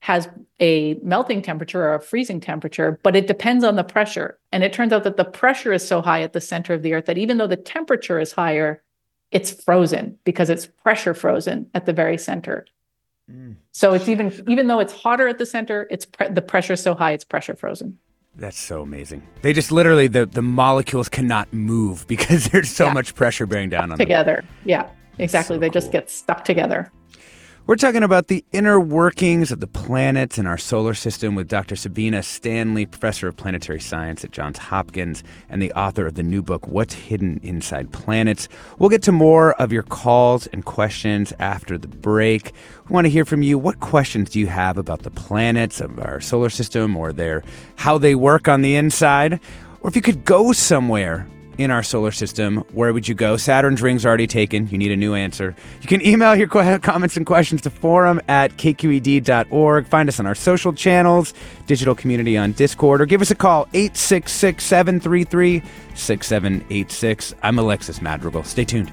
has 0.00 0.28
a 0.58 0.94
melting 0.94 1.42
temperature 1.42 1.84
or 1.84 1.94
a 1.94 2.00
freezing 2.00 2.40
temperature, 2.40 2.98
but 3.04 3.14
it 3.14 3.28
depends 3.28 3.62
on 3.62 3.76
the 3.76 3.84
pressure. 3.84 4.36
And 4.50 4.64
it 4.64 4.72
turns 4.72 4.92
out 4.92 5.04
that 5.04 5.16
the 5.16 5.24
pressure 5.24 5.72
is 5.72 5.86
so 5.86 6.02
high 6.02 6.22
at 6.22 6.32
the 6.32 6.40
center 6.40 6.74
of 6.74 6.82
the 6.82 6.92
earth 6.94 7.06
that 7.06 7.18
even 7.18 7.36
though 7.36 7.46
the 7.46 7.56
temperature 7.56 8.18
is 8.18 8.32
higher, 8.32 8.82
it's 9.30 9.62
frozen 9.62 10.18
because 10.24 10.50
it's 10.50 10.66
pressure 10.66 11.14
frozen 11.14 11.70
at 11.72 11.86
the 11.86 11.92
very 11.92 12.18
center. 12.18 12.66
So 13.70 13.92
it's 13.92 14.08
even 14.08 14.44
even 14.48 14.66
though 14.66 14.80
it's 14.80 14.92
hotter 14.92 15.28
at 15.28 15.38
the 15.38 15.46
center, 15.46 15.86
it's 15.88 16.04
pre- 16.04 16.30
the 16.30 16.42
pressure 16.42 16.72
is 16.72 16.82
so 16.82 16.96
high 16.96 17.12
it's 17.12 17.24
pressure 17.24 17.54
frozen. 17.54 17.98
That's 18.36 18.58
so 18.58 18.82
amazing. 18.82 19.22
They 19.42 19.52
just 19.52 19.70
literally 19.72 20.06
the 20.06 20.26
the 20.26 20.42
molecules 20.42 21.08
cannot 21.08 21.52
move 21.52 22.06
because 22.14 22.46
there's 22.48 22.70
so 22.70 22.86
Yeah. 22.86 22.92
much 22.92 23.14
pressure 23.14 23.46
bearing 23.46 23.68
down 23.70 23.84
on 23.84 23.88
them. 23.90 23.98
Together. 23.98 24.44
Yeah. 24.64 24.88
Exactly. 25.18 25.56
so 25.56 25.60
they 25.60 25.68
just 25.68 25.92
get 25.92 26.08
stuck 26.10 26.44
together. 26.44 26.90
We're 27.70 27.76
talking 27.76 28.02
about 28.02 28.26
the 28.26 28.44
inner 28.50 28.80
workings 28.80 29.52
of 29.52 29.60
the 29.60 29.68
planets 29.68 30.38
in 30.38 30.46
our 30.48 30.58
solar 30.58 30.92
system 30.92 31.36
with 31.36 31.46
Dr. 31.46 31.76
Sabine 31.76 32.20
Stanley, 32.20 32.84
professor 32.84 33.28
of 33.28 33.36
planetary 33.36 33.78
science 33.78 34.24
at 34.24 34.32
Johns 34.32 34.58
Hopkins 34.58 35.22
and 35.48 35.62
the 35.62 35.72
author 35.74 36.04
of 36.04 36.16
the 36.16 36.24
new 36.24 36.42
book, 36.42 36.66
What's 36.66 36.94
Hidden 36.94 37.38
Inside 37.44 37.92
Planets. 37.92 38.48
We'll 38.80 38.90
get 38.90 39.04
to 39.04 39.12
more 39.12 39.52
of 39.52 39.72
your 39.72 39.84
calls 39.84 40.48
and 40.48 40.64
questions 40.64 41.32
after 41.38 41.78
the 41.78 41.86
break. 41.86 42.50
We 42.88 42.92
want 42.92 43.04
to 43.04 43.08
hear 43.08 43.24
from 43.24 43.42
you. 43.42 43.56
What 43.56 43.78
questions 43.78 44.30
do 44.30 44.40
you 44.40 44.48
have 44.48 44.76
about 44.76 45.04
the 45.04 45.12
planets 45.12 45.80
of 45.80 45.96
our 46.00 46.20
solar 46.20 46.50
system 46.50 46.96
or 46.96 47.12
their 47.12 47.44
how 47.76 47.98
they 47.98 48.16
work 48.16 48.48
on 48.48 48.62
the 48.62 48.74
inside? 48.74 49.38
Or 49.82 49.90
if 49.90 49.94
you 49.94 50.02
could 50.02 50.24
go 50.24 50.50
somewhere 50.50 51.24
in 51.60 51.70
our 51.70 51.82
solar 51.82 52.10
system, 52.10 52.64
where 52.72 52.92
would 52.92 53.06
you 53.06 53.14
go? 53.14 53.36
Saturn's 53.36 53.82
ring's 53.82 54.06
already 54.06 54.26
taken. 54.26 54.66
You 54.68 54.78
need 54.78 54.90
a 54.90 54.96
new 54.96 55.14
answer. 55.14 55.54
You 55.82 55.88
can 55.88 56.04
email 56.04 56.34
your 56.34 56.48
comments 56.78 57.16
and 57.16 57.26
questions 57.26 57.60
to 57.62 57.70
forum 57.70 58.20
at 58.28 58.52
kqed.org. 58.52 59.86
Find 59.86 60.08
us 60.08 60.18
on 60.18 60.26
our 60.26 60.34
social 60.34 60.72
channels, 60.72 61.34
digital 61.66 61.94
community 61.94 62.36
on 62.36 62.52
Discord, 62.52 63.00
or 63.00 63.06
give 63.06 63.20
us 63.20 63.30
a 63.30 63.34
call 63.34 63.68
866 63.74 64.64
733 64.64 65.62
6786. 65.94 67.34
I'm 67.42 67.58
Alexis 67.58 68.00
Madrigal. 68.00 68.44
Stay 68.44 68.64
tuned. 68.64 68.92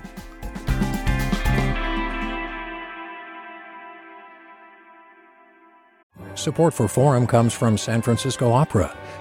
Support 6.36 6.74
for 6.74 6.88
Forum 6.88 7.26
comes 7.26 7.54
from 7.54 7.78
San 7.78 8.02
Francisco 8.02 8.52
Opera. 8.52 8.96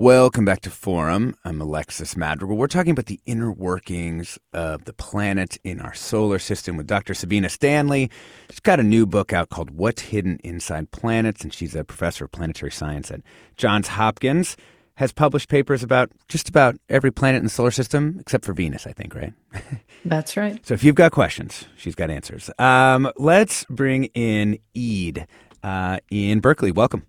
Welcome 0.00 0.44
back 0.44 0.60
to 0.60 0.70
Forum. 0.70 1.34
I'm 1.44 1.60
Alexis 1.60 2.16
Madrigal. 2.16 2.56
We're 2.56 2.68
talking 2.68 2.92
about 2.92 3.06
the 3.06 3.18
inner 3.26 3.50
workings 3.50 4.38
of 4.52 4.84
the 4.84 4.92
planets 4.92 5.58
in 5.64 5.80
our 5.80 5.92
solar 5.92 6.38
system 6.38 6.76
with 6.76 6.86
Dr. 6.86 7.14
Sabine 7.14 7.48
Stanley. 7.48 8.08
She's 8.48 8.60
got 8.60 8.78
a 8.78 8.84
new 8.84 9.06
book 9.06 9.32
out 9.32 9.48
called 9.48 9.72
What's 9.72 10.02
Hidden 10.02 10.38
Inside 10.44 10.92
Planets, 10.92 11.42
and 11.42 11.52
she's 11.52 11.74
a 11.74 11.82
professor 11.82 12.26
of 12.26 12.30
planetary 12.30 12.70
science 12.70 13.10
at 13.10 13.22
Johns 13.56 13.88
Hopkins. 13.88 14.56
Has 14.94 15.10
published 15.10 15.48
papers 15.48 15.82
about 15.82 16.12
just 16.28 16.48
about 16.48 16.76
every 16.88 17.10
planet 17.10 17.40
in 17.40 17.44
the 17.46 17.50
solar 17.50 17.72
system, 17.72 18.18
except 18.20 18.44
for 18.44 18.52
Venus, 18.52 18.86
I 18.86 18.92
think, 18.92 19.16
right? 19.16 19.32
That's 20.04 20.36
right. 20.36 20.64
so 20.64 20.74
if 20.74 20.84
you've 20.84 20.94
got 20.94 21.10
questions, 21.10 21.64
she's 21.76 21.96
got 21.96 22.08
answers. 22.08 22.50
Um, 22.60 23.10
let's 23.16 23.64
bring 23.64 24.04
in 24.14 24.60
Eid 24.76 25.26
uh, 25.64 25.98
in 26.08 26.38
Berkeley. 26.38 26.70
Welcome. 26.70 27.04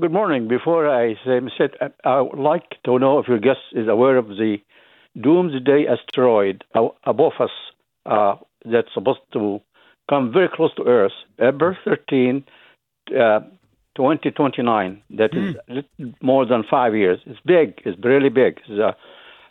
Good 0.00 0.10
morning. 0.10 0.48
Before 0.48 0.88
I 0.88 1.14
say, 1.24 1.40
I 2.04 2.20
would 2.20 2.36
like 2.36 2.64
to 2.84 2.98
know 2.98 3.20
if 3.20 3.28
your 3.28 3.38
guest 3.38 3.60
is 3.70 3.86
aware 3.86 4.16
of 4.16 4.26
the 4.26 4.56
doomsday 5.20 5.86
asteroid 5.86 6.64
above 7.04 7.34
us 7.38 7.50
uh, 8.04 8.34
that's 8.64 8.92
supposed 8.92 9.20
to 9.34 9.60
come 10.10 10.32
very 10.32 10.48
close 10.52 10.74
to 10.78 10.82
Earth, 10.82 11.12
April 11.40 11.76
13, 11.84 12.44
uh, 13.10 13.40
2029. 13.96 15.02
That 15.10 15.30
mm. 15.30 15.50
is 15.50 15.56
little 15.68 16.14
more 16.20 16.44
than 16.44 16.64
five 16.68 16.96
years. 16.96 17.20
It's 17.24 17.38
big. 17.46 17.80
It's 17.84 17.96
really 18.04 18.30
big. 18.30 18.58
It's 18.68 18.80
a 18.80 18.96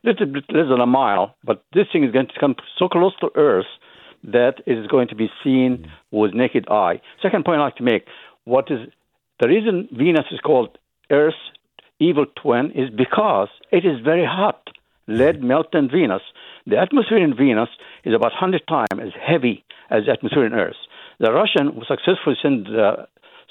little 0.04 0.26
bit 0.26 0.44
less 0.50 0.68
than 0.68 0.82
a 0.82 0.86
mile, 0.86 1.36
but 1.46 1.64
this 1.72 1.88
thing 1.94 2.04
is 2.04 2.12
going 2.12 2.28
to 2.28 2.38
come 2.38 2.58
so 2.78 2.90
close 2.90 3.14
to 3.22 3.30
Earth 3.36 3.72
that 4.26 4.56
it 4.66 4.78
is 4.78 4.88
going 4.88 5.08
to 5.08 5.16
be 5.16 5.30
seen 5.42 5.90
with 6.12 6.34
naked 6.34 6.68
eye. 6.70 7.00
Second 7.22 7.46
point 7.46 7.62
I'd 7.62 7.64
like 7.64 7.78
to 7.78 7.84
make: 7.84 8.08
what 8.44 8.70
is 8.70 8.90
the 9.40 9.48
reason 9.48 9.90
Venus 9.92 10.26
is 10.32 10.40
called 10.40 10.78
Earth's 11.10 11.38
evil 12.00 12.26
twin 12.42 12.72
is 12.72 12.90
because 12.90 13.50
it 13.72 13.86
is 13.86 14.00
very 14.04 14.26
hot. 14.26 14.70
Lead 15.08 15.44
melts 15.44 15.70
in 15.74 15.90
Venus. 15.90 16.22
The 16.66 16.78
atmosphere 16.78 17.18
in 17.18 17.36
Venus 17.36 17.70
is 18.06 18.14
about 18.14 18.32
100 18.32 18.64
times 18.68 19.00
as 19.02 19.12
heavy 19.20 19.66
as 19.90 20.06
the 20.06 20.12
atmosphere 20.12 20.46
in 20.46 20.54
Earth. 20.54 20.78
The 21.20 21.32
Russian 21.32 21.76
was 21.76 21.88
successful 21.88 22.36
sent 22.42 22.68
uh, 22.68 23.06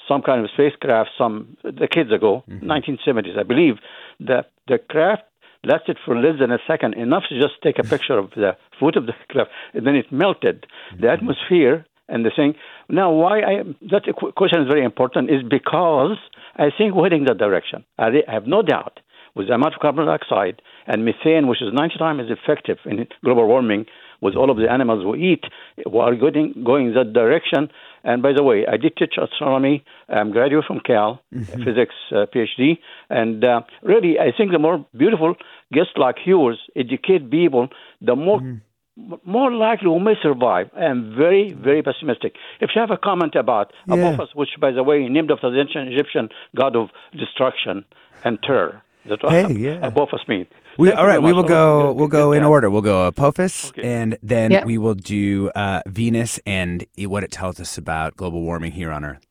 some 0.07 0.21
kind 0.21 0.43
of 0.43 0.49
spacecraft 0.53 1.11
some 1.17 1.57
decades 1.63 2.11
ago, 2.11 2.43
mm-hmm. 2.49 2.69
1970s, 2.69 3.37
I 3.37 3.43
believe. 3.43 3.75
that 4.19 4.51
the 4.67 4.77
craft 4.77 5.23
lasted 5.63 5.97
for 6.05 6.15
less 6.15 6.39
than 6.39 6.51
a 6.51 6.59
second, 6.67 6.93
enough 6.95 7.23
to 7.29 7.39
just 7.39 7.55
take 7.63 7.79
a 7.79 7.83
picture 7.83 8.17
of 8.17 8.31
the 8.31 8.55
foot 8.79 8.95
of 8.95 9.05
the 9.05 9.13
craft, 9.29 9.51
and 9.73 9.87
then 9.87 9.95
it 9.95 10.11
melted. 10.11 10.65
Mm-hmm. 10.65 11.01
The 11.01 11.11
atmosphere 11.11 11.85
and 12.09 12.25
the 12.25 12.31
thing. 12.35 12.55
Now, 12.89 13.11
why 13.11 13.39
I, 13.39 13.63
that 13.91 14.03
question 14.35 14.61
is 14.61 14.67
very 14.67 14.83
important 14.83 15.29
is 15.29 15.41
because 15.43 16.17
I 16.55 16.69
think 16.77 16.93
we're 16.93 17.05
heading 17.05 17.25
that 17.25 17.37
direction. 17.37 17.85
I, 17.97 18.07
I 18.27 18.33
have 18.33 18.47
no 18.47 18.61
doubt 18.61 18.99
with 19.35 19.47
the 19.47 19.53
amount 19.53 19.73
of 19.73 19.79
carbon 19.79 20.05
dioxide 20.05 20.61
and 20.85 21.05
methane, 21.05 21.47
which 21.47 21.61
is 21.61 21.69
90 21.73 21.97
times 21.97 22.21
as 22.23 22.37
effective 22.37 22.77
in 22.85 23.07
global 23.23 23.47
warming 23.47 23.85
with 24.21 24.35
all 24.35 24.49
of 24.49 24.57
the 24.57 24.71
animals 24.71 25.05
we 25.05 25.33
eat, 25.33 25.43
we 25.91 25.99
are 25.99 26.15
going, 26.15 26.63
going 26.63 26.93
that 26.93 27.11
direction. 27.13 27.69
And 28.05 28.21
by 28.21 28.31
the 28.33 28.43
way, 28.43 28.65
I 28.65 28.77
did 28.77 28.95
teach 28.95 29.15
astronomy. 29.21 29.83
I'm 30.07 30.31
graduate 30.31 30.65
from 30.65 30.79
Cal, 30.79 31.21
mm-hmm. 31.33 31.63
physics 31.63 31.95
uh, 32.11 32.25
PhD. 32.33 32.77
And 33.09 33.43
uh, 33.43 33.61
really, 33.81 34.19
I 34.19 34.31
think 34.35 34.51
the 34.51 34.59
more 34.59 34.85
beautiful 34.95 35.35
guests 35.73 35.93
like 35.97 36.17
yours 36.25 36.57
educate 36.75 37.29
people, 37.29 37.67
the 38.01 38.15
more 38.15 38.39
mm 38.39 38.61
more 38.95 39.51
likely 39.51 39.89
we 39.89 39.99
may 39.99 40.15
survive. 40.21 40.69
I 40.75 40.85
am 40.85 41.15
very, 41.17 41.53
very 41.53 41.81
pessimistic. 41.81 42.35
If 42.61 42.71
you 42.75 42.81
have 42.81 42.91
a 42.91 42.97
comment 42.97 43.35
about 43.35 43.73
yeah. 43.87 43.95
Apophis, 43.95 44.35
which, 44.35 44.49
by 44.59 44.71
the 44.71 44.83
way, 44.83 45.07
named 45.07 45.31
after 45.31 45.49
the 45.49 45.59
ancient 45.59 45.91
Egyptian 45.91 46.29
god 46.55 46.75
of 46.75 46.89
destruction 47.17 47.85
and 48.23 48.39
terror. 48.43 48.81
That's 49.05 49.21
what 49.21 49.33
hey, 49.33 49.53
yeah. 49.53 49.85
Apophis 49.85 50.21
means. 50.27 50.47
We, 50.77 50.91
all 50.91 51.05
right, 51.05 51.21
we 51.21 51.33
will 51.33 51.43
go. 51.43 51.91
We'll 51.91 52.07
go 52.07 52.31
in 52.31 52.43
order. 52.43 52.69
We'll 52.69 52.81
go 52.81 53.07
Apophis, 53.07 53.69
okay. 53.69 53.83
and 53.83 54.17
then 54.23 54.51
yep. 54.51 54.65
we 54.65 54.77
will 54.77 54.95
do 54.95 55.49
uh, 55.49 55.81
Venus 55.87 56.39
and 56.45 56.85
what 56.97 57.23
it 57.23 57.31
tells 57.31 57.59
us 57.59 57.77
about 57.77 58.15
global 58.15 58.41
warming 58.41 58.71
here 58.71 58.91
on 58.91 59.03
Earth. 59.03 59.27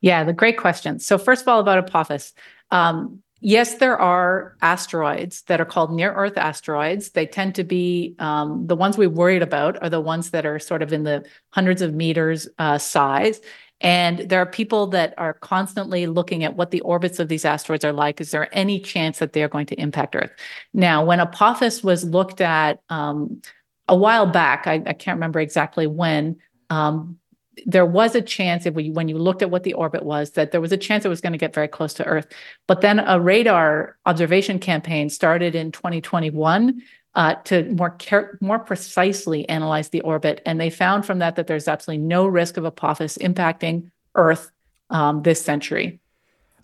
Yeah, 0.00 0.24
the 0.24 0.32
great 0.32 0.58
question. 0.58 0.98
So 0.98 1.18
first 1.18 1.42
of 1.42 1.48
all, 1.48 1.60
about 1.60 1.78
Apophis. 1.78 2.34
Um, 2.70 3.22
Yes, 3.40 3.74
there 3.74 3.98
are 3.98 4.56
asteroids 4.62 5.42
that 5.42 5.60
are 5.60 5.66
called 5.66 5.92
near 5.92 6.12
Earth 6.12 6.38
asteroids. 6.38 7.10
They 7.10 7.26
tend 7.26 7.54
to 7.56 7.64
be 7.64 8.14
um, 8.18 8.66
the 8.66 8.76
ones 8.76 8.96
we 8.96 9.06
worried 9.06 9.42
about 9.42 9.82
are 9.82 9.90
the 9.90 10.00
ones 10.00 10.30
that 10.30 10.46
are 10.46 10.58
sort 10.58 10.82
of 10.82 10.92
in 10.92 11.04
the 11.04 11.24
hundreds 11.50 11.82
of 11.82 11.94
meters 11.94 12.48
uh, 12.58 12.78
size. 12.78 13.40
And 13.82 14.20
there 14.20 14.40
are 14.40 14.46
people 14.46 14.86
that 14.88 15.12
are 15.18 15.34
constantly 15.34 16.06
looking 16.06 16.44
at 16.44 16.56
what 16.56 16.70
the 16.70 16.80
orbits 16.80 17.18
of 17.18 17.28
these 17.28 17.44
asteroids 17.44 17.84
are 17.84 17.92
like. 17.92 18.20
Is 18.20 18.30
there 18.30 18.48
any 18.56 18.80
chance 18.80 19.18
that 19.18 19.34
they're 19.34 19.48
going 19.48 19.66
to 19.66 19.78
impact 19.78 20.16
Earth? 20.16 20.32
Now, 20.72 21.04
when 21.04 21.20
Apophis 21.20 21.84
was 21.84 22.04
looked 22.04 22.40
at 22.40 22.80
um, 22.88 23.42
a 23.86 23.94
while 23.96 24.26
back, 24.26 24.66
I, 24.66 24.82
I, 24.86 24.94
can't 24.94 25.16
remember 25.16 25.40
exactly 25.40 25.86
when, 25.86 26.36
um, 26.70 27.18
there 27.64 27.86
was 27.86 28.14
a 28.14 28.20
chance 28.20 28.66
if 28.66 28.74
we 28.74 28.90
when 28.90 29.08
you 29.08 29.16
looked 29.16 29.42
at 29.42 29.50
what 29.50 29.62
the 29.62 29.72
orbit 29.72 30.02
was 30.02 30.32
that 30.32 30.52
there 30.52 30.60
was 30.60 30.72
a 30.72 30.76
chance 30.76 31.04
it 31.04 31.08
was 31.08 31.20
going 31.20 31.32
to 31.32 31.38
get 31.38 31.54
very 31.54 31.68
close 31.68 31.94
to 31.94 32.04
earth. 32.04 32.26
But 32.66 32.82
then 32.82 32.98
a 33.00 33.18
radar 33.18 33.96
observation 34.04 34.58
campaign 34.58 35.08
started 35.08 35.54
in 35.54 35.72
2021 35.72 36.82
uh, 37.14 37.34
to 37.44 37.64
more 37.72 37.90
care, 37.90 38.38
more 38.42 38.58
precisely 38.58 39.48
analyze 39.48 39.88
the 39.88 40.02
orbit. 40.02 40.42
And 40.44 40.60
they 40.60 40.68
found 40.68 41.06
from 41.06 41.18
that 41.20 41.36
that 41.36 41.46
there's 41.46 41.66
absolutely 41.66 42.04
no 42.04 42.26
risk 42.26 42.58
of 42.58 42.64
apophis 42.64 43.16
impacting 43.18 43.90
earth 44.14 44.50
um, 44.90 45.22
this 45.22 45.42
century 45.42 45.98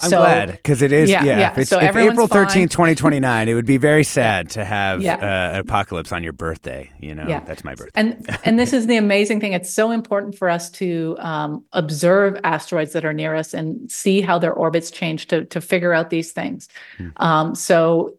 I'm 0.02 0.10
so, 0.10 0.18
glad 0.18 0.52
because 0.52 0.82
it 0.82 0.92
is. 0.92 1.08
Yeah, 1.08 1.24
Yeah, 1.24 1.38
yeah. 1.38 1.52
If, 1.52 1.58
it's, 1.58 1.70
So 1.70 1.80
if 1.80 1.94
April 1.96 2.26
fine. 2.28 2.46
13th, 2.46 2.70
2029, 2.70 3.48
it 3.48 3.54
would 3.54 3.66
be 3.66 3.76
very 3.76 4.04
sad 4.18 4.50
to 4.50 4.64
have 4.64 5.00
Yeah. 5.02 5.14
uh, 5.16 5.54
an 5.54 5.60
apocalypse 5.60 6.12
on 6.12 6.22
your 6.22 6.32
birthday. 6.32 6.90
You 7.00 7.14
know, 7.14 7.26
Yeah. 7.28 7.40
that's 7.40 7.64
my 7.64 7.74
birthday. 7.74 7.92
And 8.00 8.38
and 8.44 8.58
this 8.58 8.72
is 8.72 8.86
the 8.86 8.96
amazing 8.96 9.40
thing. 9.40 9.52
It's 9.52 9.72
so 9.72 9.90
important 9.90 10.36
for 10.36 10.48
us 10.50 10.70
to 10.72 11.16
um, 11.20 11.64
observe 11.72 12.38
asteroids 12.44 12.92
that 12.92 13.04
are 13.04 13.12
near 13.12 13.34
us 13.34 13.54
and 13.54 13.90
see 13.90 14.20
how 14.20 14.38
their 14.38 14.52
orbits 14.52 14.90
change 14.90 15.26
to 15.28 15.44
to 15.46 15.60
figure 15.60 15.92
out 15.92 16.10
these 16.10 16.32
things. 16.32 16.68
Um, 17.18 17.54
so 17.54 18.14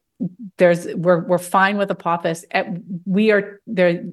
there's 0.58 0.88
we're 0.96 1.20
we're 1.20 1.38
fine 1.38 1.78
with 1.78 1.90
Apophis. 1.92 2.46
Eh, 2.52 2.64
We 3.06 3.32
are 3.32 3.60
there. 3.68 4.04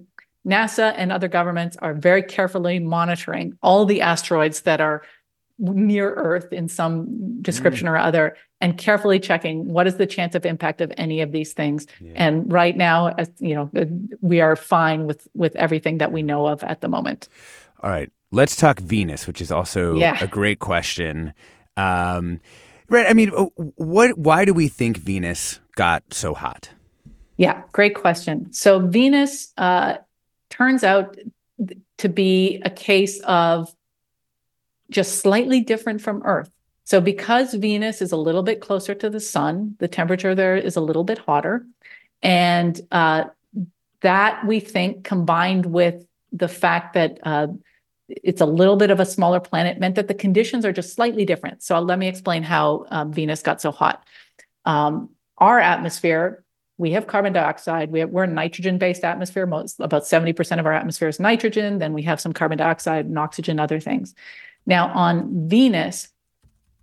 NASA 0.49 0.95
and 0.97 1.13
other 1.13 1.29
governments 1.29 1.77
are 1.83 1.93
very 1.93 2.23
carefully 2.23 2.79
monitoring 2.79 3.59
all 3.63 3.85
the 3.85 4.01
asteroids 4.01 4.63
that 4.63 4.81
are 4.81 5.03
near 5.61 6.15
Earth 6.15 6.53
in 6.53 6.69
some 6.69 7.41
description 7.43 7.87
or 7.87 7.97
other, 7.97 8.37
and 8.61 8.77
carefully 8.79 9.21
checking 9.21 9.69
what 9.69 9.87
is 9.87 9.97
the 9.97 10.07
chance 10.07 10.35
of 10.35 10.45
impact 10.47 10.81
of 10.81 10.93
any 10.97 11.21
of 11.21 11.33
these 11.33 11.53
things. 11.53 11.87
And 12.15 12.51
right 12.51 12.77
now, 12.77 13.09
as 13.09 13.31
you 13.39 13.55
know, 13.55 13.71
uh, 13.77 13.85
we 14.21 14.41
are 14.41 14.57
fine 14.57 15.07
with 15.07 15.29
with 15.35 15.55
everything 15.57 15.99
that 15.99 16.13
we 16.13 16.23
know 16.23 16.47
of 16.47 16.65
at 16.65 16.81
the 16.81 16.89
moment. 16.89 17.29
All 17.83 17.91
right, 17.91 18.11
let's 18.33 18.57
talk 18.57 18.81
Venus, 18.81 19.27
which 19.27 19.41
is 19.41 19.53
also 19.53 19.97
Yeah. 19.97 20.19
a 20.23 20.27
great 20.27 20.59
question. 20.59 21.33
Um, 21.77 22.41
right, 22.89 23.07
I 23.09 23.13
mean, 23.13 23.29
what? 23.31 24.19
Why 24.19 24.45
do 24.45 24.53
we 24.55 24.69
think 24.69 24.97
Venus 24.97 25.61
got 25.77 26.03
so 26.13 26.35
hot? 26.35 26.71
Yeah, 27.37 27.63
great 27.73 27.95
question. 27.95 28.53
So 28.53 28.81
Venus 28.81 29.53
uh, 29.57 29.97
turns 30.51 30.85
out 30.85 31.17
to 31.99 32.09
be 32.09 32.61
a 32.65 32.71
case 32.71 33.21
of 33.21 33.75
just 34.91 35.21
slightly 35.21 35.61
different 35.61 36.01
from 36.01 36.23
Earth. 36.25 36.51
So 36.85 37.01
because 37.01 37.55
Venus 37.55 38.03
is 38.03 38.13
a 38.13 38.17
little 38.17 38.43
bit 38.43 38.61
closer 38.61 38.95
to 38.95 39.09
the 39.09 39.21
sun, 39.21 39.77
the 39.79 39.89
temperature 39.89 40.35
there 40.35 40.57
is 40.57 40.77
a 40.77 40.81
little 40.81 41.05
bit 41.05 41.19
hotter, 41.19 41.65
and 42.23 42.79
uh, 42.91 43.25
that 44.01 44.47
we 44.47 44.61
think 44.61 45.05
combined 45.05 45.67
with 45.67 46.05
the 46.33 46.49
fact 46.49 46.95
that 46.95 47.19
uh, 47.23 47.49
it's 48.09 48.41
a 48.41 48.47
little 48.47 48.77
bit 48.77 48.91
of 48.91 48.99
a 48.99 49.07
smaller 49.07 49.41
planet 49.41 49.79
meant 49.79 49.95
that 49.95 50.09
the 50.09 50.15
conditions 50.15 50.65
are 50.65 50.73
just 50.73 50.95
slightly 50.95 51.25
different. 51.25 51.63
So 51.63 51.79
let 51.79 51.99
me 51.99 52.09
explain 52.09 52.43
how 52.43 52.87
um, 52.91 53.13
Venus 53.13 53.43
got 53.43 53.61
so 53.61 53.71
hot. 53.71 54.05
Um, 54.65 55.11
our 55.39 55.61
atmosphere 55.61 56.45
we 56.81 56.93
have 56.93 57.07
carbon 57.07 57.35
dioxide. 57.35 57.93
We 57.93 58.01
have, 58.01 58.09
we're 58.09 58.25
a 58.25 58.27
nitrogen-based 58.27 59.05
atmosphere. 59.05 59.45
Most 59.45 59.81
about 59.81 60.05
70% 60.05 60.59
of 60.59 60.65
our 60.65 60.73
atmosphere 60.73 61.09
is 61.09 61.21
nitrogen. 61.21 61.79
Then 61.79 61.93
we 61.93 62.05
have 62.05 62.23
some 62.23 62.33
carbon 62.33 62.57
dioxide 62.57 63.05
and 63.05 63.19
oxygen, 63.19 63.61
other 63.61 63.81
things. 63.81 64.15
Now 64.67 64.89
on 64.89 65.49
Venus, 65.49 66.09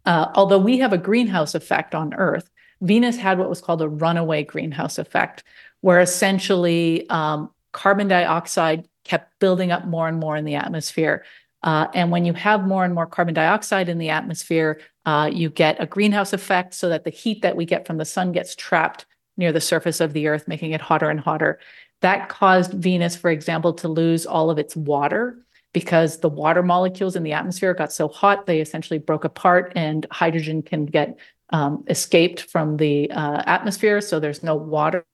uh, 0.06 0.32
although 0.36 0.60
we 0.60 0.80
have 0.80 0.94
a 0.94 0.98
greenhouse 0.98 1.56
effect 1.56 1.94
on 1.94 2.14
Earth, 2.14 2.50
Venus 2.82 3.18
had 3.18 3.40
what 3.40 3.50
was 3.50 3.62
called 3.62 3.82
a 3.82 3.90
runaway 3.90 4.44
greenhouse 4.44 4.98
effect, 4.98 5.44
where 5.82 6.00
essentially 6.00 7.10
um, 7.10 7.50
carbon 7.72 8.08
dioxide 8.08 8.88
kept 9.04 9.40
building 9.40 9.72
up 9.72 9.86
more 9.86 10.08
and 10.08 10.20
more 10.20 10.36
in 10.36 10.46
the 10.46 10.56
atmosphere. 10.56 11.24
Uh, 11.64 11.88
and 11.94 12.12
when 12.12 12.24
you 12.24 12.34
have 12.34 12.68
more 12.68 12.86
and 12.86 12.94
more 12.94 13.08
carbon 13.08 13.34
dioxide 13.34 13.90
in 13.90 13.98
the 13.98 14.10
atmosphere, 14.10 14.80
uh, 15.06 15.30
you 15.32 15.50
get 15.50 15.82
a 15.82 15.86
greenhouse 15.86 16.34
effect 16.34 16.74
so 16.74 16.90
that 16.90 17.04
the 17.04 17.10
heat 17.10 17.42
that 17.42 17.56
we 17.56 17.66
get 17.66 17.88
from 17.88 17.98
the 17.98 18.06
sun 18.06 18.32
gets 18.32 18.56
trapped 18.56 19.06
near 19.38 19.52
the 19.52 19.62
surface 19.62 20.00
of 20.00 20.14
the 20.14 20.28
Earth, 20.28 20.48
making 20.48 20.72
it 20.72 20.82
hotter 20.82 21.10
and 21.10 21.20
hotter. 21.20 21.60
That 22.02 22.30
caused 22.30 22.74
Venus, 22.74 23.16
for 23.16 23.32
example, 23.32 23.74
to 23.74 23.88
lose 23.88 24.26
all 24.26 24.50
of 24.50 24.60
its 24.60 24.76
water 24.76 25.38
because 25.74 26.20
the 26.20 26.30
water 26.30 26.64
molecules 26.64 27.16
in 27.16 27.24
the 27.24 27.34
atmosphere 27.34 27.74
got 27.74 27.92
so 27.92 28.08
hot, 28.08 28.46
they 28.46 28.62
essentially 28.62 29.00
broke 29.00 29.24
apart 29.24 29.74
and 29.76 30.06
hydrogen 30.12 30.62
can 30.62 30.86
get 30.86 31.18
um, 31.50 31.84
escaped 31.88 32.42
from 32.42 32.78
the 32.78 33.12
uh, 33.12 33.44
atmosphere. 33.46 34.02
So 34.02 34.20
there's 34.20 34.44
no 34.44 34.56
water 34.56 35.06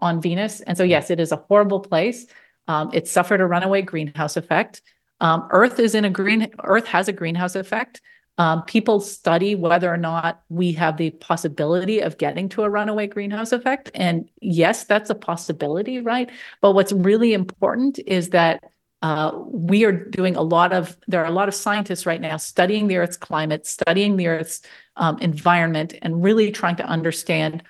on 0.00 0.20
Venus. 0.20 0.60
And 0.60 0.76
so, 0.76 0.84
yes, 0.84 1.10
it 1.10 1.20
is 1.20 1.32
a 1.32 1.36
horrible 1.36 1.80
place. 1.80 2.26
Um, 2.66 2.90
it 2.92 3.08
suffered 3.08 3.40
a 3.40 3.46
runaway 3.46 3.82
greenhouse 3.82 4.36
effect. 4.36 4.82
Um, 5.20 5.46
Earth 5.50 5.78
is 5.78 5.94
in 5.94 6.04
a 6.04 6.10
green, 6.10 6.50
Earth 6.64 6.86
has 6.86 7.08
a 7.08 7.12
greenhouse 7.12 7.54
effect. 7.54 8.00
Um, 8.36 8.64
people 8.64 8.98
study 9.00 9.54
whether 9.54 9.92
or 9.92 9.96
not 9.96 10.42
we 10.48 10.72
have 10.72 10.96
the 10.96 11.10
possibility 11.10 12.00
of 12.00 12.18
getting 12.18 12.48
to 12.50 12.64
a 12.64 12.70
runaway 12.70 13.06
greenhouse 13.06 13.52
effect. 13.52 13.92
And 13.94 14.28
yes, 14.40 14.84
that's 14.84 15.08
a 15.08 15.14
possibility, 15.14 16.00
right? 16.00 16.28
But 16.60 16.72
what's 16.72 16.92
really 16.92 17.32
important 17.32 18.00
is 18.06 18.30
that 18.30 18.64
uh, 19.04 19.32
we 19.36 19.84
are 19.84 19.92
doing 19.92 20.34
a 20.34 20.40
lot 20.40 20.72
of, 20.72 20.96
there 21.06 21.22
are 21.22 21.26
a 21.26 21.30
lot 21.30 21.46
of 21.46 21.54
scientists 21.54 22.06
right 22.06 22.22
now 22.22 22.38
studying 22.38 22.88
the 22.88 22.96
Earth's 22.96 23.18
climate, 23.18 23.66
studying 23.66 24.16
the 24.16 24.28
Earth's 24.28 24.62
um, 24.96 25.18
environment, 25.18 25.94
and 26.00 26.24
really 26.24 26.50
trying 26.50 26.76
to 26.76 26.86
understand 26.86 27.62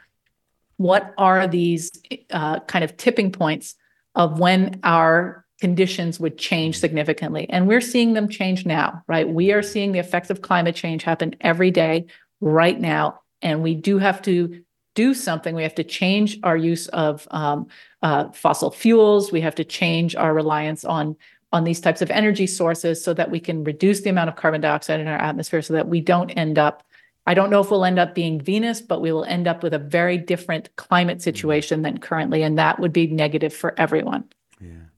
what 0.76 1.12
are 1.18 1.49
these 1.49 1.91
uh, 2.30 2.61
kind 2.61 2.85
of 2.85 2.97
tipping 2.97 3.32
points 3.32 3.74
of 4.14 4.39
when 4.39 4.78
our 4.85 5.45
conditions 5.61 6.20
would 6.20 6.39
change 6.39 6.78
significantly. 6.78 7.51
And 7.51 7.66
we're 7.66 7.80
seeing 7.80 8.12
them 8.12 8.28
change 8.28 8.64
now, 8.64 9.03
right? 9.09 9.28
We 9.28 9.51
are 9.51 9.62
seeing 9.62 9.91
the 9.91 9.99
effects 9.99 10.30
of 10.30 10.41
climate 10.41 10.76
change 10.76 11.03
happen 11.03 11.35
every 11.41 11.72
day, 11.72 12.07
right 12.41 12.80
now. 12.80 13.22
And 13.43 13.61
we 13.61 13.74
do 13.74 13.99
have 13.99 14.22
to 14.22 14.62
do 14.95 15.14
something. 15.14 15.55
We 15.55 15.62
have 15.62 15.74
to 15.76 15.84
change 15.84 16.38
our 16.42 16.57
use 16.57 16.88
of 16.88 17.26
um, 17.30 17.66
uh, 18.03 18.30
fossil 18.30 18.70
fuels. 18.70 19.32
We 19.32 19.40
have 19.40 19.55
to 19.57 19.64
change 19.64 20.16
our 20.16 20.34
reliance 20.34 20.84
on 20.84 21.16
on 21.53 21.62
these 21.62 21.80
types 21.80 22.03
of 22.03 22.11
energy 22.11 22.49
sources 22.49 23.03
so 23.03 23.14
that 23.14 23.30
we 23.30 23.38
can 23.38 23.62
reduce 23.62 24.01
the 24.01 24.11
amount 24.11 24.28
of 24.28 24.34
carbon 24.34 24.61
dioxide 24.61 24.99
in 24.99 25.07
our 25.07 25.18
atmosphere 25.18 25.62
so 25.62 25.72
that 25.72 25.86
we 25.86 26.01
don't 26.01 26.30
end 26.30 26.59
up 26.59 26.82
I 27.26 27.34
don't 27.34 27.49
know 27.49 27.61
if 27.61 27.70
we'll 27.70 27.84
end 27.84 27.99
up 27.99 28.14
being 28.14 28.40
Venus, 28.40 28.82
but 28.82 29.01
we 29.01 29.11
will 29.11 29.24
end 29.24 29.49
up 29.49 29.62
with 29.62 29.72
a 29.72 29.78
very 29.78 30.18
different 30.18 30.74
climate 30.76 31.22
situation 31.22 31.80
than 31.80 31.99
currently, 31.99 32.42
and 32.42 32.59
that 32.59 32.78
would 32.80 32.92
be 32.92 33.07
negative 33.07 33.55
for 33.55 33.74
everyone. 33.80 34.24
Yeah. 34.61 34.88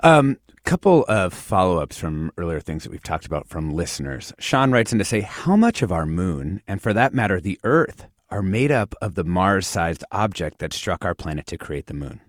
Um, 0.00 0.38
couple 0.64 1.04
of 1.08 1.34
follow-ups 1.34 1.98
from 1.98 2.32
earlier 2.38 2.60
things 2.60 2.84
that 2.84 2.90
we've 2.90 3.02
talked 3.02 3.26
about 3.26 3.48
from 3.48 3.72
listeners. 3.72 4.32
Sean 4.38 4.70
writes 4.70 4.92
in 4.92 4.98
to 4.98 5.04
say, 5.04 5.20
how 5.20 5.56
much 5.56 5.82
of 5.82 5.90
our 5.90 6.06
moon, 6.06 6.62
and 6.68 6.80
for 6.80 6.92
that 6.92 7.12
matter, 7.12 7.40
the 7.40 7.58
Earth, 7.64 8.06
are 8.32 8.42
made 8.42 8.72
up 8.72 8.94
of 9.02 9.14
the 9.14 9.24
Mars-sized 9.24 10.02
object 10.10 10.58
that 10.58 10.72
struck 10.72 11.04
our 11.04 11.14
planet 11.14 11.46
to 11.46 11.58
create 11.58 11.86
the 11.86 11.94
moon? 11.94 12.20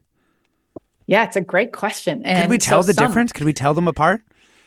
Yeah, 1.08 1.24
it's 1.24 1.38
a 1.38 1.42
great 1.42 1.72
question. 1.72 2.22
And 2.26 2.44
Could 2.44 2.50
we 2.50 2.58
tell 2.58 2.84
so 2.84 2.88
the 2.88 2.94
some- 2.94 3.08
difference? 3.08 3.32
Could 3.32 3.46
we 3.46 3.54
tell 3.54 3.74
them 3.74 3.88
apart? 3.88 4.22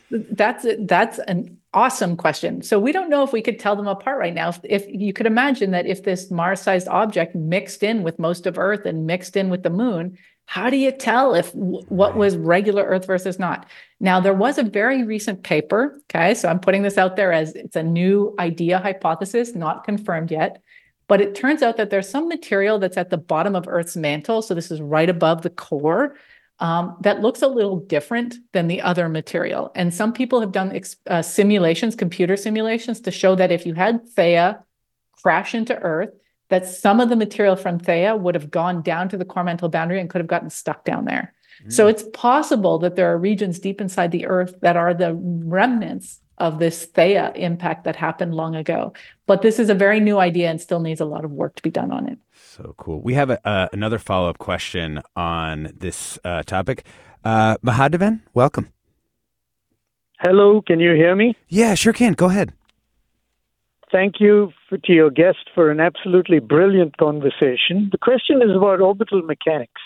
That's 0.09 0.65
that's 0.79 1.19
an 1.19 1.57
awesome 1.73 2.15
question. 2.15 2.61
So 2.61 2.79
we 2.79 2.93
don't 2.93 3.09
know 3.09 3.23
if 3.23 3.33
we 3.33 3.41
could 3.41 3.59
tell 3.59 3.75
them 3.75 3.87
apart 3.87 4.17
right 4.17 4.33
now. 4.33 4.49
If, 4.49 4.59
if 4.63 4.85
you 4.87 5.11
could 5.11 5.25
imagine 5.25 5.71
that 5.71 5.85
if 5.85 6.03
this 6.03 6.31
Mars-sized 6.31 6.87
object 6.87 7.35
mixed 7.35 7.83
in 7.83 8.03
with 8.03 8.17
most 8.17 8.47
of 8.47 8.57
Earth 8.57 8.85
and 8.85 9.05
mixed 9.05 9.35
in 9.35 9.49
with 9.49 9.63
the 9.63 9.69
moon, 9.69 10.17
how 10.45 10.69
do 10.69 10.77
you 10.77 10.91
tell 10.93 11.35
if 11.35 11.53
what 11.53 12.15
was 12.15 12.37
regular 12.37 12.83
Earth 12.83 13.05
versus 13.05 13.37
not? 13.37 13.65
Now 13.99 14.21
there 14.21 14.33
was 14.33 14.57
a 14.57 14.63
very 14.63 15.03
recent 15.03 15.43
paper. 15.43 15.99
Okay, 16.09 16.33
so 16.35 16.47
I'm 16.47 16.61
putting 16.61 16.83
this 16.83 16.97
out 16.97 17.17
there 17.17 17.33
as 17.33 17.53
it's 17.53 17.75
a 17.75 17.83
new 17.83 18.33
idea 18.39 18.79
hypothesis, 18.79 19.55
not 19.55 19.83
confirmed 19.83 20.31
yet. 20.31 20.61
But 21.07 21.21
it 21.21 21.35
turns 21.35 21.61
out 21.61 21.77
that 21.77 21.89
there's 21.89 22.09
some 22.09 22.27
material 22.27 22.79
that's 22.79 22.97
at 22.97 23.09
the 23.09 23.17
bottom 23.17 23.55
of 23.55 23.67
Earth's 23.67 23.95
mantle. 23.95 24.41
So 24.41 24.53
this 24.53 24.71
is 24.71 24.81
right 24.81 25.09
above 25.09 25.41
the 25.41 25.49
core 25.49 26.15
um, 26.59 26.97
that 27.01 27.21
looks 27.21 27.41
a 27.41 27.47
little 27.47 27.77
different 27.77 28.35
than 28.51 28.67
the 28.67 28.81
other 28.81 29.07
material. 29.07 29.71
And 29.75 29.93
some 29.93 30.11
people 30.11 30.41
have 30.41 30.51
done 30.51 30.75
ex- 30.75 30.97
uh, 31.07 31.21
simulations, 31.21 31.95
computer 31.95 32.35
simulations, 32.35 32.99
to 33.01 33.11
show 33.11 33.35
that 33.35 33.51
if 33.51 33.65
you 33.65 33.73
had 33.73 34.05
Theia 34.15 34.63
crash 35.21 35.53
into 35.55 35.77
Earth, 35.77 36.09
that 36.49 36.65
some 36.65 36.99
of 36.99 37.09
the 37.09 37.15
material 37.15 37.55
from 37.55 37.79
Theia 37.79 38.19
would 38.19 38.35
have 38.35 38.49
gone 38.49 38.81
down 38.81 39.09
to 39.09 39.17
the 39.17 39.25
core 39.25 39.43
mantle 39.43 39.69
boundary 39.69 39.99
and 39.99 40.09
could 40.09 40.19
have 40.19 40.27
gotten 40.27 40.49
stuck 40.49 40.83
down 40.83 41.05
there. 41.05 41.33
So 41.69 41.87
it's 41.87 42.03
possible 42.13 42.77
that 42.79 42.95
there 42.95 43.11
are 43.11 43.17
regions 43.17 43.57
deep 43.57 43.81
inside 43.81 44.11
the 44.11 44.27
Earth 44.27 44.53
that 44.61 44.77
are 44.77 44.93
the 44.93 45.15
remnants 45.15 46.19
of 46.37 46.59
this 46.59 46.85
Theia 46.85 47.35
impact 47.35 47.83
that 47.85 47.95
happened 47.95 48.35
long 48.35 48.55
ago. 48.55 48.93
But 49.25 49.41
this 49.41 49.59
is 49.59 49.69
a 49.69 49.73
very 49.73 49.99
new 49.99 50.19
idea 50.19 50.49
and 50.49 50.61
still 50.61 50.79
needs 50.79 51.01
a 51.01 51.05
lot 51.05 51.25
of 51.25 51.31
work 51.31 51.55
to 51.55 51.63
be 51.63 51.71
done 51.71 51.91
on 51.91 52.07
it. 52.07 52.19
So 52.33 52.75
cool. 52.77 53.01
We 53.01 53.15
have 53.15 53.29
a, 53.29 53.47
uh, 53.47 53.67
another 53.73 53.97
follow-up 53.97 54.37
question 54.37 55.01
on 55.15 55.71
this 55.75 56.19
uh, 56.23 56.43
topic. 56.43 56.85
Uh, 57.23 57.57
Mahadevan, 57.65 58.21
welcome. 58.33 58.69
Hello, 60.19 60.61
can 60.61 60.79
you 60.79 60.93
hear 60.93 61.15
me? 61.15 61.35
Yeah, 61.47 61.75
sure 61.75 61.93
can. 61.93 62.13
Go 62.13 62.27
ahead. 62.27 62.53
Thank 63.91 64.15
you 64.19 64.51
for, 64.67 64.77
to 64.77 64.91
your 64.91 65.09
guest 65.09 65.49
for 65.55 65.71
an 65.71 65.79
absolutely 65.79 66.39
brilliant 66.39 66.97
conversation. 66.97 67.89
The 67.91 67.97
question 67.97 68.41
is 68.41 68.55
about 68.55 68.81
orbital 68.81 69.21
mechanics. 69.21 69.81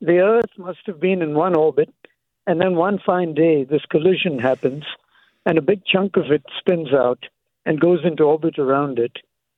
The 0.00 0.18
Earth 0.18 0.50
must 0.58 0.80
have 0.86 1.00
been 1.00 1.22
in 1.22 1.34
one 1.34 1.56
orbit, 1.56 1.92
and 2.46 2.60
then 2.60 2.76
one 2.76 2.98
fine 3.04 3.34
day, 3.34 3.64
this 3.64 3.84
collision 3.90 4.38
happens, 4.38 4.84
and 5.48 5.56
a 5.56 5.62
big 5.62 5.80
chunk 5.86 6.18
of 6.18 6.30
it 6.30 6.44
spins 6.58 6.92
out 6.92 7.24
and 7.64 7.80
goes 7.80 8.00
into 8.04 8.22
orbit 8.22 8.58
around 8.58 8.98
it. 8.98 9.16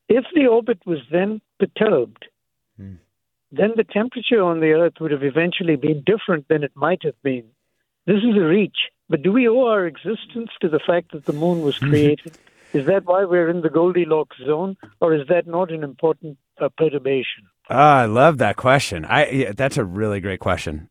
If 0.09 0.25
the 0.35 0.47
orbit 0.47 0.79
was 0.87 1.01
then 1.11 1.41
perturbed, 1.59 2.27
then 3.53 3.73
the 3.77 3.85
temperature 3.85 4.41
on 4.41 4.61
the 4.61 4.73
Earth 4.73 4.95
would 5.01 5.11
have 5.11 5.25
eventually 5.25 5.75
been 5.75 6.05
different 6.07 6.47
than 6.49 6.63
it 6.63 6.73
might 6.77 7.03
have 7.03 7.21
been. 7.23 7.45
This 8.07 8.19
is 8.19 8.37
a 8.37 8.45
reach, 8.45 8.79
but 9.09 9.23
do 9.23 9.33
we 9.33 9.49
owe 9.49 9.67
our 9.67 9.85
existence 9.85 10.51
to 10.61 10.69
the 10.69 10.79
fact 10.87 11.11
that 11.13 11.27
the 11.27 11.33
moon 11.33 11.63
was 11.63 11.79
created? 11.89 12.39
Is 12.73 12.87
that 12.87 13.05
why 13.07 13.25
we're 13.25 13.51
in 13.51 13.63
the 13.63 13.69
Goldilocks 13.69 14.37
zone, 14.47 14.77
or 15.01 15.13
is 15.13 15.27
that 15.29 15.49
not 15.49 15.73
an 15.73 15.83
important 15.83 16.39
uh, 16.61 16.69
perturbation? 16.79 17.49
Oh, 17.69 17.75
I 17.75 18.07
love 18.07 18.39
that 18.39 18.55
question. 18.55 19.05
I 19.05 19.29
yeah, 19.31 19.53
that's 19.57 19.77
a 19.77 19.85
really 19.85 20.21
great 20.21 20.39
question. 20.39 20.89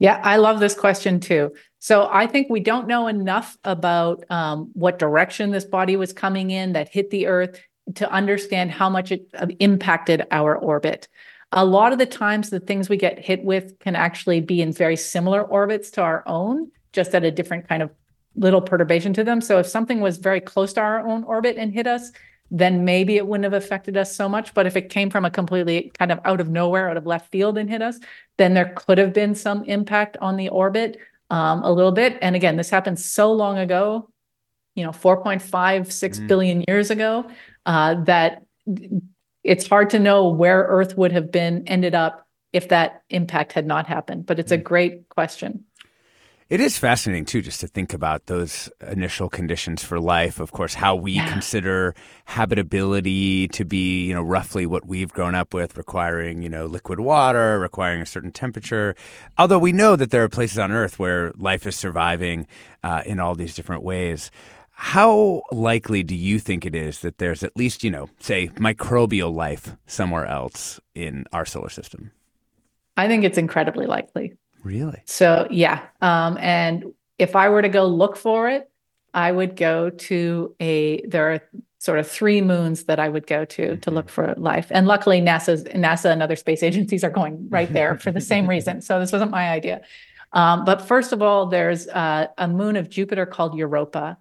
Yeah, 0.00 0.18
I 0.24 0.38
love 0.38 0.60
this 0.60 0.74
question 0.74 1.20
too. 1.20 1.52
So 1.78 2.08
I 2.10 2.26
think 2.26 2.48
we 2.50 2.60
don't 2.60 2.88
know 2.88 3.06
enough 3.06 3.56
about 3.64 4.24
um, 4.30 4.70
what 4.72 4.98
direction 4.98 5.50
this 5.50 5.66
body 5.66 5.96
was 5.96 6.12
coming 6.12 6.50
in 6.50 6.72
that 6.72 6.88
hit 6.88 7.10
the 7.10 7.26
Earth 7.26 7.60
to 7.94 8.10
understand 8.10 8.70
how 8.70 8.88
much 8.88 9.12
it 9.12 9.26
uh, 9.34 9.46
impacted 9.60 10.26
our 10.30 10.56
orbit. 10.56 11.06
A 11.52 11.64
lot 11.64 11.92
of 11.92 11.98
the 11.98 12.06
times, 12.06 12.48
the 12.48 12.60
things 12.60 12.88
we 12.88 12.96
get 12.96 13.18
hit 13.18 13.44
with 13.44 13.78
can 13.80 13.94
actually 13.94 14.40
be 14.40 14.62
in 14.62 14.72
very 14.72 14.96
similar 14.96 15.42
orbits 15.42 15.90
to 15.92 16.02
our 16.02 16.22
own, 16.26 16.70
just 16.92 17.14
at 17.14 17.24
a 17.24 17.30
different 17.30 17.68
kind 17.68 17.82
of 17.82 17.90
little 18.36 18.62
perturbation 18.62 19.12
to 19.14 19.24
them. 19.24 19.40
So 19.40 19.58
if 19.58 19.66
something 19.66 20.00
was 20.00 20.16
very 20.16 20.40
close 20.40 20.72
to 20.74 20.80
our 20.80 21.06
own 21.06 21.24
orbit 21.24 21.56
and 21.58 21.74
hit 21.74 21.86
us, 21.86 22.10
then 22.50 22.84
maybe 22.84 23.16
it 23.16 23.26
wouldn't 23.26 23.44
have 23.44 23.52
affected 23.52 23.96
us 23.96 24.14
so 24.14 24.28
much. 24.28 24.54
But 24.54 24.66
if 24.66 24.76
it 24.76 24.90
came 24.90 25.10
from 25.10 25.24
a 25.24 25.30
completely 25.30 25.92
kind 25.98 26.10
of 26.10 26.20
out 26.24 26.40
of 26.40 26.48
nowhere, 26.48 26.90
out 26.90 26.96
of 26.96 27.06
left 27.06 27.30
field 27.30 27.56
and 27.56 27.70
hit 27.70 27.82
us, 27.82 27.98
then 28.38 28.54
there 28.54 28.72
could 28.76 28.98
have 28.98 29.12
been 29.12 29.34
some 29.34 29.64
impact 29.64 30.16
on 30.20 30.36
the 30.36 30.48
orbit 30.48 30.98
um, 31.30 31.62
a 31.62 31.72
little 31.72 31.92
bit. 31.92 32.18
And 32.20 32.34
again, 32.34 32.56
this 32.56 32.70
happened 32.70 32.98
so 32.98 33.32
long 33.32 33.58
ago, 33.58 34.10
you 34.74 34.84
know, 34.84 34.90
4.5, 34.90 35.92
6 35.92 36.18
mm. 36.18 36.26
billion 36.26 36.64
years 36.66 36.90
ago, 36.90 37.30
uh, 37.66 38.02
that 38.04 38.42
it's 39.44 39.66
hard 39.66 39.90
to 39.90 39.98
know 39.98 40.28
where 40.28 40.62
Earth 40.62 40.96
would 40.96 41.12
have 41.12 41.30
been 41.30 41.68
ended 41.68 41.94
up 41.94 42.26
if 42.52 42.68
that 42.68 43.02
impact 43.10 43.52
had 43.52 43.66
not 43.66 43.86
happened. 43.86 44.26
But 44.26 44.40
it's 44.40 44.52
a 44.52 44.58
mm. 44.58 44.64
great 44.64 45.08
question. 45.08 45.64
It 46.50 46.60
is 46.60 46.76
fascinating 46.76 47.26
too, 47.26 47.42
just 47.42 47.60
to 47.60 47.68
think 47.68 47.94
about 47.94 48.26
those 48.26 48.68
initial 48.84 49.28
conditions 49.28 49.84
for 49.84 50.00
life. 50.00 50.40
Of 50.40 50.50
course, 50.50 50.74
how 50.74 50.96
we 50.96 51.12
yeah. 51.12 51.30
consider 51.30 51.94
habitability 52.24 53.46
to 53.48 53.64
be, 53.64 54.06
you 54.06 54.12
know, 54.12 54.22
roughly 54.22 54.66
what 54.66 54.84
we've 54.84 55.12
grown 55.12 55.36
up 55.36 55.54
with, 55.54 55.76
requiring, 55.76 56.42
you 56.42 56.48
know, 56.48 56.66
liquid 56.66 56.98
water, 56.98 57.60
requiring 57.60 58.02
a 58.02 58.06
certain 58.06 58.32
temperature. 58.32 58.96
Although 59.38 59.60
we 59.60 59.70
know 59.70 59.94
that 59.94 60.10
there 60.10 60.24
are 60.24 60.28
places 60.28 60.58
on 60.58 60.72
Earth 60.72 60.98
where 60.98 61.30
life 61.36 61.68
is 61.68 61.76
surviving 61.76 62.48
uh, 62.82 63.04
in 63.06 63.20
all 63.20 63.36
these 63.36 63.54
different 63.54 63.84
ways. 63.84 64.32
How 64.72 65.42
likely 65.52 66.02
do 66.02 66.16
you 66.16 66.40
think 66.40 66.66
it 66.66 66.74
is 66.74 66.98
that 67.02 67.18
there's 67.18 67.44
at 67.44 67.56
least, 67.56 67.84
you 67.84 67.92
know, 67.92 68.10
say 68.18 68.48
microbial 68.56 69.32
life 69.32 69.76
somewhere 69.86 70.26
else 70.26 70.80
in 70.96 71.26
our 71.32 71.46
solar 71.46 71.68
system? 71.68 72.10
I 72.96 73.06
think 73.06 73.22
it's 73.22 73.38
incredibly 73.38 73.86
likely. 73.86 74.32
Really? 74.62 75.02
So, 75.06 75.46
yeah. 75.50 75.86
Um, 76.00 76.36
and 76.38 76.92
if 77.18 77.36
I 77.36 77.48
were 77.48 77.62
to 77.62 77.68
go 77.68 77.86
look 77.86 78.16
for 78.16 78.48
it, 78.48 78.70
I 79.12 79.32
would 79.32 79.56
go 79.56 79.90
to 79.90 80.54
a, 80.60 81.04
there 81.06 81.32
are 81.32 81.40
sort 81.78 81.98
of 81.98 82.08
three 82.08 82.42
moons 82.42 82.84
that 82.84 83.00
I 83.00 83.08
would 83.08 83.26
go 83.26 83.44
to 83.44 83.62
mm-hmm. 83.62 83.80
to 83.80 83.90
look 83.90 84.08
for 84.08 84.34
life. 84.36 84.66
And 84.70 84.86
luckily, 84.86 85.20
NASA's, 85.20 85.64
NASA 85.64 86.12
and 86.12 86.22
other 86.22 86.36
space 86.36 86.62
agencies 86.70 87.02
are 87.02 87.10
going 87.10 87.48
right 87.48 87.72
there 87.72 87.98
for 87.98 88.10
the 88.10 88.20
same 88.20 88.48
reason. 88.48 88.80
So, 88.90 88.98
this 89.00 89.12
wasn't 89.12 89.30
my 89.30 89.50
idea. 89.50 89.82
Um, 90.32 90.64
but 90.64 90.80
first 90.80 91.12
of 91.12 91.22
all, 91.22 91.46
there's 91.46 91.88
uh, 91.88 92.28
a 92.38 92.48
moon 92.48 92.76
of 92.76 92.88
Jupiter 92.88 93.26
called 93.26 93.56
Europa. 93.56 94.16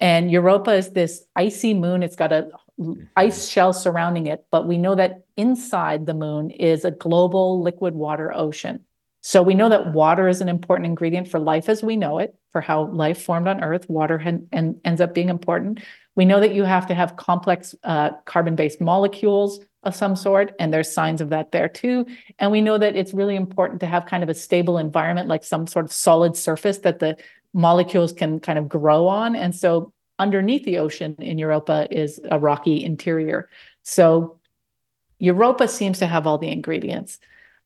And 0.00 0.30
Europa 0.30 0.72
is 0.72 0.90
this 0.90 1.24
icy 1.36 1.72
moon. 1.72 2.02
It's 2.02 2.16
got 2.16 2.32
a 2.32 2.50
mm-hmm. 2.78 3.04
ice 3.16 3.48
shell 3.48 3.72
surrounding 3.72 4.26
it, 4.26 4.44
but 4.50 4.66
we 4.66 4.76
know 4.76 4.94
that 4.94 5.24
inside 5.36 6.06
the 6.06 6.14
moon 6.14 6.50
is 6.50 6.84
a 6.84 6.90
global 6.90 7.62
liquid 7.62 7.94
water 7.94 8.32
ocean. 8.34 8.84
So 9.26 9.42
we 9.42 9.54
know 9.54 9.70
that 9.70 9.94
water 9.94 10.28
is 10.28 10.42
an 10.42 10.50
important 10.50 10.84
ingredient 10.84 11.28
for 11.28 11.38
life 11.38 11.70
as 11.70 11.82
we 11.82 11.96
know 11.96 12.18
it, 12.18 12.34
for 12.52 12.60
how 12.60 12.88
life 12.88 13.22
formed 13.22 13.48
on 13.48 13.64
Earth. 13.64 13.88
Water 13.88 14.16
and, 14.52 14.78
ends 14.84 15.00
up 15.00 15.14
being 15.14 15.30
important. 15.30 15.80
We 16.14 16.26
know 16.26 16.40
that 16.40 16.54
you 16.54 16.64
have 16.64 16.86
to 16.88 16.94
have 16.94 17.16
complex 17.16 17.74
uh, 17.84 18.10
carbon-based 18.26 18.82
molecules 18.82 19.60
of 19.82 19.96
some 19.96 20.14
sort, 20.14 20.54
and 20.58 20.74
there's 20.74 20.92
signs 20.92 21.22
of 21.22 21.30
that 21.30 21.52
there 21.52 21.70
too. 21.70 22.04
And 22.38 22.52
we 22.52 22.60
know 22.60 22.76
that 22.76 22.96
it's 22.96 23.14
really 23.14 23.34
important 23.34 23.80
to 23.80 23.86
have 23.86 24.04
kind 24.04 24.22
of 24.22 24.28
a 24.28 24.34
stable 24.34 24.76
environment, 24.76 25.26
like 25.26 25.42
some 25.42 25.66
sort 25.66 25.86
of 25.86 25.92
solid 25.92 26.36
surface 26.36 26.76
that 26.80 26.98
the 26.98 27.16
molecules 27.54 28.12
can 28.12 28.40
kind 28.40 28.58
of 28.58 28.68
grow 28.68 29.06
on. 29.06 29.34
And 29.36 29.56
so 29.56 29.94
underneath 30.18 30.66
the 30.66 30.76
ocean 30.76 31.16
in 31.18 31.38
Europa 31.38 31.88
is 31.90 32.20
a 32.30 32.38
rocky 32.38 32.84
interior. 32.84 33.48
So 33.84 34.38
Europa 35.18 35.66
seems 35.66 35.98
to 36.00 36.06
have 36.06 36.26
all 36.26 36.36
the 36.36 36.52
ingredients. 36.52 37.18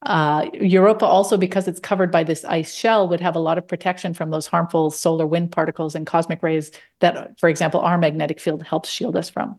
Uh, 0.02 0.48
Europa 0.54 1.04
also, 1.04 1.36
because 1.36 1.66
it's 1.66 1.80
covered 1.80 2.12
by 2.12 2.22
this 2.22 2.44
ice 2.44 2.72
shell, 2.72 3.08
would 3.08 3.20
have 3.20 3.34
a 3.34 3.40
lot 3.40 3.58
of 3.58 3.66
protection 3.66 4.14
from 4.14 4.30
those 4.30 4.46
harmful 4.46 4.90
solar 4.90 5.26
wind 5.26 5.50
particles 5.50 5.94
and 5.94 6.06
cosmic 6.06 6.42
rays 6.42 6.70
that, 7.00 7.38
for 7.40 7.48
example, 7.48 7.80
our 7.80 7.98
magnetic 7.98 8.38
field 8.38 8.62
helps 8.62 8.88
shield 8.88 9.16
us 9.16 9.28
from. 9.28 9.58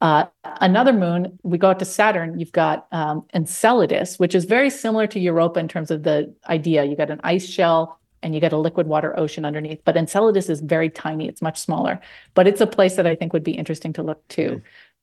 Uh, 0.00 0.24
another 0.44 0.94
moon, 0.94 1.38
we 1.42 1.58
go 1.58 1.68
out 1.68 1.78
to 1.78 1.84
Saturn, 1.84 2.40
you've 2.40 2.52
got 2.52 2.86
um, 2.90 3.26
Enceladus, 3.34 4.18
which 4.18 4.34
is 4.34 4.46
very 4.46 4.70
similar 4.70 5.06
to 5.06 5.20
Europa 5.20 5.60
in 5.60 5.68
terms 5.68 5.90
of 5.90 6.04
the 6.04 6.34
idea. 6.48 6.84
You 6.84 6.96
got 6.96 7.10
an 7.10 7.20
ice 7.22 7.46
shell 7.46 8.00
and 8.22 8.34
you 8.34 8.40
get 8.40 8.54
a 8.54 8.56
liquid 8.56 8.86
water 8.86 9.18
ocean 9.18 9.44
underneath. 9.44 9.82
But 9.84 9.98
Enceladus 9.98 10.48
is 10.48 10.60
very 10.60 10.88
tiny, 10.88 11.28
it's 11.28 11.42
much 11.42 11.58
smaller. 11.58 12.00
But 12.32 12.46
it's 12.46 12.62
a 12.62 12.66
place 12.66 12.96
that 12.96 13.06
I 13.06 13.14
think 13.14 13.34
would 13.34 13.44
be 13.44 13.52
interesting 13.52 13.92
to 13.94 14.02
look 14.02 14.26
to. 14.28 14.62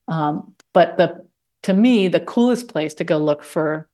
Mm. 0.09 0.13
Um, 0.13 0.55
but 0.73 0.97
the 0.97 1.27
to 1.63 1.73
me, 1.73 2.07
the 2.07 2.19
coolest 2.19 2.67
place 2.69 2.93
to 2.95 3.03
go 3.03 3.17
look 3.17 3.43
for 3.43 3.89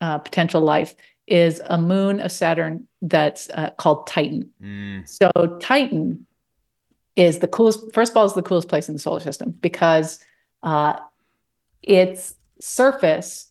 uh, 0.00 0.18
potential 0.18 0.60
life 0.60 0.94
is 1.26 1.60
a 1.66 1.78
moon 1.78 2.20
of 2.20 2.32
Saturn 2.32 2.86
that's 3.02 3.50
uh, 3.50 3.70
called 3.78 4.06
Titan. 4.06 4.50
Mm. 4.62 5.08
So 5.08 5.30
Titan 5.60 6.26
is 7.16 7.40
the 7.40 7.48
coolest. 7.48 7.92
First 7.92 8.12
of 8.12 8.16
all, 8.16 8.24
is 8.24 8.34
the 8.34 8.42
coolest 8.42 8.68
place 8.68 8.88
in 8.88 8.94
the 8.94 9.00
solar 9.00 9.20
system 9.20 9.50
because 9.60 10.20
uh, 10.62 10.94
its 11.82 12.34
surface. 12.60 13.50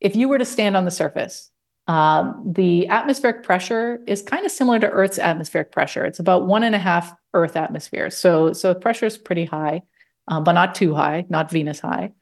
If 0.00 0.14
you 0.14 0.28
were 0.28 0.38
to 0.38 0.44
stand 0.44 0.76
on 0.76 0.84
the 0.84 0.92
surface, 0.92 1.50
um, 1.88 2.42
the 2.46 2.86
atmospheric 2.88 3.42
pressure 3.42 4.00
is 4.06 4.22
kind 4.22 4.44
of 4.44 4.52
similar 4.52 4.78
to 4.78 4.88
Earth's 4.88 5.18
atmospheric 5.18 5.72
pressure. 5.72 6.04
It's 6.04 6.20
about 6.20 6.46
one 6.46 6.62
and 6.62 6.74
a 6.74 6.78
half 6.78 7.12
Earth 7.34 7.56
atmospheres. 7.56 8.16
So, 8.16 8.52
so 8.52 8.74
pressure 8.74 9.06
is 9.06 9.18
pretty 9.18 9.46
high, 9.46 9.82
uh, 10.28 10.40
but 10.40 10.52
not 10.52 10.74
too 10.74 10.94
high, 10.94 11.24
not 11.30 11.50
Venus 11.50 11.80
high. 11.80 12.12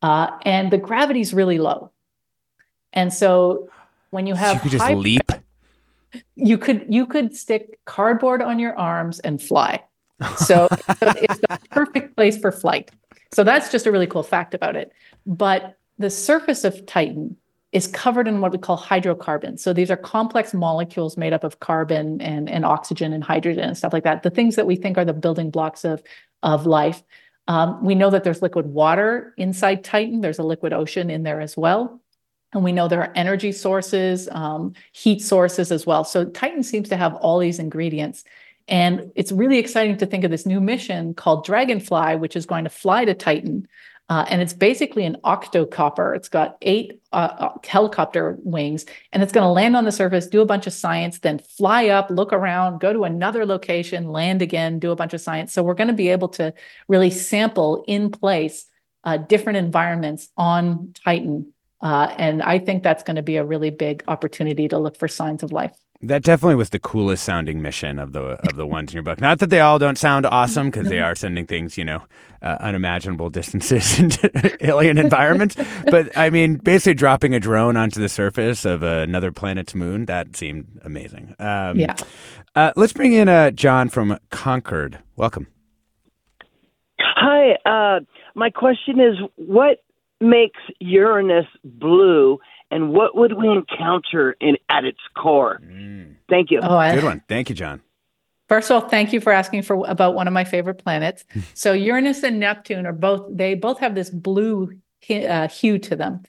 Uh, 0.00 0.30
and 0.42 0.70
the 0.70 0.78
gravity 0.78 1.20
is 1.20 1.34
really 1.34 1.58
low. 1.58 1.90
And 2.96 3.12
so 3.12 3.68
when 4.10 4.26
you 4.26 4.34
have 4.34 4.56
you 4.56 4.60
could 4.62 4.70
just 4.72 4.90
leap. 4.90 5.30
You 6.34 6.56
could 6.56 6.86
you 6.88 7.06
could 7.06 7.36
stick 7.36 7.78
cardboard 7.84 8.42
on 8.42 8.58
your 8.58 8.76
arms 8.76 9.20
and 9.20 9.40
fly. 9.40 9.82
So, 10.38 10.68
so 10.98 11.12
it's 11.16 11.38
the 11.40 11.58
perfect 11.70 12.16
place 12.16 12.38
for 12.38 12.50
flight. 12.50 12.90
So 13.32 13.44
that's 13.44 13.70
just 13.70 13.86
a 13.86 13.92
really 13.92 14.06
cool 14.06 14.22
fact 14.22 14.54
about 14.54 14.76
it. 14.76 14.92
But 15.26 15.76
the 15.98 16.10
surface 16.10 16.64
of 16.64 16.86
Titan 16.86 17.36
is 17.72 17.86
covered 17.86 18.26
in 18.26 18.40
what 18.40 18.52
we 18.52 18.58
call 18.58 18.76
hydrocarbons. 18.76 19.62
So 19.62 19.74
these 19.74 19.90
are 19.90 19.96
complex 19.96 20.54
molecules 20.54 21.18
made 21.18 21.34
up 21.34 21.44
of 21.44 21.60
carbon 21.60 22.20
and, 22.22 22.48
and 22.48 22.64
oxygen 22.64 23.12
and 23.12 23.22
hydrogen 23.22 23.64
and 23.64 23.76
stuff 23.76 23.92
like 23.92 24.04
that. 24.04 24.22
The 24.22 24.30
things 24.30 24.56
that 24.56 24.66
we 24.66 24.76
think 24.76 24.96
are 24.96 25.04
the 25.04 25.12
building 25.12 25.50
blocks 25.50 25.84
of, 25.84 26.02
of 26.42 26.64
life. 26.64 27.02
Um, 27.48 27.84
we 27.84 27.94
know 27.94 28.08
that 28.08 28.24
there's 28.24 28.40
liquid 28.40 28.66
water 28.66 29.34
inside 29.36 29.84
Titan. 29.84 30.20
There's 30.20 30.38
a 30.38 30.42
liquid 30.42 30.72
ocean 30.72 31.10
in 31.10 31.22
there 31.22 31.40
as 31.40 31.56
well. 31.56 32.00
And 32.52 32.64
we 32.64 32.72
know 32.72 32.88
there 32.88 33.02
are 33.02 33.12
energy 33.14 33.52
sources, 33.52 34.28
um, 34.32 34.72
heat 34.92 35.20
sources 35.20 35.72
as 35.72 35.86
well. 35.86 36.04
So 36.04 36.24
Titan 36.24 36.62
seems 36.62 36.88
to 36.88 36.96
have 36.96 37.14
all 37.16 37.38
these 37.38 37.58
ingredients. 37.58 38.24
And 38.68 39.12
it's 39.14 39.32
really 39.32 39.58
exciting 39.58 39.96
to 39.98 40.06
think 40.06 40.24
of 40.24 40.30
this 40.30 40.46
new 40.46 40.60
mission 40.60 41.14
called 41.14 41.44
Dragonfly, 41.44 42.16
which 42.16 42.36
is 42.36 42.46
going 42.46 42.64
to 42.64 42.70
fly 42.70 43.04
to 43.04 43.14
Titan. 43.14 43.68
Uh, 44.08 44.24
and 44.28 44.40
it's 44.40 44.52
basically 44.52 45.04
an 45.04 45.16
octocopter. 45.24 46.14
It's 46.16 46.28
got 46.28 46.56
eight 46.62 47.00
uh, 47.12 47.36
uh 47.38 47.58
helicopter 47.64 48.36
wings, 48.44 48.84
and 49.12 49.20
it's 49.20 49.32
going 49.32 49.42
to 49.42 49.50
land 49.50 49.76
on 49.76 49.84
the 49.84 49.90
surface, 49.90 50.28
do 50.28 50.40
a 50.40 50.46
bunch 50.46 50.68
of 50.68 50.72
science, 50.72 51.18
then 51.18 51.40
fly 51.40 51.88
up, 51.88 52.08
look 52.08 52.32
around, 52.32 52.80
go 52.80 52.92
to 52.92 53.02
another 53.02 53.44
location, 53.44 54.08
land 54.08 54.42
again, 54.42 54.78
do 54.78 54.92
a 54.92 54.96
bunch 54.96 55.12
of 55.12 55.20
science. 55.20 55.52
So 55.52 55.64
we're 55.64 55.74
going 55.74 55.88
to 55.88 55.94
be 55.94 56.10
able 56.10 56.28
to 56.30 56.54
really 56.86 57.10
sample 57.10 57.84
in 57.88 58.12
place 58.12 58.66
uh, 59.02 59.16
different 59.16 59.56
environments 59.56 60.28
on 60.36 60.92
Titan 61.04 61.52
uh, 61.86 62.12
and 62.18 62.42
I 62.42 62.58
think 62.58 62.82
that's 62.82 63.04
going 63.04 63.14
to 63.14 63.22
be 63.22 63.36
a 63.36 63.44
really 63.44 63.70
big 63.70 64.02
opportunity 64.08 64.66
to 64.66 64.76
look 64.76 64.96
for 64.96 65.06
signs 65.06 65.44
of 65.44 65.52
life. 65.52 65.70
That 66.02 66.24
definitely 66.24 66.56
was 66.56 66.70
the 66.70 66.80
coolest 66.80 67.22
sounding 67.22 67.62
mission 67.62 68.00
of 68.00 68.12
the 68.12 68.20
of 68.20 68.56
the 68.56 68.66
ones 68.66 68.90
in 68.90 68.96
your 68.96 69.04
book. 69.04 69.20
Not 69.20 69.38
that 69.38 69.50
they 69.50 69.60
all 69.60 69.78
don't 69.78 69.96
sound 69.96 70.26
awesome 70.26 70.66
because 70.66 70.88
they 70.88 70.98
are 70.98 71.14
sending 71.14 71.46
things, 71.46 71.78
you 71.78 71.84
know, 71.84 72.02
uh, 72.42 72.56
unimaginable 72.58 73.30
distances 73.30 73.98
into 74.00 74.56
alien 74.60 74.98
environments. 74.98 75.56
but 75.88 76.14
I 76.18 76.28
mean, 76.28 76.56
basically 76.56 76.94
dropping 76.94 77.34
a 77.34 77.40
drone 77.40 77.76
onto 77.76 78.00
the 78.00 78.08
surface 78.08 78.64
of 78.64 78.82
another 78.82 79.30
planet's 79.30 79.74
moon 79.74 80.06
that 80.06 80.36
seemed 80.36 80.66
amazing. 80.84 81.36
Um, 81.38 81.78
yeah. 81.78 81.94
Uh, 82.56 82.72
let's 82.74 82.92
bring 82.92 83.12
in 83.12 83.28
uh, 83.28 83.52
John 83.52 83.88
from 83.88 84.18
Concord. 84.30 84.98
Welcome. 85.14 85.46
Hi. 86.98 87.56
Uh, 87.64 88.00
my 88.34 88.50
question 88.50 89.00
is, 89.00 89.16
what 89.36 89.78
makes 90.20 90.58
Uranus 90.80 91.46
blue, 91.64 92.38
and 92.70 92.92
what 92.92 93.16
would 93.16 93.34
we 93.34 93.48
encounter 93.48 94.36
in 94.40 94.56
at 94.68 94.84
its 94.84 95.00
core? 95.16 95.60
Mm. 95.64 96.16
Thank 96.28 96.50
you. 96.50 96.60
Oh, 96.62 96.76
I, 96.76 96.94
Good 96.94 97.04
one. 97.04 97.22
Thank 97.28 97.48
you, 97.48 97.54
John. 97.54 97.82
First 98.48 98.70
of 98.70 98.82
all, 98.82 98.88
thank 98.88 99.12
you 99.12 99.20
for 99.20 99.32
asking 99.32 99.62
for 99.62 99.84
about 99.88 100.14
one 100.14 100.28
of 100.28 100.32
my 100.32 100.44
favorite 100.44 100.78
planets. 100.78 101.24
so 101.54 101.72
Uranus 101.72 102.22
and 102.22 102.38
Neptune 102.38 102.86
are 102.86 102.92
both 102.92 103.26
they 103.30 103.54
both 103.54 103.78
have 103.80 103.94
this 103.94 104.10
blue 104.10 104.78
uh, 105.10 105.48
hue 105.48 105.78
to 105.78 105.96
them. 105.96 106.22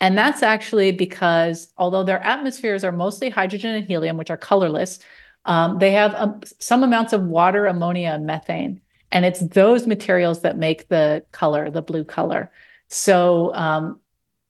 And 0.00 0.18
that's 0.18 0.42
actually 0.42 0.92
because 0.92 1.72
although 1.78 2.04
their 2.04 2.22
atmospheres 2.22 2.84
are 2.84 2.92
mostly 2.92 3.30
hydrogen 3.30 3.74
and 3.74 3.86
helium, 3.86 4.16
which 4.16 4.30
are 4.30 4.36
colorless, 4.36 4.98
um, 5.46 5.78
they 5.78 5.92
have 5.92 6.14
um, 6.14 6.40
some 6.58 6.82
amounts 6.82 7.12
of 7.12 7.22
water, 7.22 7.66
ammonia, 7.66 8.10
and 8.10 8.26
methane. 8.26 8.80
And 9.12 9.24
it's 9.24 9.40
those 9.40 9.86
materials 9.86 10.42
that 10.42 10.58
make 10.58 10.88
the 10.88 11.24
color, 11.32 11.70
the 11.70 11.82
blue 11.82 12.04
color. 12.04 12.50
So 12.88 13.54
um, 13.54 14.00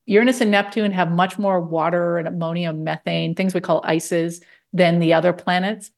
Uranus 0.07 0.41
and 0.41 0.51
Neptune 0.51 0.93
have 0.93 1.11
much 1.11 1.39
more 1.39 1.61
water 1.61 2.19
and 2.19 2.29
ammonia, 2.29 2.73
methane, 2.73 3.35
things 3.35 3.55
we 3.55 3.61
call 3.61 3.81
ices, 3.85 4.41
than 4.73 4.99
the 4.99 5.15
other 5.15 5.33
planets. 5.33 5.91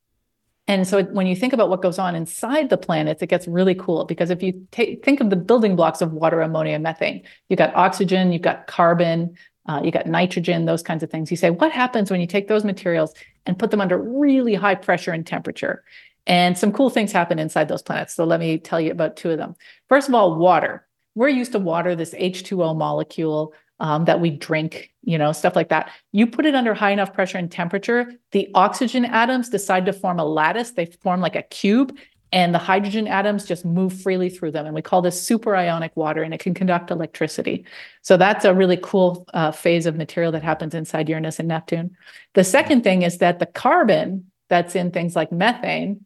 And 0.69 0.87
so 0.87 1.03
when 1.05 1.27
you 1.27 1.37
think 1.37 1.53
about 1.53 1.71
what 1.71 1.81
goes 1.81 1.99
on 1.99 2.17
inside 2.17 2.71
the 2.71 2.77
planets, 2.77 3.23
it 3.23 3.29
gets 3.29 3.47
really 3.47 3.75
cool 3.75 4.05
because 4.05 4.31
if 4.31 4.43
you 4.43 4.67
think 4.73 5.21
of 5.21 5.31
the 5.31 5.37
building 5.37 5.77
blocks 5.77 6.03
of 6.03 6.13
water, 6.13 6.41
ammonia, 6.41 6.79
methane, 6.79 7.23
you've 7.49 7.59
got 7.59 7.75
oxygen, 7.75 8.33
you've 8.33 8.43
got 8.43 8.67
carbon, 8.67 9.37
uh, 9.67 9.81
you 9.83 9.91
got 9.91 10.07
nitrogen, 10.07 10.65
those 10.65 10.83
kinds 10.83 11.03
of 11.03 11.11
things. 11.11 11.31
You 11.31 11.37
say, 11.37 11.51
what 11.51 11.73
happens 11.73 12.11
when 12.11 12.21
you 12.21 12.27
take 12.27 12.49
those 12.49 12.65
materials 12.65 13.15
and 13.47 13.59
put 13.59 13.71
them 13.71 13.81
under 13.81 13.97
really 13.97 14.55
high 14.55 14.75
pressure 14.75 15.13
and 15.13 15.27
temperature? 15.27 15.85
And 16.27 16.59
some 16.59 16.73
cool 16.73 16.91
things 16.91 17.13
happen 17.13 17.39
inside 17.39 17.69
those 17.69 17.83
planets. 17.83 18.15
So 18.15 18.25
let 18.25 18.41
me 18.41 18.59
tell 18.59 18.81
you 18.81 18.91
about 18.91 19.17
two 19.17 19.31
of 19.31 19.39
them. 19.39 19.55
First 19.89 20.09
of 20.09 20.15
all, 20.15 20.37
water. 20.37 20.87
We're 21.17 21.29
used 21.31 21.53
to 21.53 21.59
water, 21.59 21.97
this 21.97 22.15
H2O 22.15 22.77
molecule 22.77 23.53
um, 23.81 24.05
that 24.05 24.21
we 24.21 24.31
drink, 24.31 24.93
you 25.03 25.19
know, 25.19 25.33
stuff 25.33 25.57
like 25.57 25.71
that. 25.71 25.91
You 26.13 26.27
put 26.27 26.47
it 26.47 26.55
under 26.55 26.75
high 26.75 26.93
enough 26.93 27.13
pressure 27.13 27.39
and 27.39 27.51
temperature, 27.51 28.13
the 28.31 28.49
oxygen 28.55 29.05
atoms 29.05 29.49
decide 29.49 29.87
to 29.87 29.93
form 29.93 30.21
a 30.21 30.25
lattice. 30.25 30.71
They 30.71 30.87
form 30.87 31.21
like 31.21 31.37
a 31.37 31.43
cube, 31.43 31.99
and 32.33 32.55
the 32.55 32.59
hydrogen 32.59 33.07
atoms 33.07 33.45
just 33.45 33.65
move 33.65 34.01
freely 34.01 34.31
through 34.31 34.53
them. 34.53 34.67
And 34.67 34.75
we 34.75 34.83
call 34.83 35.03
this 35.03 35.29
superionic 35.29 35.91
water, 35.95 36.23
and 36.23 36.33
it 36.33 36.41
can 36.41 36.55
conduct 36.55 36.91
electricity. 36.91 37.65
So 38.03 38.17
that's 38.17 38.45
a 38.45 38.55
really 38.55 38.79
cool 38.83 39.27
uh, 39.35 39.51
phase 39.51 39.87
of 39.87 39.97
material 39.97 40.33
that 40.33 40.43
happens 40.43 40.75
inside 40.75 41.09
Uranus 41.09 41.39
and 41.39 41.49
Neptune. 41.49 41.97
The 42.35 42.45
second 42.45 42.83
thing 42.85 43.03
is 43.03 43.19
that 43.19 43.39
the 43.39 43.47
carbon 43.47 44.31
that's 44.49 44.77
in 44.77 44.91
things 44.91 45.17
like 45.17 45.33
methane. 45.33 46.05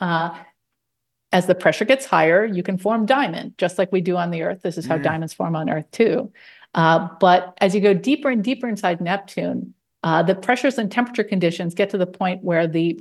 Uh, 0.00 0.34
as 1.32 1.46
the 1.46 1.54
pressure 1.54 1.84
gets 1.84 2.06
higher, 2.06 2.44
you 2.44 2.62
can 2.62 2.76
form 2.76 3.06
diamond, 3.06 3.54
just 3.56 3.78
like 3.78 3.92
we 3.92 4.00
do 4.00 4.16
on 4.16 4.30
the 4.30 4.42
Earth. 4.42 4.62
This 4.62 4.78
is 4.78 4.86
how 4.86 4.98
mm. 4.98 5.02
diamonds 5.02 5.32
form 5.32 5.54
on 5.54 5.70
Earth, 5.70 5.90
too. 5.92 6.32
Uh, 6.74 7.08
but 7.20 7.56
as 7.60 7.74
you 7.74 7.80
go 7.80 7.94
deeper 7.94 8.28
and 8.28 8.42
deeper 8.42 8.68
inside 8.68 9.00
Neptune, 9.00 9.74
uh, 10.02 10.22
the 10.22 10.34
pressures 10.34 10.78
and 10.78 10.90
temperature 10.90 11.24
conditions 11.24 11.74
get 11.74 11.90
to 11.90 11.98
the 11.98 12.06
point 12.06 12.42
where 12.42 12.66
the 12.66 12.98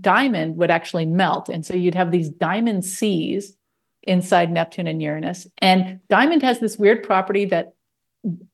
diamond 0.00 0.56
would 0.56 0.70
actually 0.70 1.04
melt. 1.04 1.48
And 1.48 1.66
so 1.66 1.74
you'd 1.74 1.96
have 1.96 2.10
these 2.10 2.28
diamond 2.28 2.84
seas 2.84 3.56
inside 4.04 4.50
Neptune 4.50 4.86
and 4.86 5.02
Uranus. 5.02 5.46
And 5.58 6.00
diamond 6.08 6.42
has 6.42 6.60
this 6.60 6.78
weird 6.78 7.02
property 7.02 7.44
that 7.46 7.74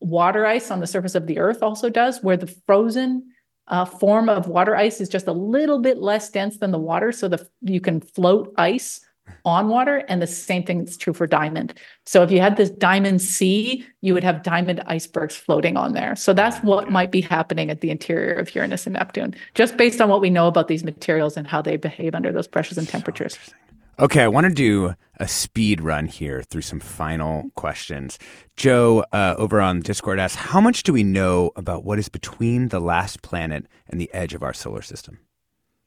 water 0.00 0.46
ice 0.46 0.70
on 0.70 0.80
the 0.80 0.86
surface 0.86 1.14
of 1.14 1.26
the 1.26 1.38
Earth 1.38 1.62
also 1.62 1.90
does, 1.90 2.22
where 2.22 2.36
the 2.36 2.52
frozen 2.66 3.30
uh, 3.68 3.84
form 3.84 4.28
of 4.28 4.46
water 4.46 4.76
ice 4.76 5.00
is 5.00 5.08
just 5.08 5.26
a 5.26 5.32
little 5.32 5.78
bit 5.78 5.98
less 5.98 6.30
dense 6.30 6.58
than 6.58 6.70
the 6.70 6.78
water. 6.78 7.12
So 7.12 7.28
the 7.28 7.48
you 7.62 7.80
can 7.80 8.00
float 8.00 8.52
ice 8.58 9.00
on 9.44 9.68
water. 9.68 10.04
And 10.08 10.20
the 10.20 10.26
same 10.26 10.64
thing 10.64 10.82
is 10.82 10.96
true 10.96 11.12
for 11.12 11.26
diamond. 11.26 11.74
So 12.06 12.22
if 12.22 12.30
you 12.30 12.40
had 12.40 12.56
this 12.56 12.70
diamond 12.70 13.22
sea, 13.22 13.86
you 14.00 14.14
would 14.14 14.24
have 14.24 14.42
diamond 14.42 14.82
icebergs 14.86 15.36
floating 15.36 15.76
on 15.76 15.92
there. 15.92 16.16
So 16.16 16.32
that's 16.32 16.58
what 16.62 16.90
might 16.90 17.10
be 17.10 17.20
happening 17.20 17.70
at 17.70 17.80
the 17.80 17.90
interior 17.90 18.34
of 18.34 18.54
Uranus 18.54 18.86
and 18.86 18.94
Neptune, 18.94 19.34
just 19.54 19.76
based 19.76 20.00
on 20.00 20.08
what 20.08 20.20
we 20.20 20.30
know 20.30 20.46
about 20.46 20.68
these 20.68 20.84
materials 20.84 21.36
and 21.36 21.46
how 21.46 21.62
they 21.62 21.76
behave 21.76 22.14
under 22.14 22.32
those 22.32 22.46
pressures 22.46 22.78
and 22.78 22.88
temperatures. 22.88 23.38
So 23.38 23.52
okay, 23.98 24.22
I 24.22 24.28
want 24.28 24.46
to 24.46 24.52
do 24.52 24.94
a 25.20 25.28
speed 25.28 25.80
run 25.80 26.06
here 26.06 26.42
through 26.42 26.62
some 26.62 26.80
final 26.80 27.50
questions. 27.54 28.18
Joe 28.56 29.04
uh, 29.12 29.34
over 29.38 29.60
on 29.60 29.80
Discord 29.80 30.18
asks, 30.18 30.36
How 30.36 30.60
much 30.60 30.82
do 30.82 30.92
we 30.92 31.04
know 31.04 31.52
about 31.56 31.84
what 31.84 31.98
is 31.98 32.08
between 32.08 32.68
the 32.68 32.80
last 32.80 33.22
planet 33.22 33.66
and 33.88 34.00
the 34.00 34.12
edge 34.12 34.34
of 34.34 34.42
our 34.42 34.52
solar 34.52 34.82
system? 34.82 35.20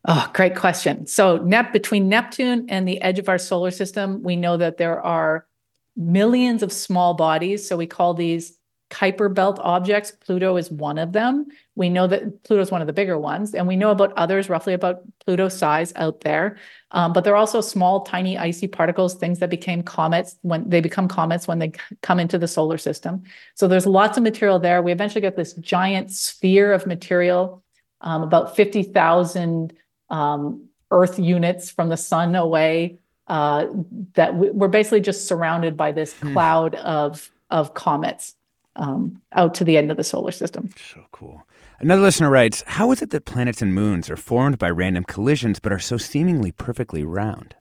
Oh, 0.07 0.29
great 0.33 0.55
question. 0.55 1.05
So, 1.05 1.37
Nep- 1.37 1.73
between 1.73 2.07
Neptune 2.07 2.67
and 2.69 2.87
the 2.87 3.01
edge 3.01 3.19
of 3.19 3.27
our 3.27 3.37
solar 3.37 3.71
system, 3.71 4.23
we 4.23 4.37
know 4.37 4.55
that 4.55 4.77
there 4.77 5.01
are 5.01 5.45
millions 5.97 6.63
of 6.63 6.71
small 6.71 7.13
bodies. 7.13 7.67
So, 7.67 7.75
we 7.75 7.87
call 7.87 8.13
these 8.13 8.56
Kuiper 8.89 9.33
belt 9.33 9.59
objects. 9.61 10.11
Pluto 10.11 10.55
is 10.55 10.71
one 10.71 10.97
of 10.97 11.11
them. 11.11 11.47
We 11.75 11.89
know 11.89 12.07
that 12.07 12.43
Pluto 12.43 12.61
is 12.61 12.71
one 12.71 12.79
of 12.79 12.87
the 12.87 12.93
bigger 12.93 13.17
ones, 13.17 13.53
and 13.53 13.67
we 13.67 13.75
know 13.75 13.91
about 13.91 14.13
others 14.13 14.49
roughly 14.49 14.73
about 14.73 15.01
Pluto's 15.25 15.57
size 15.57 15.91
out 15.97 16.21
there. 16.21 16.57
Um, 16.91 17.11
but 17.11 17.25
there 17.25 17.33
are 17.33 17.37
also 17.37 17.59
small, 17.59 18.01
tiny, 18.01 18.37
icy 18.37 18.67
particles, 18.67 19.15
things 19.15 19.39
that 19.39 19.49
became 19.49 19.83
comets 19.83 20.37
when 20.41 20.69
they 20.69 20.79
become 20.79 21.09
comets 21.09 21.47
when 21.47 21.59
they 21.59 21.73
come 22.01 22.19
into 22.19 22.37
the 22.37 22.47
solar 22.47 22.77
system. 22.77 23.23
So 23.55 23.67
there's 23.67 23.85
lots 23.85 24.17
of 24.17 24.23
material 24.23 24.57
there. 24.57 24.81
We 24.81 24.93
eventually 24.93 25.21
get 25.21 25.35
this 25.35 25.53
giant 25.53 26.11
sphere 26.11 26.71
of 26.71 26.85
material, 26.85 27.63
um, 27.99 28.23
about 28.23 28.55
50,000 28.55 29.73
um, 30.09 30.69
Earth 30.91 31.19
units 31.19 31.69
from 31.69 31.89
the 31.89 31.97
sun 31.97 32.35
away. 32.35 32.99
Uh, 33.27 33.67
that 34.13 34.35
we're 34.35 34.69
basically 34.69 35.01
just 35.01 35.27
surrounded 35.27 35.75
by 35.75 35.91
this 35.91 36.13
hmm. 36.13 36.31
cloud 36.31 36.75
of 36.75 37.29
of 37.49 37.73
comets 37.73 38.36
um, 38.77 39.21
out 39.33 39.53
to 39.55 39.63
the 39.63 39.77
end 39.77 39.91
of 39.91 39.97
the 39.97 40.03
solar 40.03 40.31
system. 40.31 40.69
So 40.93 41.03
cool. 41.11 41.43
Another 41.79 42.01
listener 42.01 42.29
writes, 42.29 42.63
"How 42.65 42.91
is 42.91 43.01
it 43.01 43.11
that 43.11 43.25
planets 43.25 43.61
and 43.61 43.73
moons 43.73 44.09
are 44.09 44.17
formed 44.17 44.57
by 44.57 44.69
random 44.69 45.03
collisions, 45.03 45.59
but 45.59 45.71
are 45.71 45.79
so 45.79 45.97
seemingly 45.97 46.51
perfectly 46.51 47.03
round?" 47.03 47.55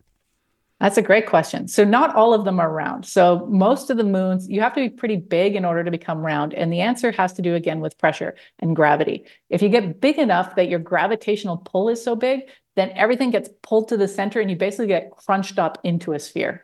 That's 0.81 0.99
a 0.99 1.03
great 1.03 1.27
question. 1.27 1.69
So, 1.69 1.85
not 1.85 2.15
all 2.15 2.35
of 2.35 2.45
them 2.45 2.61
are 2.61 2.71
round. 2.71 3.07
So, 3.07 3.47
most 3.49 3.89
of 3.89 3.97
the 3.97 4.05
moons, 4.05 4.47
you 4.49 4.61
have 4.61 4.75
to 4.75 4.81
be 4.81 4.91
pretty 4.91 5.17
big 5.17 5.57
in 5.57 5.65
order 5.65 5.83
to 5.83 5.91
become 5.91 6.19
round. 6.19 6.53
And 6.53 6.71
the 6.71 6.81
answer 6.81 7.13
has 7.13 7.33
to 7.35 7.43
do 7.43 7.55
again 7.55 7.81
with 7.81 7.97
pressure 7.97 8.35
and 8.59 8.77
gravity. 8.77 9.25
If 9.49 9.63
you 9.63 9.71
get 9.71 10.03
big 10.03 10.19
enough 10.19 10.55
that 10.57 10.69
your 10.69 10.79
gravitational 10.79 11.57
pull 11.57 11.89
is 11.89 12.03
so 12.05 12.15
big, 12.15 12.43
then 12.75 12.91
everything 12.91 13.31
gets 13.31 13.49
pulled 13.63 13.89
to 13.89 13.97
the 13.97 14.07
center 14.07 14.39
and 14.39 14.51
you 14.51 14.57
basically 14.57 14.89
get 14.89 15.11
crunched 15.11 15.59
up 15.59 15.79
into 15.83 16.13
a 16.13 16.19
sphere. 16.19 16.63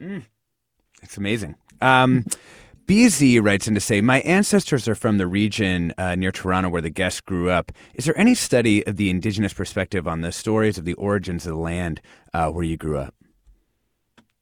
Mm. 0.00 0.24
It's 1.02 1.16
amazing. 1.16 1.56
Um, 1.80 2.24
BZ 2.90 3.40
writes 3.40 3.68
in 3.68 3.74
to 3.74 3.80
say, 3.80 4.00
My 4.00 4.18
ancestors 4.22 4.88
are 4.88 4.96
from 4.96 5.18
the 5.18 5.28
region 5.28 5.94
uh, 5.96 6.16
near 6.16 6.32
Toronto 6.32 6.68
where 6.70 6.82
the 6.82 6.90
guest 6.90 7.24
grew 7.24 7.48
up. 7.48 7.70
Is 7.94 8.04
there 8.04 8.18
any 8.18 8.34
study 8.34 8.84
of 8.84 8.96
the 8.96 9.10
Indigenous 9.10 9.52
perspective 9.52 10.08
on 10.08 10.22
the 10.22 10.32
stories 10.32 10.76
of 10.76 10.84
the 10.84 10.94
origins 10.94 11.46
of 11.46 11.52
the 11.52 11.60
land 11.60 12.00
uh, 12.34 12.50
where 12.50 12.64
you 12.64 12.76
grew 12.76 12.98
up? 12.98 13.14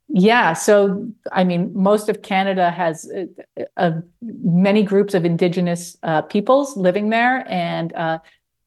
Yeah, 0.08 0.54
so 0.54 1.06
I 1.30 1.44
mean, 1.44 1.72
most 1.74 2.08
of 2.08 2.22
Canada 2.22 2.70
has 2.70 3.10
uh, 3.14 3.64
uh, 3.76 4.00
many 4.22 4.82
groups 4.82 5.12
of 5.12 5.26
Indigenous 5.26 5.98
uh, 6.02 6.22
peoples 6.22 6.74
living 6.74 7.10
there, 7.10 7.44
and 7.52 7.92
uh, 7.92 8.18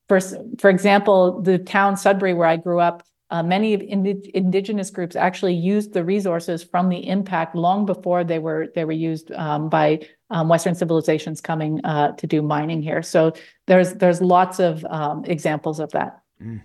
for 0.07 0.19
for 0.59 0.69
example, 0.69 1.41
the 1.41 1.57
town 1.57 1.97
Sudbury, 1.97 2.36
where 2.36 2.47
I 2.47 2.57
grew 2.57 2.79
up, 2.79 3.01
uh, 3.32 3.41
many 3.41 3.73
of 3.73 3.82
ind- 3.82 4.27
Indigenous 4.34 4.89
groups 4.89 5.15
actually 5.15 5.53
used 5.53 5.93
the 5.93 6.03
resources 6.03 6.63
from 6.63 6.89
the 6.89 7.07
impact 7.07 7.55
long 7.55 7.86
before 7.86 8.23
they 8.23 8.39
were 8.39 8.67
they 8.75 8.86
were 8.86 8.91
used 8.91 9.32
um, 9.32 9.69
by 9.69 10.05
um, 10.29 10.49
Western 10.49 10.75
civilizations 10.75 11.41
coming 11.41 11.84
uh, 11.86 12.11
to 12.17 12.27
do 12.27 12.41
mining 12.41 12.82
here. 12.82 13.01
So 13.01 13.34
there's 13.67 13.93
there's 13.95 14.21
lots 14.21 14.59
of 14.59 14.86
um, 14.86 15.23
examples 15.25 15.79
of 15.79 15.91
that. 15.91 16.21
Mm. 16.41 16.61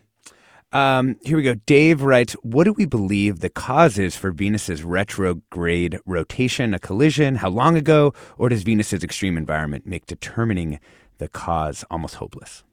Um, 0.72 1.16
here 1.22 1.36
we 1.36 1.44
go. 1.44 1.54
Dave 1.54 2.02
writes, 2.02 2.34
What 2.42 2.64
do 2.64 2.72
we 2.72 2.84
believe 2.84 3.40
the 3.40 3.48
cause 3.48 3.98
is 3.98 4.16
for 4.16 4.32
Venus's 4.32 4.82
retrograde 4.82 5.98
rotation, 6.04 6.74
a 6.74 6.78
collision? 6.78 7.36
How 7.36 7.48
long 7.48 7.76
ago? 7.76 8.12
Or 8.36 8.48
does 8.48 8.64
Venus's 8.64 9.04
extreme 9.04 9.38
environment 9.38 9.86
make 9.86 10.06
determining 10.06 10.80
the 11.18 11.28
cause 11.28 11.84
almost 11.90 12.16
hopeless? 12.16 12.64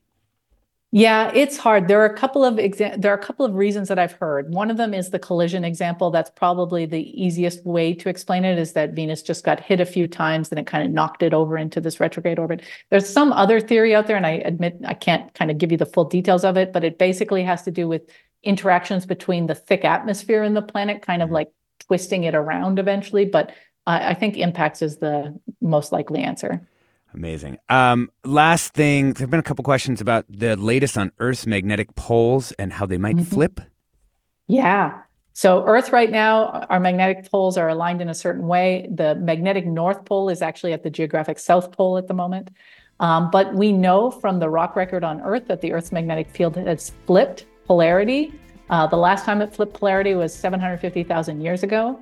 Yeah, 0.96 1.32
it's 1.34 1.58
hard. 1.58 1.88
There 1.88 2.00
are 2.02 2.06
a 2.06 2.16
couple 2.16 2.46
of 2.46 2.58
exa- 2.58 3.02
there 3.02 3.12
are 3.12 3.18
a 3.18 3.26
couple 3.26 3.48
of 3.48 3.56
reasons 3.56 3.88
that 3.88 3.98
I've 3.98 4.12
heard. 4.12 4.54
One 4.54 4.70
of 4.70 4.78
them 4.78 4.94
is 4.94 5.10
the 5.10 5.18
collision 5.18 5.64
example. 5.64 6.12
That's 6.12 6.30
probably 6.30 6.86
the 6.86 7.02
easiest 7.20 7.66
way 7.66 7.96
to 7.96 8.10
explain 8.10 8.46
it 8.46 8.60
is 8.60 8.74
that 8.74 8.94
Venus 8.94 9.24
just 9.24 9.44
got 9.44 9.60
hit 9.60 9.80
a 9.80 9.88
few 9.88 10.08
times 10.08 10.52
and 10.52 10.60
it 10.60 10.68
kind 10.68 10.86
of 10.86 10.94
knocked 10.94 11.24
it 11.24 11.34
over 11.34 11.58
into 11.58 11.82
this 11.82 12.00
retrograde 12.00 12.38
orbit. 12.38 12.62
There's 12.92 13.10
some 13.10 13.34
other 13.34 13.60
theory 13.60 13.96
out 13.96 14.06
there 14.06 14.18
and 14.18 14.28
I 14.28 14.34
admit 14.46 14.78
I 14.86 14.94
can't 14.94 15.34
kind 15.34 15.50
of 15.50 15.58
give 15.58 15.72
you 15.72 15.80
the 15.80 15.88
full 15.88 16.06
details 16.06 16.44
of 16.46 16.58
it, 16.58 16.72
but 16.72 16.84
it 16.84 17.00
basically 17.00 17.42
has 17.42 17.64
to 17.64 17.72
do 17.72 17.88
with 17.88 18.04
interactions 18.44 19.08
between 19.08 19.48
the 19.48 19.56
thick 19.56 19.84
atmosphere 19.84 20.44
and 20.44 20.56
the 20.56 20.62
planet 20.62 21.02
kind 21.02 21.24
of 21.24 21.28
mm-hmm. 21.30 21.34
like 21.34 21.52
twisting 21.88 22.24
it 22.26 22.36
around 22.36 22.78
eventually, 22.78 23.26
but 23.26 23.52
I 23.88 24.14
think 24.14 24.38
impacts 24.38 24.84
is 24.84 24.98
the 24.98 25.38
most 25.60 25.92
likely 25.92 26.22
answer. 26.22 26.62
Amazing. 27.14 27.58
Um, 27.70 28.10
last 28.24 28.74
thing, 28.74 29.14
there 29.14 29.22
have 29.22 29.30
been 29.30 29.40
a 29.40 29.44
couple 29.44 29.64
questions 29.64 30.02
about 30.02 30.26
the 30.30 30.56
latest 30.56 30.98
on 30.98 31.12
Earth's 31.20 31.46
magnetic 31.46 31.94
poles 31.96 32.52
and 32.54 32.74
how 32.74 32.86
they 32.86 32.98
might 32.98 33.16
mm-hmm. 33.16 33.26
flip. 33.26 33.62
Yeah. 34.48 35.02
So, 35.34 35.66
Earth 35.66 35.92
right 35.92 36.12
now, 36.12 36.66
our 36.70 36.80
magnetic 36.80 37.30
poles 37.32 37.58
are 37.58 37.70
aligned 37.70 38.02
in 38.02 38.10
a 38.10 38.14
certain 38.14 38.48
way. 38.48 38.88
The 38.94 39.16
magnetic 39.16 39.66
North 39.66 40.06
Pole 40.06 40.30
is 40.30 40.42
actually 40.42 40.74
at 40.74 40.84
the 40.84 40.90
geographic 40.90 41.40
South 41.40 41.72
Pole 41.72 41.98
at 41.98 42.08
the 42.08 42.14
moment. 42.14 42.52
Um, 43.00 43.30
but 43.32 43.54
we 43.56 43.72
know 43.72 44.12
from 44.12 44.40
the 44.40 44.50
rock 44.50 44.76
record 44.76 45.04
on 45.04 45.22
Earth 45.22 45.48
that 45.48 45.62
the 45.62 45.74
Earth's 45.74 45.92
magnetic 45.92 46.30
field 46.30 46.56
has 46.56 46.92
flipped 47.06 47.46
polarity 47.66 48.34
Uh, 48.70 48.88
the 48.88 48.98
last 48.98 49.26
time 49.26 49.42
it 49.42 49.54
flipped 49.54 49.74
polarity 49.74 50.16
was 50.16 50.34
750,000 50.34 51.42
years 51.42 51.64
ago. 51.64 52.00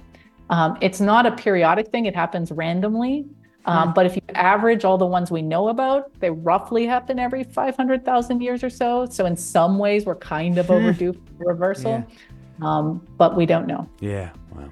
Um, 0.50 0.78
it's 0.80 1.02
not 1.02 1.26
a 1.26 1.32
periodic 1.32 1.88
thing, 1.88 2.06
it 2.06 2.16
happens 2.16 2.52
randomly. 2.52 3.26
Um. 3.66 3.94
But 3.94 4.06
if 4.06 4.16
you 4.16 4.22
average 4.34 4.84
all 4.86 4.98
the 4.98 5.06
ones 5.06 5.30
we 5.32 5.42
know 5.42 5.68
about, 5.70 6.12
they 6.20 6.30
roughly 6.32 6.86
happen 6.86 7.20
every 7.20 7.44
500,000 7.44 8.42
years 8.42 8.64
or 8.64 8.70
so. 8.70 9.06
So, 9.06 9.26
in 9.26 9.38
some 9.38 9.78
ways, 9.78 10.06
we're 10.06 10.16
kind 10.16 10.58
of 10.58 10.68
Hmm. 10.68 10.74
overdue 10.74 11.14
for 11.14 11.46
reversal, 11.48 12.04
um, 12.62 13.02
but 13.18 13.36
we 13.36 13.46
don't 13.46 13.68
know. 13.68 13.88
Yeah, 14.00 14.30
wow. 14.56 14.64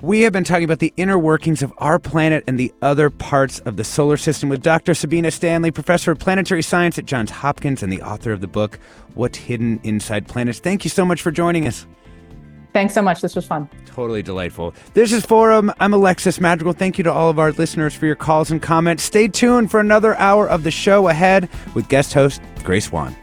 We 0.00 0.20
have 0.22 0.32
been 0.34 0.44
talking 0.44 0.64
about 0.64 0.80
the 0.80 0.92
inner 0.98 1.18
workings 1.18 1.62
of 1.62 1.72
our 1.78 1.98
planet 1.98 2.44
and 2.46 2.58
the 2.58 2.72
other 2.82 3.08
parts 3.08 3.60
of 3.60 3.76
the 3.76 3.84
solar 3.84 4.18
system 4.18 4.50
with 4.50 4.62
Dr. 4.62 4.92
Sabine 4.92 5.30
Stanley, 5.30 5.70
professor 5.70 6.10
of 6.10 6.18
planetary 6.18 6.62
science 6.62 6.98
at 6.98 7.06
Johns 7.06 7.30
Hopkins 7.30 7.82
and 7.82 7.90
the 7.90 8.02
author 8.02 8.30
of 8.32 8.42
the 8.42 8.46
book, 8.46 8.78
What's 9.14 9.38
Hidden 9.38 9.80
Inside 9.82 10.28
Planets. 10.28 10.58
Thank 10.58 10.84
you 10.84 10.90
so 10.90 11.06
much 11.06 11.22
for 11.22 11.30
joining 11.30 11.66
us. 11.66 11.86
Thanks 12.74 12.92
so 12.92 13.02
much. 13.02 13.20
This 13.20 13.36
was 13.36 13.46
fun. 13.46 13.70
Totally 13.86 14.20
delightful. 14.20 14.74
This 14.94 15.12
is 15.12 15.24
Forum. 15.24 15.72
I'm 15.78 15.94
Alexis 15.94 16.40
Madrigal. 16.40 16.72
Thank 16.72 16.98
you 16.98 17.04
to 17.04 17.12
all 17.12 17.30
of 17.30 17.38
our 17.38 17.52
listeners 17.52 17.94
for 17.94 18.04
your 18.04 18.16
calls 18.16 18.50
and 18.50 18.60
comments. 18.60 19.04
Stay 19.04 19.28
tuned 19.28 19.70
for 19.70 19.78
another 19.78 20.16
hour 20.16 20.48
of 20.48 20.64
the 20.64 20.72
show 20.72 21.06
ahead 21.06 21.48
with 21.74 21.88
guest 21.88 22.14
host 22.14 22.42
Grace 22.64 22.90
Wan. 22.90 23.14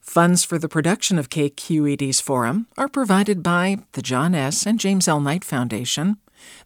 Funds 0.00 0.44
for 0.44 0.58
the 0.58 0.68
production 0.68 1.16
of 1.16 1.30
KQED's 1.30 2.20
forum 2.20 2.66
are 2.76 2.88
provided 2.88 3.40
by 3.40 3.78
the 3.92 4.02
John 4.02 4.34
S. 4.34 4.66
and 4.66 4.80
James 4.80 5.06
L. 5.06 5.20
Knight 5.20 5.44
Foundation, 5.44 6.16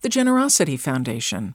the 0.01 0.09
Generosity 0.09 0.79
Foundation, 0.79 1.55